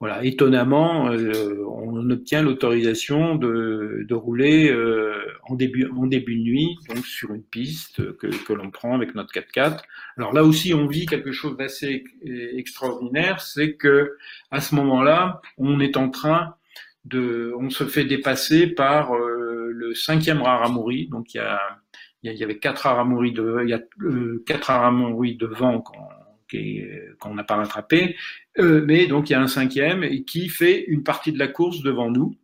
voilà, 0.00 0.24
étonnamment, 0.24 1.10
euh, 1.10 1.62
on 1.68 2.08
obtient 2.08 2.40
l'autorisation 2.40 3.34
de, 3.34 4.06
de, 4.08 4.14
rouler 4.14 4.70
euh, 4.70 5.14
en, 5.44 5.56
début, 5.56 5.90
en 5.94 6.06
début 6.06 6.36
de 6.36 6.42
nuit, 6.42 6.78
donc 6.88 7.04
sur 7.04 7.34
une 7.34 7.42
piste 7.42 8.16
que, 8.16 8.28
que 8.28 8.52
l'on 8.54 8.70
prend 8.70 8.94
avec 8.94 9.14
notre 9.14 9.30
4x4. 9.34 9.82
Alors 10.16 10.32
là 10.32 10.42
aussi, 10.42 10.72
on 10.72 10.86
vit 10.86 11.04
quelque 11.04 11.32
chose 11.32 11.54
d'assez 11.58 12.04
extraordinaire, 12.24 13.42
c'est 13.42 13.74
que 13.74 14.16
à 14.50 14.62
ce 14.62 14.74
moment-là, 14.76 15.42
on 15.58 15.80
est 15.80 15.98
en 15.98 16.08
train 16.08 16.54
de, 17.04 17.52
on 17.58 17.68
se 17.68 17.84
fait 17.84 18.04
dépasser 18.06 18.68
par 18.68 19.14
euh, 19.14 19.70
le 19.70 19.94
cinquième 19.94 20.40
Raramuri. 20.40 21.08
Donc 21.08 21.34
il 21.34 21.38
y 21.38 21.40
a, 21.40 21.60
il 22.22 22.32
y 22.32 22.42
avait 22.42 22.58
quatre 22.58 22.84
Raramuri 22.84 23.32
de, 23.32 23.58
il 23.64 23.68
y 23.68 23.74
a 23.74 23.80
quatre 24.46 24.68
Raramuri 24.68 25.36
devant 25.36 25.82
quand 25.82 26.08
qu'on 27.20 27.34
n'a 27.34 27.44
pas 27.44 27.56
rattrapé, 27.56 28.16
euh, 28.58 28.84
mais 28.86 29.06
donc 29.06 29.30
il 29.30 29.32
y 29.32 29.36
a 29.36 29.40
un 29.40 29.46
cinquième 29.46 30.24
qui 30.24 30.48
fait 30.48 30.84
une 30.86 31.02
partie 31.02 31.32
de 31.32 31.38
la 31.38 31.48
course 31.48 31.82
devant 31.82 32.10
nous. 32.10 32.36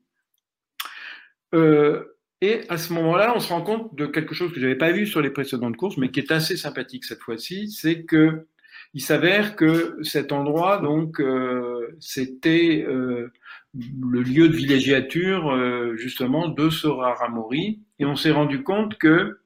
Euh, 1.54 2.04
et 2.40 2.62
à 2.68 2.76
ce 2.76 2.92
moment-là, 2.92 3.32
on 3.34 3.40
se 3.40 3.48
rend 3.48 3.62
compte 3.62 3.94
de 3.94 4.06
quelque 4.06 4.34
chose 4.34 4.50
que 4.52 4.56
je 4.56 4.62
n'avais 4.62 4.76
pas 4.76 4.92
vu 4.92 5.06
sur 5.06 5.20
les 5.20 5.30
précédentes 5.30 5.76
courses, 5.76 5.96
mais 5.96 6.10
qui 6.10 6.20
est 6.20 6.32
assez 6.32 6.56
sympathique 6.56 7.04
cette 7.04 7.20
fois-ci, 7.20 7.70
c'est 7.70 8.04
que 8.04 8.46
il 8.94 9.00
s'avère 9.02 9.56
que 9.56 9.98
cet 10.02 10.32
endroit, 10.32 10.78
donc, 10.78 11.20
euh, 11.20 11.96
c'était 12.00 12.86
le 12.86 14.22
lieu 14.22 14.48
de 14.48 14.56
villégiature 14.56 15.96
justement 15.96 16.48
de 16.48 16.70
ce 16.70 16.86
Raramori, 16.86 17.82
et 17.98 18.06
on 18.06 18.16
s'est 18.16 18.30
rendu 18.30 18.62
compte 18.62 18.96
que 18.96 19.38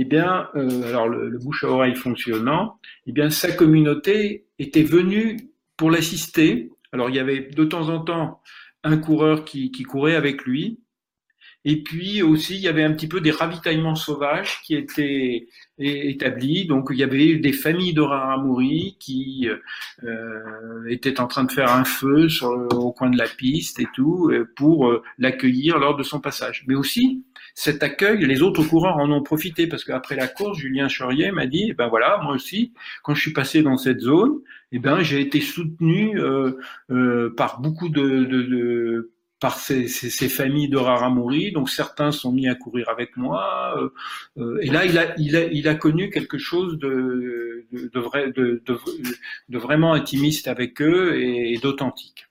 eh 0.00 0.04
bien, 0.04 0.48
euh, 0.54 0.84
alors 0.84 1.08
le, 1.08 1.36
bouche 1.38 1.64
à 1.64 1.68
oreille 1.68 1.96
fonctionnant, 1.96 2.78
eh 3.08 3.12
bien, 3.12 3.30
sa 3.30 3.50
communauté 3.50 4.46
était 4.60 4.84
venue 4.84 5.50
pour 5.76 5.90
l'assister. 5.90 6.70
Alors, 6.92 7.10
il 7.10 7.16
y 7.16 7.18
avait 7.18 7.40
de 7.40 7.64
temps 7.64 7.88
en 7.88 7.98
temps 7.98 8.40
un 8.84 8.96
coureur 8.96 9.44
qui, 9.44 9.72
courait 9.82 10.14
avec 10.14 10.44
lui. 10.44 10.78
Et 11.64 11.82
puis 11.82 12.22
aussi, 12.22 12.54
il 12.54 12.60
y 12.60 12.68
avait 12.68 12.84
un 12.84 12.92
petit 12.92 13.08
peu 13.08 13.20
des 13.20 13.30
ravitaillements 13.30 13.94
sauvages 13.96 14.60
qui 14.64 14.74
étaient 14.74 15.48
établis. 15.78 16.66
Donc, 16.66 16.88
il 16.90 16.96
y 16.96 17.02
avait 17.02 17.36
des 17.36 17.52
familles 17.52 17.94
de 17.94 18.00
Raramuri 18.00 18.96
qui 18.98 19.48
euh, 20.04 20.88
étaient 20.88 21.20
en 21.20 21.26
train 21.26 21.44
de 21.44 21.52
faire 21.52 21.72
un 21.72 21.84
feu 21.84 22.28
sur, 22.28 22.48
au 22.48 22.92
coin 22.92 23.10
de 23.10 23.18
la 23.18 23.28
piste 23.28 23.80
et 23.80 23.88
tout 23.94 24.30
euh, 24.30 24.48
pour 24.56 24.92
l'accueillir 25.18 25.78
lors 25.78 25.96
de 25.96 26.02
son 26.02 26.20
passage. 26.20 26.64
Mais 26.68 26.74
aussi, 26.74 27.24
cet 27.54 27.82
accueil, 27.82 28.24
les 28.24 28.42
autres 28.42 28.62
coureurs 28.62 28.98
en 28.98 29.10
ont 29.10 29.22
profité 29.24 29.66
parce 29.66 29.82
qu'après 29.82 30.14
la 30.14 30.28
course, 30.28 30.58
Julien 30.58 30.86
Chaurier 30.86 31.32
m'a 31.32 31.46
dit, 31.46 31.72
ben 31.72 31.88
voilà, 31.88 32.20
moi 32.22 32.34
aussi, 32.34 32.72
quand 33.02 33.14
je 33.14 33.20
suis 33.20 33.32
passé 33.32 33.62
dans 33.62 33.76
cette 33.76 33.98
zone, 33.98 34.38
eh 34.70 34.78
ben 34.78 35.00
j'ai 35.00 35.20
été 35.20 35.40
soutenu 35.40 36.20
euh, 36.20 36.52
euh, 36.90 37.34
par 37.36 37.60
beaucoup 37.60 37.88
de, 37.88 38.24
de, 38.24 38.42
de 38.42 39.10
par 39.40 39.58
ces, 39.58 39.86
ces, 39.86 40.10
ces, 40.10 40.28
familles 40.28 40.68
de 40.68 40.76
Raramuri, 40.76 41.52
donc 41.52 41.70
certains 41.70 42.10
sont 42.10 42.32
mis 42.32 42.48
à 42.48 42.54
courir 42.54 42.88
avec 42.88 43.16
moi. 43.16 43.74
Euh, 43.78 43.88
euh 44.38 44.58
et 44.62 44.66
là, 44.66 44.84
il 44.84 44.98
a, 44.98 45.14
il, 45.18 45.36
a, 45.36 45.44
il 45.44 45.68
a 45.68 45.74
connu 45.74 46.10
quelque 46.10 46.38
chose 46.38 46.78
de, 46.78 47.66
de, 47.72 47.88
de, 47.88 48.00
vrai, 48.00 48.32
de, 48.32 48.62
de, 48.66 49.58
vraiment 49.58 49.92
intimiste 49.92 50.48
avec 50.48 50.82
eux 50.82 51.20
et, 51.20 51.56
d'authentique. 51.58 52.26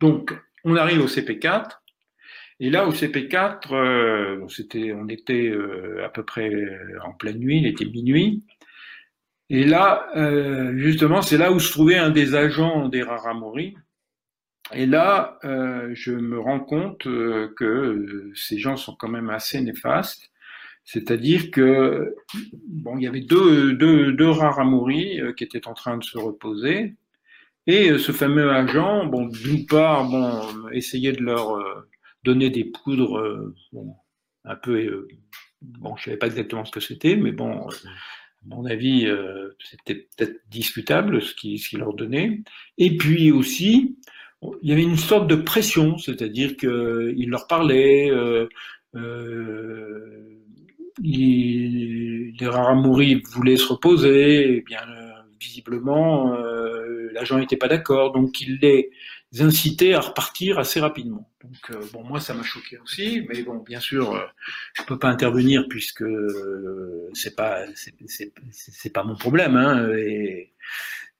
Donc, 0.00 0.32
on 0.64 0.76
arrive 0.76 1.02
au 1.02 1.06
CP4. 1.06 1.80
Et 2.60 2.70
là, 2.70 2.86
au 2.86 2.92
CP4, 2.92 3.72
euh, 3.72 4.46
on 4.94 5.08
était 5.08 5.48
euh, 5.48 6.04
à 6.04 6.08
peu 6.08 6.24
près 6.24 6.50
euh, 6.50 6.98
en 7.04 7.12
pleine 7.12 7.38
nuit, 7.38 7.58
il 7.58 7.66
était 7.66 7.86
minuit. 7.86 8.44
Et 9.50 9.64
là, 9.64 10.08
euh, 10.16 10.72
justement, 10.76 11.22
c'est 11.22 11.36
là 11.36 11.50
où 11.50 11.58
se 11.58 11.72
trouvait 11.72 11.98
un 11.98 12.10
des 12.10 12.34
agents 12.36 12.88
des 12.88 13.02
Raramori. 13.02 13.74
Et 14.72 14.86
là, 14.86 15.38
euh, 15.44 15.90
je 15.94 16.12
me 16.12 16.38
rends 16.38 16.60
compte 16.60 17.06
euh, 17.06 17.52
que 17.56 18.32
ces 18.34 18.58
gens 18.58 18.76
sont 18.76 18.94
quand 18.94 19.08
même 19.08 19.30
assez 19.30 19.60
néfastes. 19.60 20.30
C'est-à-dire 20.84 21.50
que 21.50 22.14
bon, 22.66 22.96
il 22.98 23.04
y 23.04 23.06
avait 23.06 23.20
deux, 23.20 23.74
deux, 23.74 24.12
deux 24.12 24.30
Raramori 24.30 25.20
qui 25.36 25.44
étaient 25.44 25.68
en 25.68 25.74
train 25.74 25.98
de 25.98 26.04
se 26.04 26.18
reposer. 26.18 26.96
Et 27.66 27.96
ce 27.98 28.12
fameux 28.12 28.50
agent, 28.50 29.06
bon, 29.06 29.26
d'une 29.26 29.66
part, 29.66 30.08
bon, 30.08 30.40
essayait 30.72 31.12
de 31.12 31.22
leur 31.22 31.86
donner 32.24 32.50
des 32.50 32.64
poudres, 32.64 33.52
bon, 33.72 33.94
un 34.44 34.56
peu, 34.56 35.06
bon, 35.62 35.94
je 35.96 36.04
savais 36.04 36.16
pas 36.16 36.26
exactement 36.26 36.64
ce 36.64 36.72
que 36.72 36.80
c'était, 36.80 37.14
mais 37.14 37.32
bon, 37.32 37.68
à 38.42 38.46
mon 38.46 38.64
avis, 38.64 39.06
euh, 39.06 39.50
c'était 39.58 40.08
peut-être 40.16 40.40
discutable 40.48 41.20
ce 41.20 41.34
qu'il 41.34 41.60
leur 41.78 41.92
donnait. 41.92 42.40
Et 42.78 42.96
puis 42.96 43.30
aussi, 43.32 43.98
il 44.62 44.68
y 44.68 44.72
avait 44.72 44.82
une 44.82 44.96
sorte 44.96 45.28
de 45.28 45.36
pression, 45.36 45.98
c'est-à-dire 45.98 46.56
qu'il 46.56 47.28
leur 47.28 47.46
parlait, 47.46 48.10
euh, 48.10 48.48
euh, 48.94 50.38
les 51.02 52.34
Raramuri 52.42 53.22
voulaient 53.32 53.56
se 53.56 53.66
reposer, 53.66 54.56
et 54.56 54.60
bien 54.62 54.80
visiblement, 55.40 56.34
euh, 56.34 57.10
l'agent 57.12 57.38
n'était 57.38 57.56
pas 57.56 57.68
d'accord, 57.68 58.12
donc 58.12 58.40
il 58.40 58.58
les 58.60 58.90
incitait 59.40 59.94
à 59.94 60.00
repartir 60.00 60.58
assez 60.58 60.80
rapidement. 60.80 61.30
Donc 61.42 61.70
euh, 61.70 61.80
bon, 61.92 62.04
moi 62.04 62.20
ça 62.20 62.34
m'a 62.34 62.42
choqué 62.42 62.78
aussi, 62.78 63.26
mais 63.28 63.42
bon, 63.42 63.56
bien 63.58 63.80
sûr, 63.80 64.14
euh, 64.14 64.20
je 64.74 64.82
peux 64.82 64.98
pas 64.98 65.08
intervenir 65.08 65.66
puisque 65.68 66.04
c'est 67.14 67.34
pas 67.34 67.64
c'est 67.74 68.92
pas 68.92 69.04
mon 69.04 69.16
problème, 69.16 69.56
hein, 69.56 69.88
et, 69.96 70.52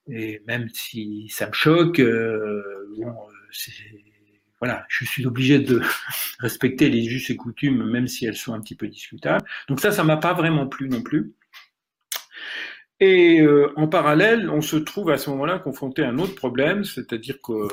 et, 0.07 0.41
même 0.47 0.67
si 0.73 1.29
ça 1.29 1.47
me 1.47 1.53
choque, 1.53 2.01
bon, 2.01 3.15
voilà, 4.59 4.85
je 4.89 5.05
suis 5.05 5.25
obligé 5.25 5.59
de 5.59 5.81
respecter 6.39 6.89
les 6.89 7.03
justes 7.03 7.31
et 7.31 7.35
coutumes, 7.35 7.83
même 7.89 8.07
si 8.07 8.25
elles 8.25 8.35
sont 8.35 8.53
un 8.53 8.61
petit 8.61 8.75
peu 8.75 8.87
discutables. 8.87 9.45
Donc 9.67 9.79
ça, 9.79 9.91
ça 9.91 10.03
m'a 10.03 10.17
pas 10.17 10.33
vraiment 10.33 10.67
plu 10.67 10.87
non 10.89 11.01
plus. 11.01 11.33
Et 13.01 13.41
euh, 13.41 13.73
en 13.77 13.87
parallèle, 13.87 14.47
on 14.51 14.61
se 14.61 14.77
trouve 14.77 15.09
à 15.09 15.17
ce 15.17 15.31
moment-là 15.31 15.57
confronté 15.57 16.03
à 16.03 16.09
un 16.09 16.19
autre 16.19 16.35
problème, 16.35 16.83
c'est-à-dire 16.83 17.41
que 17.41 17.67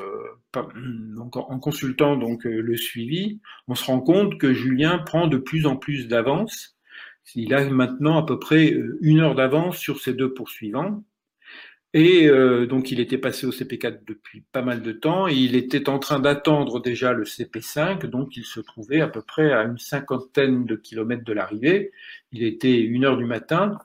en 0.55 1.59
consultant 1.59 2.17
donc 2.17 2.47
euh, 2.47 2.63
le 2.63 2.77
suivi, 2.79 3.39
on 3.69 3.75
se 3.75 3.85
rend 3.85 4.01
compte 4.01 4.39
que 4.39 4.55
Julien 4.55 4.97
prend 4.97 5.27
de 5.27 5.37
plus 5.37 5.67
en 5.67 5.77
plus 5.77 6.09
d'avance. 6.09 6.79
Il 7.35 7.53
a 7.53 7.69
maintenant 7.69 8.17
à 8.17 8.25
peu 8.25 8.39
près 8.39 8.73
euh, 8.73 8.99
une 9.03 9.21
heure 9.21 9.35
d'avance 9.35 9.77
sur 9.77 10.01
ses 10.01 10.15
deux 10.15 10.33
poursuivants. 10.33 11.05
Et 11.95 12.29
donc 12.69 12.91
il 12.91 13.01
était 13.01 13.19
passé 13.19 13.47
au 13.47 13.51
CP4 13.51 14.01
depuis 14.07 14.43
pas 14.53 14.63
mal 14.63 14.83
de 14.83 14.93
temps. 14.93 15.27
Il 15.27 15.57
était 15.57 15.89
en 15.89 15.99
train 15.99 16.21
d'attendre 16.21 16.81
déjà 16.81 17.13
le 17.13 17.25
CP5, 17.25 18.07
donc 18.07 18.37
il 18.37 18.45
se 18.45 18.61
trouvait 18.61 19.01
à 19.01 19.09
peu 19.09 19.23
près 19.23 19.53
à 19.53 19.63
une 19.63 19.79
cinquantaine 19.79 20.67
de 20.67 20.77
kilomètres 20.77 21.25
de 21.25 21.33
l'arrivée. 21.33 21.93
Il 22.33 22.43
était 22.43 22.79
une 22.79 23.05
heure 23.05 23.17
du 23.17 23.25
matin 23.25 23.79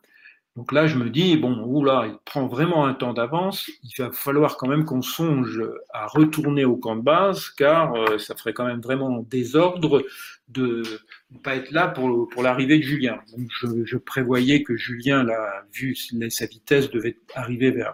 donc 0.55 0.71
là, 0.71 0.85
je 0.85 0.97
me 0.97 1.09
dis, 1.09 1.35
bon, 1.35 1.63
oula, 1.63 2.05
il 2.05 2.15
prend 2.25 2.45
vraiment 2.45 2.85
un 2.85 2.93
temps 2.93 3.13
d'avance, 3.13 3.71
il 3.81 3.91
va 3.97 4.11
falloir 4.11 4.55
quand 4.57 4.67
même 4.67 4.85
qu'on 4.85 5.01
songe 5.01 5.59
à 5.91 6.05
retourner 6.05 6.63
au 6.63 6.77
camp 6.77 6.95
de 6.95 7.01
base, 7.01 7.49
car 7.49 7.95
euh, 7.95 8.19
ça 8.19 8.35
ferait 8.35 8.53
quand 8.53 8.65
même 8.65 8.79
vraiment 8.79 9.25
désordre 9.27 10.05
de 10.49 10.83
ne 11.31 11.39
pas 11.39 11.55
être 11.55 11.71
là 11.71 11.87
pour, 11.87 12.29
pour 12.29 12.43
l'arrivée 12.43 12.77
de 12.77 12.83
Julien. 12.83 13.19
Donc 13.35 13.47
je, 13.49 13.83
je, 13.83 13.97
prévoyais 13.97 14.61
que 14.61 14.77
Julien, 14.77 15.23
là, 15.23 15.63
vu 15.73 15.95
sa 15.95 16.45
vitesse, 16.45 16.91
devait 16.91 17.17
arriver 17.33 17.71
vers 17.71 17.93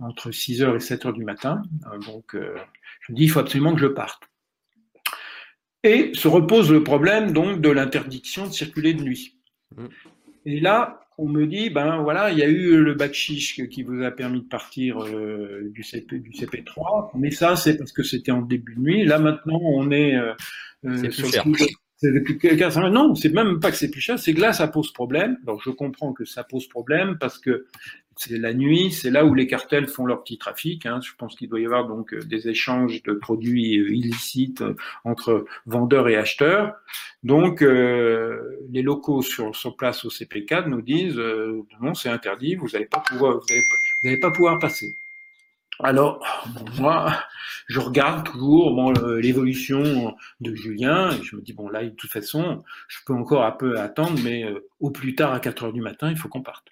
entre 0.00 0.30
6h 0.30 0.74
et 0.74 0.78
7h 0.78 1.12
du 1.12 1.22
matin. 1.22 1.62
Euh, 1.92 1.98
donc 1.98 2.34
euh, 2.34 2.56
je 3.02 3.12
me 3.12 3.16
dis, 3.16 3.24
il 3.24 3.30
faut 3.30 3.38
absolument 3.38 3.74
que 3.74 3.80
je 3.80 3.86
parte. 3.86 4.24
Et 5.84 6.10
se 6.14 6.26
repose 6.26 6.72
le 6.72 6.82
problème 6.82 7.32
donc 7.32 7.60
de 7.60 7.68
l'interdiction 7.68 8.48
de 8.48 8.52
circuler 8.52 8.92
de 8.92 9.02
nuit. 9.04 9.38
Mmh. 9.76 9.86
Et 10.46 10.60
là, 10.60 11.01
on 11.18 11.28
me 11.28 11.46
dit, 11.46 11.70
ben 11.70 12.02
voilà, 12.02 12.30
il 12.30 12.38
y 12.38 12.42
a 12.42 12.48
eu 12.48 12.82
le 12.82 12.94
bac 12.94 13.12
chiche 13.12 13.60
qui 13.68 13.82
vous 13.82 14.02
a 14.02 14.10
permis 14.10 14.40
de 14.40 14.48
partir 14.48 15.04
euh, 15.04 15.70
du, 15.72 15.82
CP, 15.82 16.18
du 16.18 16.30
CP3, 16.30 17.10
mais 17.14 17.30
ça, 17.30 17.56
c'est 17.56 17.76
parce 17.76 17.92
que 17.92 18.02
c'était 18.02 18.32
en 18.32 18.42
début 18.42 18.74
de 18.74 18.80
nuit. 18.80 19.04
Là, 19.04 19.18
maintenant, 19.18 19.60
on 19.62 19.90
est, 19.90 20.16
euh, 20.16 20.32
euh 20.84 21.10
sur 21.10 21.28
cher. 21.28 21.44
Non, 22.90 23.14
c'est 23.14 23.32
même 23.32 23.60
pas 23.60 23.70
que 23.70 23.76
c'est 23.76 23.90
plus 23.90 24.00
cher, 24.00 24.18
c'est 24.18 24.34
que 24.34 24.40
là, 24.40 24.52
ça 24.52 24.66
pose 24.68 24.92
problème. 24.92 25.38
Alors, 25.46 25.60
je 25.62 25.70
comprends 25.70 26.12
que 26.12 26.24
ça 26.24 26.44
pose 26.44 26.66
problème 26.68 27.16
parce 27.20 27.38
que 27.38 27.66
c'est 28.16 28.38
la 28.38 28.52
nuit, 28.52 28.90
c'est 28.90 29.10
là 29.10 29.24
où 29.24 29.34
les 29.34 29.46
cartels 29.46 29.88
font 29.88 30.04
leur 30.06 30.22
petit 30.22 30.38
trafic. 30.38 30.86
Hein. 30.86 31.00
Je 31.02 31.12
pense 31.16 31.34
qu'il 31.34 31.48
doit 31.48 31.60
y 31.60 31.64
avoir 31.64 31.86
donc 31.86 32.12
euh, 32.12 32.22
des 32.22 32.48
échanges 32.48 33.02
de 33.02 33.12
produits 33.14 33.78
euh, 33.78 33.94
illicites 33.94 34.62
euh, 34.62 34.74
entre 35.04 35.44
vendeurs 35.66 36.08
et 36.08 36.16
acheteurs. 36.16 36.74
Donc, 37.22 37.62
euh, 37.62 38.58
les 38.70 38.82
locaux 38.82 39.22
sur, 39.22 39.54
sur 39.56 39.76
place 39.76 40.04
au 40.04 40.08
CP4 40.08 40.68
nous 40.68 40.82
disent 40.82 41.20
non, 41.80 41.94
c'est 41.94 42.08
interdit, 42.08 42.56
vous 42.56 42.68
n'allez 42.68 42.86
pas 42.86 43.00
pouvoir, 43.00 43.40
pas 44.20 44.30
pouvoir 44.30 44.58
passer. 44.58 44.96
Alors, 45.78 46.24
moi, 46.78 47.16
je 47.68 47.80
regarde 47.80 48.26
toujours 48.26 48.74
bon, 48.74 48.92
l'évolution 49.16 50.14
de 50.40 50.54
Julien 50.54 51.12
et 51.12 51.22
je 51.22 51.36
me 51.36 51.42
dis, 51.42 51.52
bon, 51.52 51.68
là, 51.68 51.84
de 51.84 51.90
toute 51.90 52.10
façon, 52.10 52.62
je 52.88 52.98
peux 53.06 53.14
encore 53.14 53.44
un 53.44 53.52
peu 53.52 53.78
attendre, 53.78 54.18
mais 54.22 54.44
au 54.80 54.90
plus 54.90 55.14
tard, 55.14 55.32
à 55.32 55.40
4 55.40 55.64
heures 55.64 55.72
du 55.72 55.80
matin, 55.80 56.10
il 56.10 56.16
faut 56.16 56.28
qu'on 56.28 56.42
parte. 56.42 56.71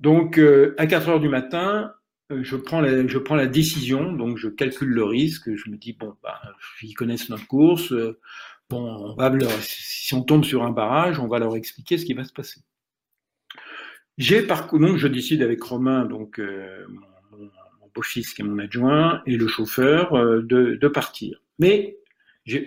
Donc, 0.00 0.38
euh, 0.38 0.74
à 0.78 0.86
4 0.86 1.08
heures 1.08 1.20
du 1.20 1.28
matin, 1.28 1.92
euh, 2.30 2.42
je, 2.42 2.56
prends 2.56 2.80
la, 2.80 3.06
je 3.06 3.18
prends 3.18 3.34
la 3.34 3.46
décision, 3.46 4.12
donc 4.12 4.36
je 4.36 4.48
calcule 4.48 4.90
le 4.90 5.04
risque, 5.04 5.54
je 5.54 5.70
me 5.70 5.76
dis, 5.76 5.92
bon, 5.92 6.14
bah, 6.22 6.40
ils 6.82 6.94
connaissent 6.94 7.28
notre 7.30 7.46
course, 7.46 7.92
euh, 7.92 8.18
bon, 8.70 8.80
on 8.80 9.14
va 9.14 9.28
leur, 9.30 9.50
si 9.60 10.14
on 10.14 10.22
tombe 10.22 10.44
sur 10.44 10.62
un 10.62 10.70
barrage, 10.70 11.18
on 11.18 11.26
va 11.26 11.38
leur 11.38 11.56
expliquer 11.56 11.98
ce 11.98 12.04
qui 12.04 12.14
va 12.14 12.24
se 12.24 12.32
passer. 12.32 12.60
J'ai 14.18 14.42
parcouru, 14.42 14.86
donc 14.86 14.96
je 14.98 15.08
décide 15.08 15.42
avec 15.42 15.62
Romain, 15.62 16.04
donc 16.04 16.38
mon, 16.38 17.40
mon 17.80 17.90
beau-fils 17.94 18.34
qui 18.34 18.42
est 18.42 18.44
mon 18.44 18.58
adjoint, 18.58 19.22
et 19.26 19.36
le 19.36 19.46
chauffeur, 19.46 20.12
de, 20.12 20.74
de 20.74 20.88
partir. 20.88 21.40
Mais 21.60 21.98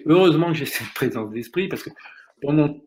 heureusement 0.05 0.51
que 0.51 0.57
j'ai 0.57 0.65
cette 0.65 0.93
présence 0.93 1.29
d'esprit, 1.31 1.67
parce 1.67 1.83
que 1.83 1.89
pendant 2.41 2.79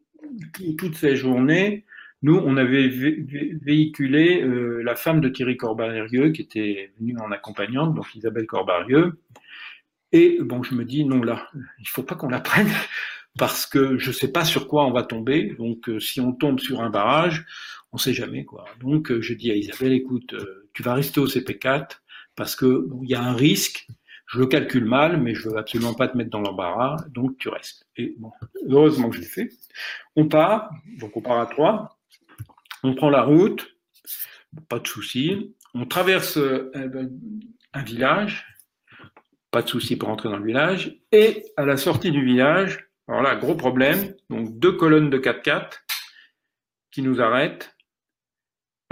toute 0.79 0.97
cette 0.97 1.17
journée, 1.17 1.85
nous, 2.25 2.41
on 2.43 2.57
avait 2.57 2.89
véhiculé 2.89 4.41
euh, 4.41 4.83
la 4.83 4.97
femme 4.97 5.21
de 5.21 5.29
Thierry 5.29 5.59
Corbarieux, 5.59 6.31
qui 6.31 6.41
était 6.41 6.91
venue 6.99 7.19
en 7.19 7.31
accompagnante, 7.31 7.95
donc 7.95 8.15
Isabelle 8.15 8.47
Corbarieux. 8.47 9.21
Et 10.11 10.39
bon, 10.41 10.63
je 10.63 10.75
me 10.75 10.87
dis, 10.87 11.05
non, 11.05 11.23
là, 11.23 11.51
il 11.81 11.87
faut 11.87 12.03
pas 12.03 12.15
qu'on 12.15 12.31
la 12.31 12.41
prenne, 12.41 12.71
parce 13.39 13.67
que 13.67 13.99
je 13.99 14.11
sais 14.11 14.33
pas 14.33 14.47
sur 14.47 14.69
quoi 14.69 14.87
on 14.87 14.91
va 14.91 15.03
tomber. 15.03 15.55
Donc, 15.59 15.91
euh, 15.91 16.01
si 16.01 16.19
on 16.19 16.33
tombe 16.33 16.61
sur 16.61 16.81
un 16.81 16.89
barrage, 16.89 17.45
on 17.93 17.99
sait 17.99 18.15
jamais, 18.15 18.47
quoi. 18.47 18.65
Donc, 18.81 19.11
euh, 19.11 19.21
je 19.21 19.35
dis 19.35 19.51
à 19.51 19.55
Isabelle, 19.55 19.93
écoute, 19.93 20.35
tu 20.73 20.83
vas 20.83 20.95
rester 20.95 21.21
au 21.21 21.27
CP4, 21.27 22.01
parce 22.37 22.57
que 22.57 22.89
il 23.03 23.11
y 23.11 23.15
a 23.15 23.23
un 23.23 23.35
risque, 23.35 23.87
je 24.29 24.39
le 24.39 24.47
calcule 24.47 24.87
mal, 24.87 25.21
mais 25.21 25.35
je 25.35 25.51
veux 25.51 25.59
absolument 25.59 25.93
pas 25.93 26.09
te 26.09 26.17
mettre 26.17 26.31
dans 26.31 26.41
l'embarras, 26.41 26.97
donc 27.11 27.37
tu 27.37 27.51
restes. 27.51 27.87
Et 27.99 28.15
bon, 28.17 28.33
heureusement 28.67 29.11
que 29.11 29.17
je 29.17 29.21
l'ai 29.21 29.27
fait. 29.27 29.51
On 30.17 30.27
part, 30.27 30.71
donc 30.99 31.15
on 31.19 31.21
part 31.21 31.39
à 31.39 31.45
trois. 31.45 31.99
On 32.85 32.95
prend 32.95 33.09
la 33.09 33.23
route, 33.23 33.79
pas 34.69 34.79
de 34.79 34.87
souci. 34.87 35.57
On 35.73 35.87
traverse 35.87 36.37
euh, 36.37 36.71
un 37.73 37.83
village, 37.83 38.47
pas 39.51 39.63
de 39.63 39.69
souci 39.69 39.97
pour 39.97 40.11
entrer 40.11 40.29
dans 40.29 40.37
le 40.37 40.45
village. 40.45 40.95
Et 41.11 41.47
à 41.57 41.65
la 41.65 41.79
sortie 41.79 42.11
du 42.11 42.23
village, 42.23 42.91
alors 43.09 43.23
là, 43.23 43.37
gros 43.37 43.55
problème, 43.55 44.15
donc 44.29 44.59
deux 44.59 44.73
colonnes 44.73 45.09
de 45.09 45.17
4x4 45.17 45.79
qui 46.91 47.01
nous 47.01 47.23
arrêtent. 47.23 47.75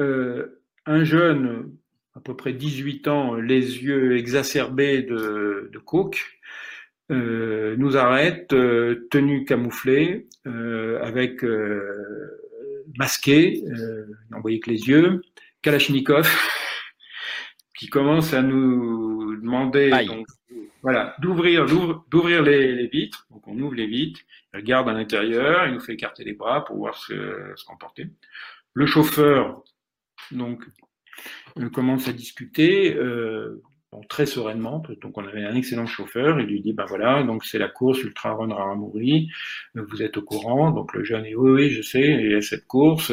Euh, 0.00 0.62
un 0.86 1.04
jeune, 1.04 1.76
à 2.16 2.20
peu 2.20 2.34
près 2.34 2.54
18 2.54 3.08
ans, 3.08 3.34
les 3.34 3.84
yeux 3.84 4.16
exacerbés 4.16 5.02
de, 5.02 5.70
coke, 5.84 6.40
euh, 7.10 7.76
nous 7.76 7.98
arrête, 7.98 8.48
tenue 9.10 9.44
camouflée, 9.44 10.28
avec 10.46 11.44
masqué, 12.96 13.62
euh, 13.66 14.06
voyait 14.40 14.60
que 14.60 14.70
les 14.70 14.88
yeux, 14.88 15.22
Kalachnikov, 15.62 16.28
qui 17.78 17.88
commence 17.88 18.34
à 18.34 18.42
nous 18.42 19.36
demander 19.36 19.90
donc, 20.06 20.26
voilà, 20.82 21.14
d'ouvrir, 21.20 21.66
d'ouvrir 21.66 22.42
les, 22.42 22.86
vitres. 22.88 23.26
Donc 23.30 23.46
on 23.46 23.58
ouvre 23.58 23.74
les 23.74 23.86
vitres, 23.86 24.20
il 24.52 24.58
regarde 24.58 24.88
à 24.88 24.92
l'intérieur, 24.92 25.66
il 25.66 25.74
nous 25.74 25.80
fait 25.80 25.94
écarter 25.94 26.24
les 26.24 26.34
bras 26.34 26.64
pour 26.64 26.76
voir 26.76 26.96
se, 26.96 27.52
se 27.54 27.64
comporter. 27.64 28.08
Le 28.74 28.86
chauffeur, 28.86 29.62
donc, 30.30 30.64
commence 31.72 32.08
à 32.08 32.12
discuter. 32.12 32.94
Euh, 32.94 33.62
très 34.08 34.26
sereinement. 34.26 34.82
Donc 35.00 35.18
on 35.18 35.26
avait 35.26 35.44
un 35.44 35.54
excellent 35.54 35.86
chauffeur. 35.86 36.40
Il 36.40 36.46
lui 36.46 36.60
dit 36.60 36.72
ben 36.72 36.86
voilà, 36.86 37.22
donc 37.22 37.44
c'est 37.44 37.58
la 37.58 37.68
course 37.68 38.02
Ultra 38.02 38.34
Run 38.34 38.54
Raramuri. 38.54 39.30
Vous 39.74 40.02
êtes 40.02 40.16
au 40.16 40.22
courant. 40.22 40.70
Donc 40.70 40.94
le 40.94 41.04
jeune 41.04 41.24
dit 41.24 41.34
oui, 41.34 41.50
oui, 41.50 41.70
je 41.70 41.82
sais. 41.82 42.06
Il 42.06 42.30
y 42.30 42.34
a 42.34 42.42
cette 42.42 42.66
course. 42.66 43.12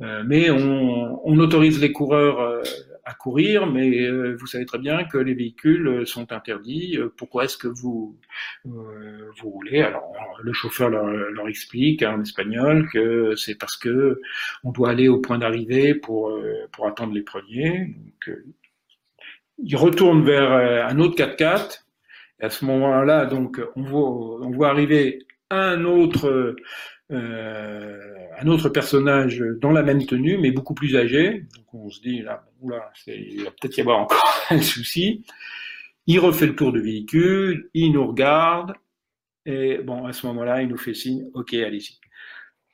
mais 0.00 0.50
on, 0.50 1.38
autorise 1.38 1.80
les 1.80 1.92
coureurs 1.92 2.62
à 3.10 3.14
courir, 3.14 3.66
mais 3.66 4.02
euh, 4.02 4.36
vous 4.38 4.46
savez 4.46 4.64
très 4.66 4.78
bien 4.78 5.04
que 5.04 5.18
les 5.18 5.34
véhicules 5.34 5.86
euh, 5.88 6.04
sont 6.04 6.32
interdits. 6.32 6.96
Euh, 6.96 7.12
pourquoi 7.16 7.44
est-ce 7.44 7.56
que 7.56 7.68
vous 7.68 8.16
vous 8.64 9.50
roulez? 9.50 9.80
Alors 9.82 10.12
le 10.42 10.52
chauffeur 10.52 10.90
leur, 10.90 11.48
explique 11.48 12.02
en 12.02 12.20
espagnol 12.20 12.88
que 12.92 13.34
c'est 13.34 13.56
parce 13.56 13.76
que 13.76 14.20
on 14.62 14.70
doit 14.70 14.90
aller 14.90 15.08
au 15.08 15.18
point 15.18 15.38
d'arrivée 15.38 15.94
pour 15.94 16.32
pour 16.72 16.86
attendre 16.86 17.12
les 17.12 17.22
premiers. 17.22 17.96
Il 19.62 19.76
retourne 19.76 20.24
vers 20.24 20.52
un 20.88 20.98
autre 20.98 21.16
4x4. 21.16 21.84
Et 22.40 22.44
à 22.44 22.50
ce 22.50 22.64
moment-là, 22.64 23.26
donc 23.26 23.60
on 23.76 23.82
voit 23.82 24.70
arriver 24.70 25.26
un 25.50 25.84
autre 25.84 26.56
euh, 27.12 27.98
un 28.38 28.46
autre 28.46 28.68
personnage 28.68 29.42
dans 29.60 29.72
la 29.72 29.82
même 29.82 30.06
tenue, 30.06 30.38
mais 30.38 30.52
beaucoup 30.52 30.74
plus 30.74 30.96
âgé. 30.96 31.44
Donc 31.56 31.74
on 31.74 31.90
se 31.90 32.00
dit, 32.00 32.22
là, 32.22 32.44
oula, 32.60 32.90
il 33.06 33.44
va 33.44 33.50
peut-être 33.50 33.76
y 33.76 33.80
avoir 33.80 33.98
encore 33.98 34.24
un 34.50 34.62
souci. 34.62 35.24
Il 36.06 36.20
refait 36.20 36.46
le 36.46 36.54
tour 36.54 36.72
du 36.72 36.80
véhicule, 36.80 37.68
il 37.74 37.92
nous 37.92 38.06
regarde, 38.06 38.74
et 39.44 39.78
bon, 39.78 40.06
à 40.06 40.12
ce 40.12 40.26
moment-là, 40.28 40.62
il 40.62 40.68
nous 40.68 40.78
fait 40.78 40.94
signe, 40.94 41.26
ok, 41.34 41.52
allez-y. 41.54 41.98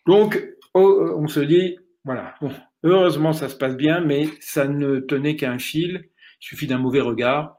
Donc, 0.06 0.42
oh, 0.74 1.14
on 1.18 1.26
se 1.26 1.40
dit, 1.40 1.78
voilà, 2.04 2.34
bon, 2.40 2.52
heureusement, 2.84 3.32
ça 3.32 3.48
se 3.48 3.56
passe 3.56 3.76
bien, 3.76 4.00
mais 4.00 4.28
ça 4.40 4.68
ne 4.68 5.00
tenait 5.00 5.36
qu'un 5.36 5.58
fil. 5.58 6.08
Il 6.40 6.44
suffit 6.44 6.66
d'un 6.66 6.78
mauvais 6.78 7.00
regard 7.00 7.56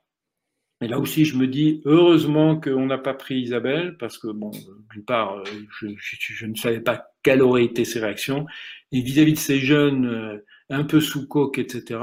et 0.82 0.88
là 0.88 1.00
aussi, 1.00 1.26
je 1.26 1.38
me 1.38 1.48
dis, 1.48 1.82
heureusement 1.86 2.60
qu'on 2.60 2.86
n'a 2.86 3.00
pas 3.00 3.16
pris 3.16 3.40
Isabelle, 3.40 3.98
parce 3.98 4.20
que, 4.20 4.28
bon, 4.28 4.52
d'une 4.92 5.04
part, 5.04 5.40
euh, 5.40 5.44
je, 5.80 6.46
ne 6.46 6.56
savais 6.56 6.82
pas 6.82 7.12
quelles 7.24 7.42
auraient 7.42 7.66
été 7.66 7.84
ses 7.84 8.00
réactions. 8.00 8.46
Et 8.92 9.02
vis-à-vis 9.02 9.34
de 9.34 9.40
ces 9.40 9.60
jeunes, 9.60 10.06
euh, 10.06 10.46
un 10.70 10.84
peu 10.84 11.02
sous 11.02 11.28
coque, 11.28 11.58
etc., 11.58 12.00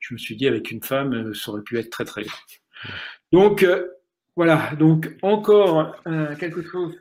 je 0.00 0.14
me 0.14 0.18
suis 0.18 0.34
dit, 0.34 0.48
avec 0.48 0.72
une 0.72 0.82
femme, 0.82 1.14
euh, 1.14 1.34
ça 1.34 1.52
aurait 1.52 1.62
pu 1.62 1.78
être 1.78 1.90
très, 1.90 2.04
très 2.04 2.24
grave. 2.24 2.40
Donc, 3.30 3.64
voilà. 4.34 4.74
Donc, 4.76 5.16
encore 5.22 5.94
quelque 6.38 6.62
chose 6.62 6.94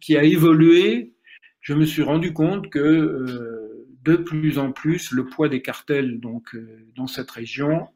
qui 0.00 0.16
a 0.16 0.22
évolué. 0.22 1.14
Je 1.60 1.74
me 1.74 1.84
suis 1.84 2.02
rendu 2.02 2.32
compte 2.32 2.70
que, 2.70 3.76
de 4.02 4.16
plus 4.16 4.58
en 4.58 4.72
plus, 4.72 5.10
le 5.10 5.26
poids 5.26 5.48
des 5.48 5.62
cartels, 5.62 6.20
donc, 6.20 6.56
dans 6.94 7.06
cette 7.06 7.30
région, 7.30 7.88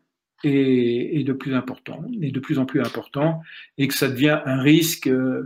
est, 0.45 1.24
de 1.24 1.32
plus 1.32 1.55
important, 1.55 2.05
et 2.20 2.30
de 2.30 2.41
plus 2.41 2.59
en 2.59 2.66
plus 2.66 2.80
important, 2.80 3.41
et 3.78 3.88
que 3.88 3.95
ça 3.95 4.09
devient 4.09 4.41
un 4.45 4.61
risque 4.61 5.09
euh, 5.09 5.45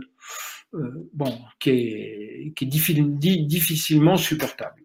euh, 0.75 1.09
bon, 1.13 1.37
qui 1.59 1.69
est, 1.69 2.53
qui 2.55 2.65
est 2.65 3.47
difficilement 3.47 4.17
supportable. 4.17 4.81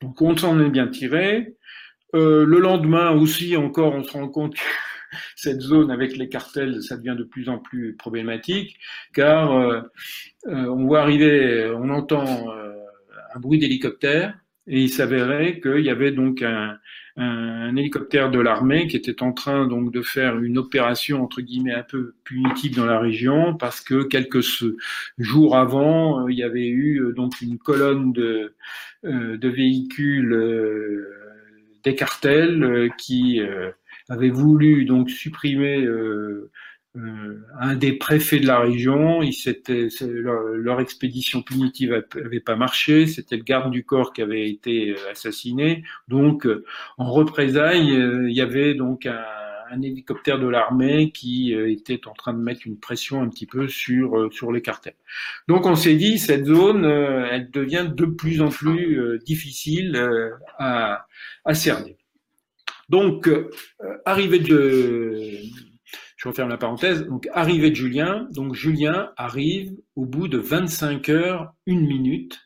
Donc 0.00 0.22
on 0.22 0.36
s'en 0.36 0.58
est 0.60 0.70
bien 0.70 0.88
tiré. 0.88 1.56
Euh, 2.14 2.46
le 2.46 2.58
lendemain 2.58 3.10
aussi, 3.10 3.56
encore, 3.56 3.94
on 3.94 4.02
se 4.02 4.12
rend 4.12 4.28
compte 4.28 4.54
que 4.54 4.60
cette 5.36 5.60
zone 5.60 5.90
avec 5.90 6.16
les 6.16 6.28
cartels, 6.28 6.82
ça 6.82 6.96
devient 6.96 7.16
de 7.18 7.24
plus 7.24 7.48
en 7.48 7.58
plus 7.58 7.96
problématique, 7.96 8.78
car 9.12 9.52
euh, 9.52 9.82
on 10.46 10.86
voit 10.86 11.02
arriver, 11.02 11.70
on 11.74 11.90
entend 11.90 12.48
un 13.34 13.40
bruit 13.40 13.58
d'hélicoptère, 13.58 14.38
et 14.68 14.82
il 14.82 14.90
s'avérait 14.90 15.60
qu'il 15.60 15.80
y 15.80 15.90
avait 15.90 16.12
donc 16.12 16.42
un, 16.42 16.78
un, 17.16 17.74
hélicoptère 17.76 18.30
de 18.30 18.38
l'armée 18.38 18.86
qui 18.86 18.96
était 18.96 19.22
en 19.22 19.32
train 19.32 19.66
donc 19.66 19.92
de 19.92 20.02
faire 20.02 20.38
une 20.38 20.58
opération 20.58 21.22
entre 21.22 21.40
guillemets 21.40 21.72
un 21.72 21.82
peu 21.82 22.14
punitive 22.24 22.76
dans 22.76 22.84
la 22.86 23.00
région 23.00 23.56
parce 23.56 23.80
que 23.80 24.04
quelques 24.04 24.42
jours 25.18 25.56
avant 25.56 26.20
euh, 26.20 26.30
il 26.30 26.38
y 26.38 26.42
avait 26.42 26.68
eu 26.68 27.00
euh, 27.00 27.12
donc 27.12 27.40
une 27.40 27.58
colonne 27.58 28.12
de, 28.12 28.54
euh, 29.04 29.36
de 29.36 29.48
véhicules 29.48 30.36
des 31.82 31.94
cartels 31.94 32.90
qui 32.98 33.40
avaient 34.08 34.30
voulu 34.30 34.84
donc 34.84 35.10
supprimer 35.10 35.86
un 37.58 37.74
des 37.74 37.92
préfets 37.92 38.40
de 38.40 38.46
la 38.46 38.60
région, 38.60 39.22
il 39.22 39.34
leur, 40.00 40.42
leur, 40.42 40.80
expédition 40.80 41.42
punitive 41.42 42.04
n'avait 42.14 42.40
pas 42.40 42.56
marché, 42.56 43.06
c'était 43.06 43.36
le 43.36 43.42
garde 43.42 43.70
du 43.70 43.84
corps 43.84 44.12
qui 44.12 44.22
avait 44.22 44.48
été 44.48 44.90
euh, 44.90 45.10
assassiné. 45.10 45.84
Donc, 46.08 46.46
euh, 46.46 46.64
en 46.96 47.10
représailles, 47.10 47.88
il 47.88 48.32
y 48.32 48.40
avait 48.40 48.74
donc 48.74 49.06
un, 49.06 49.24
un 49.70 49.82
hélicoptère 49.82 50.38
de 50.38 50.48
l'armée 50.48 51.10
qui 51.10 51.52
était 51.52 52.06
en 52.06 52.14
train 52.14 52.32
de 52.32 52.38
mettre 52.38 52.62
une 52.66 52.78
pression 52.78 53.22
un 53.22 53.28
petit 53.28 53.46
peu 53.46 53.68
sur 53.68 54.32
sur 54.32 54.50
les 54.50 54.62
cartels. 54.62 54.96
Donc, 55.46 55.66
on 55.66 55.76
s'est 55.76 55.96
dit 55.96 56.18
cette 56.18 56.46
zone, 56.46 56.84
elle 56.84 57.50
devient 57.50 57.88
de 57.94 58.06
plus 58.06 58.40
en 58.40 58.48
plus 58.48 59.18
difficile 59.26 60.00
à, 60.58 61.06
à 61.44 61.54
cerner. 61.54 61.96
Donc, 62.88 63.28
arrivé 64.06 64.38
de 64.38 65.42
je 66.18 66.28
referme 66.28 66.50
la 66.50 66.58
parenthèse. 66.58 67.06
Donc, 67.06 67.28
arrivée 67.32 67.70
de 67.70 67.76
Julien. 67.76 68.26
Donc, 68.32 68.54
Julien 68.54 69.12
arrive 69.16 69.72
au 69.94 70.04
bout 70.04 70.26
de 70.26 70.36
25 70.36 71.08
heures, 71.08 71.54
une 71.64 71.86
minute, 71.86 72.40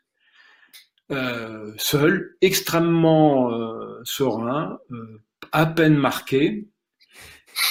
euh, 1.10 1.72
seul, 1.78 2.36
extrêmement 2.42 3.50
euh, 3.50 4.00
serein, 4.04 4.78
euh, 4.92 5.22
à 5.52 5.64
peine 5.64 5.96
marqué. 5.96 6.68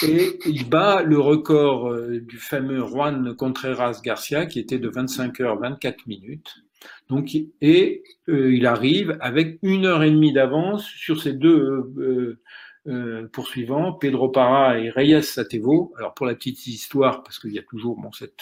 Et 0.03 0.39
il 0.45 0.67
bat 0.69 1.03
le 1.03 1.19
record 1.19 1.95
du 2.07 2.37
fameux 2.37 2.85
Juan 2.85 3.35
Contreras 3.35 4.01
Garcia, 4.03 4.45
qui 4.45 4.59
était 4.59 4.77
de 4.79 4.89
25 4.89 5.39
heures, 5.39 5.59
24 5.59 6.05
minutes. 6.05 6.55
Donc, 7.09 7.35
et 7.61 8.03
il 8.27 8.65
arrive 8.67 9.17
avec 9.21 9.57
une 9.63 9.85
heure 9.85 10.03
et 10.03 10.11
demie 10.11 10.33
d'avance 10.33 10.85
sur 10.85 11.19
ces 11.19 11.33
deux 11.33 12.39
euh, 12.87 13.27
poursuivant, 13.31 13.93
Pedro 13.93 14.29
Parra 14.29 14.79
et 14.79 14.89
Reyes 14.89 15.21
Satevo. 15.21 15.93
Alors 15.97 16.15
pour 16.15 16.25
la 16.25 16.33
petite 16.33 16.65
histoire, 16.65 17.21
parce 17.21 17.37
qu'il 17.37 17.53
y 17.53 17.59
a 17.59 17.63
toujours 17.63 17.95
bon, 17.95 18.11
cette, 18.11 18.35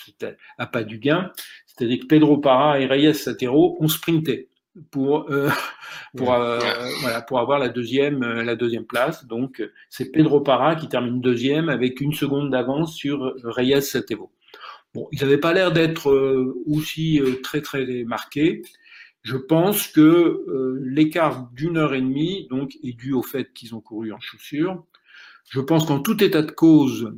à 0.58 0.66
pas 0.66 0.84
du 0.84 0.98
gain, 0.98 1.32
c'est-à-dire 1.66 2.00
que 2.00 2.06
Pedro 2.06 2.38
Parra 2.38 2.80
et 2.80 2.86
Reyes 2.86 3.14
Satevo 3.14 3.76
ont 3.82 3.90
sprinté 3.90 4.48
pour 4.92 5.30
euh, 5.30 5.50
pour 6.16 6.34
euh, 6.34 6.60
voilà 7.02 7.22
pour 7.22 7.40
avoir 7.40 7.60
la 7.60 7.68
deuxième 7.68 8.22
la 8.22 8.56
deuxième 8.56 8.86
place. 8.86 9.26
Donc 9.26 9.62
c'est 9.90 10.10
Pedro 10.10 10.40
Parra 10.40 10.76
qui 10.76 10.88
termine 10.88 11.20
deuxième 11.20 11.68
avec 11.68 12.00
une 12.00 12.14
seconde 12.14 12.50
d'avance 12.50 12.96
sur 12.96 13.34
Reyes 13.44 13.82
Satevo. 13.82 14.32
Bon, 14.94 15.10
ils 15.12 15.20
n'avaient 15.20 15.38
pas 15.38 15.54
l'air 15.54 15.74
d'être 15.74 16.10
aussi 16.66 17.22
très 17.44 17.62
très 17.62 17.86
marqués. 18.06 18.62
Je 19.30 19.38
pense 19.38 19.88
que 19.88 20.02
euh, 20.02 20.80
l'écart 20.82 21.52
d'une 21.52 21.78
heure 21.78 21.94
et 21.94 22.02
demie 22.02 22.50
est 22.82 22.98
dû 22.98 23.14
au 23.14 23.22
fait 23.22 23.54
qu'ils 23.54 23.76
ont 23.76 23.80
couru 23.80 24.12
en 24.12 24.20
chaussures. 24.20 24.84
Je 25.52 25.60
pense 25.60 25.86
qu'en 25.86 26.00
tout 26.00 26.24
état 26.24 26.42
de 26.42 26.50
cause, 26.50 27.14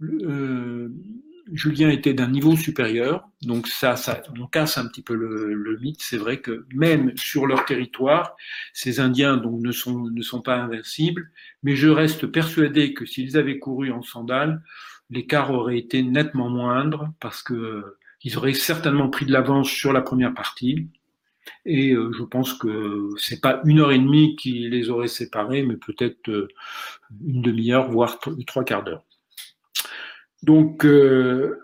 euh, 0.00 0.88
Julien 1.52 1.90
était 1.90 2.14
d'un 2.14 2.28
niveau 2.28 2.54
supérieur, 2.54 3.28
donc 3.42 3.66
ça, 3.66 3.96
ça, 3.96 4.22
on 4.38 4.46
casse 4.46 4.78
un 4.78 4.86
petit 4.86 5.02
peu 5.02 5.16
le, 5.16 5.76
mythe. 5.80 6.00
C'est 6.02 6.18
vrai 6.18 6.40
que 6.40 6.66
même 6.72 7.12
sur 7.16 7.48
leur 7.48 7.64
territoire, 7.64 8.36
ces 8.72 9.00
Indiens 9.00 9.36
ne 9.36 9.72
sont 9.72 10.42
pas 10.42 10.58
invincibles, 10.58 11.32
mais 11.64 11.74
je 11.74 11.88
reste 11.88 12.28
persuadé 12.28 12.94
que 12.94 13.04
s'ils 13.04 13.36
avaient 13.36 13.58
couru 13.58 13.90
en 13.90 14.02
sandales, 14.02 14.62
l'écart 15.10 15.50
aurait 15.50 15.78
été 15.78 16.04
nettement 16.04 16.48
moindre 16.48 17.12
parce 17.18 17.42
que 17.42 17.96
ils 18.22 18.38
auraient 18.38 18.54
certainement 18.54 19.10
pris 19.10 19.26
de 19.26 19.32
l'avance 19.32 19.68
sur 19.68 19.92
la 19.92 20.00
première 20.00 20.32
partie 20.32 20.88
et 21.64 21.92
euh, 21.92 22.12
je 22.12 22.22
pense 22.22 22.52
que 22.54 23.10
c'est 23.18 23.40
pas 23.40 23.60
une 23.64 23.80
heure 23.80 23.92
et 23.92 23.98
demie 23.98 24.36
qui 24.36 24.68
les 24.68 24.90
aurait 24.90 25.08
séparés, 25.08 25.62
mais 25.62 25.76
peut-être 25.76 26.28
euh, 26.28 26.48
une 27.24 27.42
demi-heure, 27.42 27.90
voire 27.90 28.18
trois 28.46 28.64
quarts 28.64 28.84
d'heure. 28.84 29.04
Donc 30.42 30.84
euh, 30.84 31.58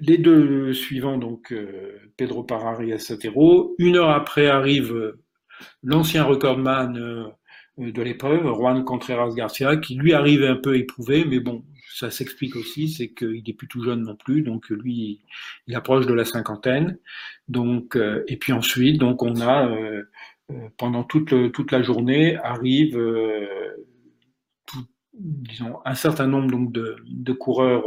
les 0.00 0.18
deux 0.18 0.72
suivants, 0.72 1.18
donc 1.18 1.54
Pedro 2.16 2.44
Parari 2.44 2.92
et 2.92 2.98
Satero. 2.98 3.74
Une 3.78 3.96
heure 3.96 4.10
après 4.10 4.46
arrive 4.46 5.14
l'ancien 5.82 6.24
recordman 6.24 7.32
de 7.78 8.02
l'épreuve, 8.02 8.46
Juan 8.54 8.84
Contreras 8.84 9.34
Garcia, 9.34 9.76
qui 9.76 9.96
lui 9.96 10.14
arrive 10.14 10.44
un 10.44 10.56
peu 10.56 10.76
éprouvé, 10.76 11.24
mais 11.24 11.40
bon, 11.40 11.64
ça 11.94 12.10
s'explique 12.10 12.56
aussi, 12.56 12.88
c'est 12.88 13.08
qu'il 13.08 13.42
n'est 13.46 13.52
plus 13.52 13.68
tout 13.68 13.82
jeune 13.82 14.02
non 14.02 14.16
plus, 14.16 14.42
donc 14.42 14.68
lui, 14.70 15.20
il 15.66 15.74
approche 15.74 16.06
de 16.06 16.14
la 16.14 16.24
cinquantaine. 16.24 16.98
Donc, 17.48 17.96
euh, 17.96 18.24
et 18.28 18.36
puis 18.36 18.52
ensuite, 18.52 18.98
donc 18.98 19.22
on 19.22 19.40
a 19.40 19.68
euh, 19.68 20.02
euh, 20.50 20.68
pendant 20.78 21.04
toute, 21.04 21.52
toute 21.52 21.70
la 21.70 21.82
journée 21.82 22.36
arrive, 22.36 22.98
disons, 25.14 25.78
un 25.84 25.94
certain 25.94 26.26
nombre 26.26 26.50
donc 26.50 26.72
de, 26.72 26.96
de 27.06 27.32
coureurs 27.32 27.84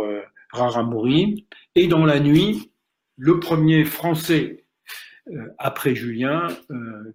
rares 0.52 0.78
à 0.78 0.84
mourir, 0.84 1.36
et 1.74 1.88
dans 1.88 2.06
la 2.06 2.20
nuit, 2.20 2.72
le 3.18 3.40
premier 3.40 3.86
Français 3.86 4.66
après 5.58 5.96
Julien, 5.96 6.48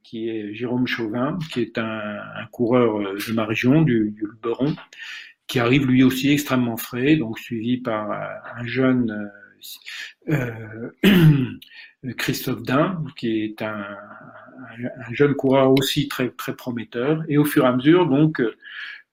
qui 0.03 0.29
est 0.29 0.53
Jérôme 0.55 0.89
Chauvin, 0.89 1.39
qui 1.53 1.61
est 1.61 1.79
un, 1.79 2.47
coureur 2.51 2.99
de 2.99 3.33
ma 3.33 3.45
région, 3.45 3.83
du, 3.83 4.11
du 4.11 4.27
qui 5.51 5.59
arrive 5.59 5.85
lui 5.85 6.05
aussi 6.05 6.31
extrêmement 6.31 6.77
frais, 6.77 7.17
donc 7.17 7.37
suivi 7.41 7.79
par 7.79 8.13
euh, 8.13 8.25
un 8.57 8.65
jeune 8.67 9.33
euh, 10.31 10.89
euh 11.05 12.13
Christophe 12.17 12.63
Dain, 12.63 13.05
qui 13.17 13.43
est 13.43 13.61
un, 13.61 13.75
un, 13.75 15.13
jeune 15.13 15.35
coureur 15.35 15.73
aussi 15.73 16.07
très 16.07 16.31
très 16.31 16.55
prometteur. 16.55 17.25
Et 17.29 17.37
au 17.37 17.45
fur 17.45 17.65
et 17.65 17.67
à 17.67 17.73
mesure, 17.73 18.07
donc, 18.07 18.41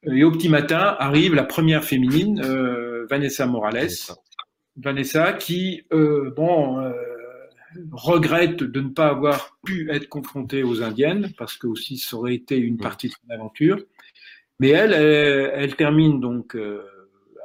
et 0.03 0.23
au 0.23 0.31
petit 0.31 0.47
matin 0.47 0.95
arrive 0.99 1.35
la 1.35 1.43
première 1.43 1.83
féminine, 1.83 2.41
Vanessa 3.09 3.45
Morales. 3.45 3.89
Vanessa 4.77 5.33
qui, 5.33 5.83
bon 5.91 6.93
regrette 7.91 8.63
de 8.63 8.79
ne 8.79 8.89
pas 8.89 9.09
avoir 9.09 9.57
pu 9.65 9.91
être 9.91 10.07
confrontée 10.07 10.63
aux 10.63 10.81
Indiennes, 10.81 11.33
parce 11.37 11.57
que 11.57 11.67
aussi 11.67 11.97
ça 11.97 12.15
aurait 12.15 12.35
été 12.35 12.57
une 12.57 12.77
partie 12.77 13.09
de 13.09 13.13
son 13.13 13.33
aventure. 13.33 13.83
Mais 14.59 14.69
elle, 14.69 14.93
elle, 14.93 15.75
termine 15.75 16.19
donc 16.19 16.55
euh, 16.55 16.83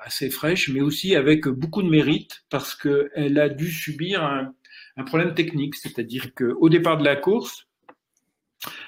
assez 0.01 0.31
fraîche, 0.31 0.71
mais 0.71 0.81
aussi 0.81 1.15
avec 1.15 1.47
beaucoup 1.47 1.83
de 1.83 1.89
mérite, 1.89 2.45
parce 2.51 2.75
qu'elle 2.75 3.39
a 3.39 3.49
dû 3.49 3.71
subir 3.71 4.25
un, 4.25 4.55
un 4.97 5.05
problème 5.05 5.35
technique, 5.35 5.75
c'est-à-dire 5.75 6.35
qu'au 6.35 6.69
départ 6.69 6.99
de 6.99 7.05
la 7.05 7.17
course, 7.17 7.69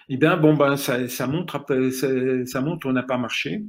eh 0.08 0.16
bien, 0.16 0.36
bon, 0.36 0.54
ben, 0.54 0.76
ça, 0.76 1.08
ça 1.08 1.26
montre, 1.26 1.64
ça, 1.92 2.08
ça 2.46 2.60
montre, 2.60 2.86
on 2.86 2.92
n'a 2.92 3.02
pas 3.02 3.18
marché. 3.18 3.64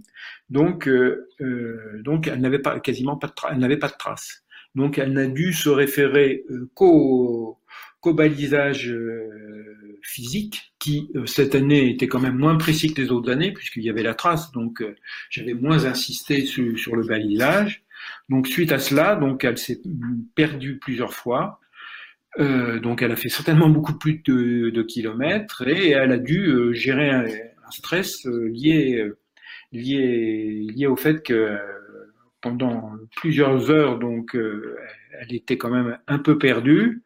Donc, 0.49 0.87
euh, 0.87 1.27
euh, 1.41 2.01
donc, 2.03 2.27
elle 2.27 2.41
n'avait 2.41 2.59
pas, 2.59 2.79
quasiment 2.79 3.17
pas 3.17 3.27
de, 3.27 3.33
elle 3.51 3.59
n'avait 3.59 3.77
pas 3.77 3.89
de 3.89 3.95
traces. 3.97 4.45
Donc 4.75 4.97
elle 4.97 5.13
n'a 5.13 5.27
dû 5.27 5.53
se 5.53 5.69
référer 5.69 6.43
euh, 6.51 6.69
qu'au 6.75 7.57
balisage 8.05 8.91
euh, 8.91 9.74
physique, 10.05 10.73
qui 10.79 11.09
euh, 11.15 11.25
cette 11.25 11.55
année 11.55 11.89
était 11.89 12.07
quand 12.07 12.19
même 12.19 12.37
moins 12.37 12.55
précis 12.57 12.93
que 12.93 13.01
les 13.01 13.11
autres 13.11 13.31
années, 13.31 13.51
puisqu'il 13.51 13.83
y 13.83 13.89
avait 13.89 14.03
la 14.03 14.13
trace, 14.13 14.51
donc 14.51 14.83
j'avais 15.29 15.53
moins 15.53 15.85
insisté 15.85 16.45
sur, 16.45 16.95
le 16.95 17.05
balisage. 17.05 17.83
Donc 18.29 18.47
suite 18.47 18.71
à 18.71 18.79
cela, 18.79 19.15
donc 19.15 19.43
elle 19.43 19.57
s'est 19.57 19.81
perdue 20.35 20.77
plusieurs 20.77 21.13
fois. 21.13 21.59
donc 22.37 23.01
elle 23.01 23.11
a 23.11 23.15
fait 23.15 23.29
certainement 23.29 23.69
beaucoup 23.69 23.97
plus 23.97 24.21
de, 24.25 24.81
kilomètres 24.83 25.67
et 25.67 25.91
elle 25.91 26.11
a 26.11 26.17
dû 26.17 26.73
gérer 26.73 27.09
un, 27.09 27.25
un 27.25 27.71
stress 27.71 28.25
lié, 28.25 29.09
lié, 29.71 30.67
lié 30.75 30.87
au 30.87 30.95
fait 30.95 31.23
que 31.23 31.57
pendant 32.45 32.93
plusieurs 33.15 33.71
heures, 33.71 33.97
donc 33.97 34.35
euh, 34.35 34.77
elle 35.19 35.33
était 35.33 35.57
quand 35.57 35.71
même 35.71 35.97
un 36.05 36.19
peu 36.19 36.37
perdue. 36.37 37.01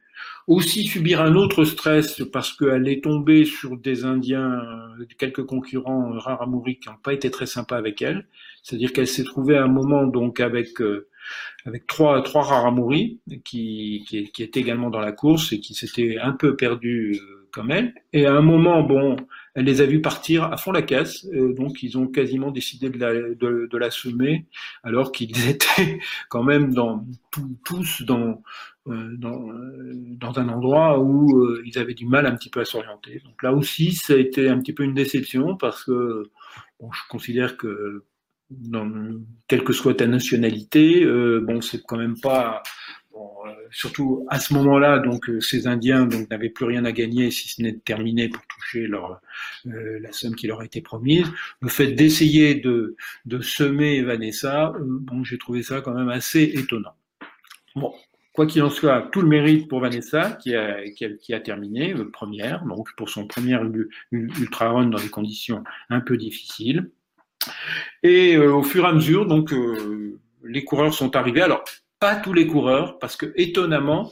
Aussi 0.48 0.88
subir 0.88 1.22
un 1.22 1.36
autre 1.36 1.64
stress 1.64 2.24
parce 2.34 2.54
qu'elle 2.54 2.88
est 2.88 3.04
tombée 3.04 3.46
sur 3.46 3.78
des 3.78 4.04
Indiens, 4.04 4.62
quelques 5.20 5.46
concurrents 5.46 6.12
rares 6.18 6.50
qui 6.66 6.90
n'ont 6.90 6.96
pas 7.04 7.14
été 7.14 7.30
très 7.30 7.46
sympas 7.46 7.78
avec 7.78 8.02
elle. 8.02 8.28
C'est-à-dire 8.64 8.92
qu'elle 8.92 9.08
s'est 9.08 9.24
trouvée 9.24 9.58
à 9.58 9.64
un 9.64 9.68
moment 9.68 10.08
donc 10.08 10.40
avec 10.40 10.82
euh, 10.82 11.08
avec 11.66 11.86
trois 11.86 12.24
trois 12.24 12.44
qui, 13.46 14.04
qui 14.08 14.32
qui 14.32 14.44
étaient 14.44 14.60
également 14.60 14.90
dans 14.90 15.00
la 15.00 15.12
course 15.12 15.54
et 15.54 15.60
qui 15.60 15.76
s'étaient 15.76 16.18
un 16.18 16.32
peu 16.32 16.56
perdus 16.56 17.20
euh, 17.22 17.39
comme 17.52 17.72
elle. 17.72 17.94
Et 18.14 18.26
à 18.26 18.34
un 18.34 18.42
moment, 18.42 18.84
bon, 18.84 19.16
elle 19.56 19.66
les 19.66 19.82
a 19.82 19.86
vus 19.86 20.02
partir 20.02 20.46
à 20.46 20.58
fond 20.58 20.72
la 20.72 20.82
caisse, 20.82 21.26
donc 21.26 21.84
ils 21.84 21.98
ont 21.98 22.08
quasiment 22.08 22.52
décidé 22.52 22.90
de 22.90 23.78
la, 23.78 23.92
semer, 23.92 24.46
alors 24.84 25.12
qu'ils 25.12 25.32
étaient 25.50 26.00
quand 26.30 26.44
même 26.44 26.74
tous 27.64 28.04
dans, 28.04 28.42
euh, 28.90 29.18
euh, 29.24 29.94
dans, 30.18 30.40
un 30.40 30.50
endroit 30.50 31.00
où 31.00 31.44
euh, 31.44 31.62
ils 31.66 31.78
avaient 31.78 31.94
du 31.94 32.06
mal 32.06 32.26
un 32.26 32.36
petit 32.36 32.50
peu 32.50 32.62
à 32.62 32.66
s'orienter. 32.66 33.22
Donc 33.24 33.44
là 33.44 33.54
aussi, 33.54 33.92
ça 33.92 34.14
a 34.14 34.18
été 34.18 34.50
un 34.50 34.60
petit 34.60 34.74
peu 34.74 34.84
une 34.84 34.94
déception 34.94 35.56
parce 35.58 35.84
que 35.84 36.24
je 36.82 37.02
considère 37.10 37.58
que 37.58 38.04
quelle 39.48 39.64
que 39.64 39.74
soit 39.74 39.94
ta 39.94 40.08
nationalité, 40.08 41.06
bon, 41.42 41.62
c'est 41.62 41.84
quand 41.86 41.98
même 41.98 42.20
pas 42.20 42.64
euh, 43.20 43.52
surtout 43.72 44.26
à 44.30 44.40
ce 44.40 44.54
moment-là, 44.54 45.00
donc 45.00 45.30
euh, 45.30 45.42
ces 45.42 45.68
Indiens 45.68 46.08
n'avaient 46.30 46.50
plus 46.50 46.66
rien 46.66 46.86
à 46.86 46.92
gagner 46.92 47.32
si 47.32 47.50
ce 47.50 47.62
n'est 47.62 47.74
de 47.74 47.80
terminer 47.80 48.30
pour 48.30 48.42
toucher 48.48 48.88
euh, 48.88 50.00
la 50.00 50.12
somme 50.12 50.36
qui 50.36 50.48
leur 50.48 50.62
a 50.62 50.66
été 50.66 50.82
promise. 50.82 51.28
Le 51.62 51.70
fait 51.70 51.92
d'essayer 51.92 52.56
de, 52.56 52.96
semer 53.42 54.02
Vanessa, 54.02 54.74
bon, 54.80 55.24
j'ai 55.24 55.38
trouvé 55.38 55.64
ça 55.64 55.82
quand 55.82 55.94
même 55.94 56.10
assez 56.10 56.44
étonnant. 56.44 56.94
Bon, 57.76 57.94
quoi 58.34 58.46
qu'il 58.46 58.64
en 58.64 58.70
soit, 58.70 59.10
tout 59.12 59.22
le 59.22 59.28
mérite 59.28 59.68
pour 59.68 59.80
Vanessa 59.80 60.32
qui 60.42 60.56
a, 60.56 60.90
qui 60.90 61.34
a, 61.34 61.40
terminé 61.40 61.94
première, 62.14 62.64
donc 62.66 62.90
pour 62.96 63.10
son 63.10 63.28
premier 63.28 63.58
ultra 64.12 64.70
run 64.70 64.88
dans 64.88 65.00
des 65.00 65.10
conditions 65.10 65.64
un 65.90 66.00
peu 66.00 66.18
difficiles. 66.18 66.90
Et 68.04 68.38
au 68.38 68.64
fur 68.64 68.86
et 68.86 68.88
à 68.88 68.94
mesure, 68.94 69.26
donc 69.26 69.54
les 70.44 70.64
coureurs 70.64 70.94
sont 70.94 71.16
arrivés. 71.16 71.42
Alors 71.42 71.64
pas 72.00 72.16
tous 72.16 72.34
les 72.34 72.48
coureurs, 72.48 73.00
parce 73.00 73.16
que 73.16 73.34
étonnamment, 73.36 74.10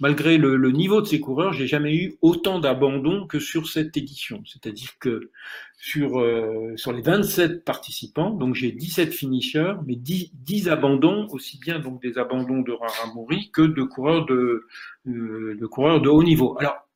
malgré 0.00 0.38
le, 0.38 0.70
niveau 0.70 1.00
de 1.00 1.06
ces 1.06 1.20
coureurs, 1.20 1.52
j'ai 1.52 1.66
jamais 1.66 1.94
eu 1.94 2.16
autant 2.22 2.58
d'abandons 2.58 3.26
que 3.26 3.40
sur 3.40 3.68
cette 3.68 3.96
édition. 3.96 4.42
C'est-à-dire 4.46 4.90
que 5.00 5.30
sur, 5.78 6.20
euh, 6.20 6.76
sur 6.76 6.92
les 6.92 7.02
27 7.02 7.64
participants, 7.64 8.30
donc 8.30 8.54
j'ai 8.54 8.72
17 8.72 9.12
finishers, 9.12 9.74
mais 9.86 9.96
10, 9.96 10.30
10, 10.34 10.68
abandons, 10.68 11.26
aussi 11.30 11.58
bien 11.58 11.78
donc 11.78 12.00
des 12.02 12.18
abandons 12.18 12.60
de 12.60 12.72
Raramuri 12.72 13.50
que 13.50 13.62
de 13.62 13.82
coureurs 13.82 14.26
de, 14.26 14.66
euh, 15.06 15.56
de 15.58 15.66
coureurs 15.66 16.00
de 16.00 16.08
haut 16.08 16.22
niveau. 16.22 16.56
Alors, 16.58 16.88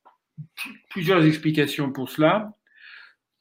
plusieurs 0.89 1.25
explications 1.25 1.91
pour 1.91 2.09
cela. 2.09 2.53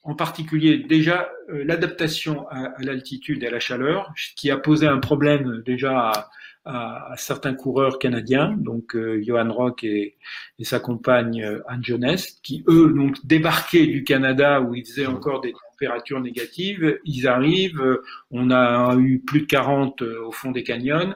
En 0.03 0.15
particulier, 0.15 0.79
déjà, 0.79 1.31
euh, 1.49 1.65
l'adaptation 1.65 2.49
à, 2.49 2.73
à 2.77 2.83
l'altitude 2.83 3.43
et 3.43 3.47
à 3.47 3.51
la 3.51 3.61
chaleur, 3.61 4.13
ce 4.17 4.35
qui 4.35 4.51
a 4.51 4.57
posé 4.57 4.87
un 4.87 4.99
problème 4.99 5.63
déjà 5.65 6.11
à, 6.11 6.31
à, 6.65 7.15
certains 7.17 7.55
coureurs 7.55 7.99
canadiens, 7.99 8.55
donc 8.57 8.95
euh, 8.95 9.23
Johan 9.23 9.53
Rock 9.53 9.85
et, 9.85 10.17
et, 10.59 10.65
sa 10.65 10.79
compagne 10.79 11.43
euh, 11.43 11.61
Anne 11.67 11.83
Jones, 11.85 12.17
qui 12.43 12.63
eux 12.69 12.93
donc 12.95 13.25
débarqué 13.27 13.87
du 13.87 14.05
Canada 14.05 14.61
où 14.61 14.75
il 14.75 14.87
faisait 14.87 15.07
encore 15.07 15.41
des 15.41 15.53
températures 15.71 16.21
négatives. 16.21 17.01
Ils 17.05 17.27
arrivent, 17.27 17.81
euh, 17.81 18.03
on 18.31 18.51
a 18.51 18.97
eu 18.97 19.19
plus 19.21 19.43
de 19.43 19.47
40 19.47 20.03
au 20.03 20.31
fond 20.31 20.53
des 20.53 20.63
canyons, 20.63 21.15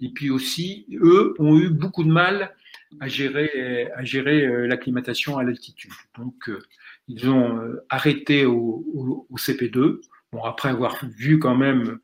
et 0.00 0.10
puis 0.10 0.30
aussi 0.30 0.86
eux 1.00 1.34
ont 1.38 1.58
eu 1.58 1.70
beaucoup 1.70 2.04
de 2.04 2.12
mal 2.12 2.54
à 3.00 3.08
gérer 3.08 3.88
à 3.96 4.04
gérer 4.04 4.66
l'acclimatation 4.66 5.38
à 5.38 5.44
l'altitude. 5.44 5.92
Donc 6.18 6.50
ils 7.08 7.28
ont 7.28 7.60
arrêté 7.88 8.46
au, 8.46 8.84
au, 8.94 9.26
au 9.28 9.36
CP2 9.36 10.00
Bon, 10.32 10.42
après 10.44 10.70
avoir 10.70 10.98
vu 11.18 11.38
quand 11.38 11.54
même 11.54 11.98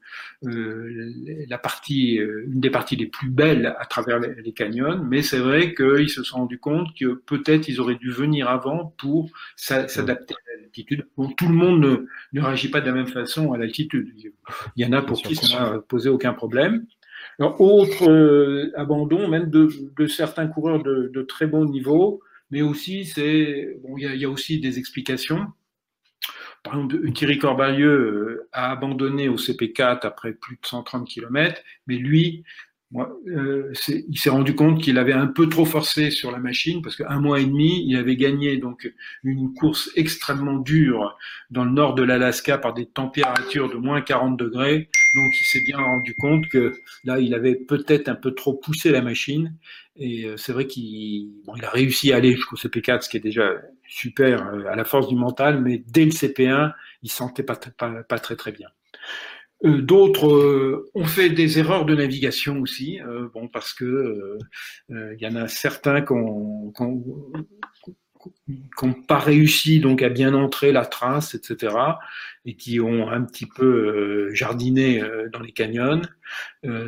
euh, 0.45 1.15
la 1.49 1.57
partie, 1.57 2.19
euh, 2.19 2.45
une 2.47 2.61
des 2.61 2.69
parties 2.69 2.95
les 2.95 3.07
plus 3.07 3.31
belles 3.31 3.75
à 3.79 3.87
travers 3.87 4.19
les, 4.19 4.53
canyons, 4.53 5.03
mais 5.03 5.23
c'est 5.23 5.39
vrai 5.39 5.73
qu'ils 5.75 6.11
se 6.11 6.23
sont 6.23 6.37
rendus 6.37 6.59
compte 6.59 6.89
que 6.95 7.15
peut-être 7.15 7.69
ils 7.69 7.81
auraient 7.81 7.95
dû 7.95 8.11
venir 8.11 8.51
avant 8.51 8.95
pour 8.99 9.31
s'adapter 9.57 10.35
à 10.35 10.61
l'altitude. 10.61 11.09
Bon, 11.17 11.31
tout 11.31 11.49
le 11.49 11.55
monde 11.55 11.81
ne, 11.81 12.07
ne, 12.35 12.45
réagit 12.45 12.69
pas 12.69 12.83
de 12.83 12.87
la 12.87 12.93
même 12.93 13.07
façon 13.07 13.55
à 13.55 13.59
l'altitude. 13.59 14.13
Il 14.77 14.85
y 14.85 14.87
en 14.87 14.93
a 14.93 15.01
pour 15.01 15.23
qui 15.23 15.35
ça 15.35 15.49
n'a 15.49 15.79
posé 15.79 16.11
aucun 16.11 16.35
problème. 16.35 16.85
Alors, 17.39 17.59
autre 17.63 18.11
euh, 18.11 18.71
abandon, 18.77 19.27
même 19.29 19.49
de, 19.49 19.71
de, 19.97 20.07
certains 20.07 20.49
coureurs 20.49 20.83
de, 20.83 21.11
de, 21.15 21.23
très 21.23 21.47
bon 21.47 21.65
niveau, 21.65 22.21
mais 22.51 22.63
aussi 22.63 23.05
c'est 23.05 23.77
bon, 23.83 23.97
il 23.97 24.17
y, 24.17 24.25
a, 24.25 24.31
aussi 24.31 24.61
des 24.61 24.79
explications. 24.79 25.47
Par 26.63 26.75
exemple, 26.75 27.13
Thierry 27.13 27.39
Corbalieu 27.39 27.89
euh, 27.89 28.49
a 28.53 28.71
abandonné 28.73 29.29
au 29.29 29.37
CP4 29.37 30.01
après 30.03 30.33
plus 30.33 30.57
de 30.57 30.67
130 30.67 31.09
km, 31.09 31.63
mais 31.87 31.97
lui, 31.97 32.45
euh, 32.97 33.73
il 33.89 34.19
s'est 34.19 34.31
rendu 34.31 34.55
compte 34.55 34.81
qu'il 34.83 34.99
avait 34.99 35.13
un 35.13 35.27
peu 35.27 35.49
trop 35.49 35.67
forcé 35.67 36.11
sur 36.11 36.31
la 36.31 36.39
machine 36.39 36.81
parce 36.81 36.97
qu'un 36.97 37.21
mois 37.21 37.41
et 37.41 37.45
demi, 37.45 37.85
il 37.87 37.97
avait 37.97 38.17
gagné 38.17 38.57
donc 38.57 38.91
une 39.25 39.53
course 39.53 39.91
extrêmement 39.95 40.57
dure 40.57 41.17
dans 41.51 41.65
le 41.65 41.71
nord 41.71 41.95
de 41.95 42.03
l'Alaska 42.03 42.57
par 42.57 42.73
des 42.73 42.87
températures 42.87 43.69
de 43.69 43.77
moins 43.77 44.01
40 44.01 44.39
degrés. 44.39 44.89
Donc 45.15 45.33
il 45.39 45.45
s'est 45.45 45.65
bien 45.67 45.79
rendu 45.79 46.15
compte 46.15 46.49
que 46.49 46.75
là, 47.05 47.19
il 47.19 47.35
avait 47.35 47.57
peut-être 47.57 48.09
un 48.09 48.15
peu 48.15 48.35
trop 48.35 48.55
poussé 48.55 48.91
la 48.91 49.03
machine. 49.03 49.55
Et 49.97 50.25
euh, 50.25 50.37
c'est 50.37 50.53
vrai 50.53 50.67
qu'il 50.67 51.31
bon, 51.45 51.57
il 51.57 51.65
a 51.65 51.71
réussi 51.71 52.13
à 52.13 52.17
aller 52.17 52.33
jusqu'au 52.33 52.57
CP4, 52.57 53.03
ce 53.03 53.09
qui 53.11 53.17
est 53.19 53.21
déjà 53.21 53.51
super 53.87 54.47
euh, 54.47 54.65
à 54.71 54.77
la 54.77 54.85
force 54.85 55.09
du 55.09 55.17
mental, 55.17 55.61
mais 55.61 55.83
dès 55.87 56.05
le 56.05 56.11
CP1, 56.11 56.73
il 57.03 57.11
sentait 57.11 57.43
pas, 57.43 57.57
pas, 57.57 58.03
pas 58.03 58.19
très 58.19 58.37
très 58.37 58.53
bien. 58.53 58.69
Euh, 59.65 59.83
d'autres 59.83 60.29
euh, 60.29 60.91
ont 60.95 61.05
fait 61.05 61.31
des 61.31 61.59
erreurs 61.59 61.85
de 61.85 61.95
navigation 61.97 62.61
aussi, 62.61 63.01
euh, 63.01 63.29
bon 63.35 63.49
parce 63.49 63.73
que 63.73 64.39
il 64.89 65.19
y 65.21 65.27
en 65.27 65.35
a 65.35 65.49
certains 65.49 66.03
qui 66.03 66.15
n'ont 66.15 66.73
pas 69.09 69.19
réussi 69.19 69.81
donc 69.81 70.03
à 70.03 70.11
bien 70.11 70.33
entrer 70.35 70.71
la 70.71 70.87
trace, 70.87 71.35
etc., 71.35 71.75
et 72.45 72.55
qui 72.55 72.79
ont 72.81 73.09
un 73.09 73.23
petit 73.23 73.47
peu 73.47 74.33
jardiné 74.33 75.03
dans 75.33 75.41
les 75.41 75.53
canyons. 75.53 76.03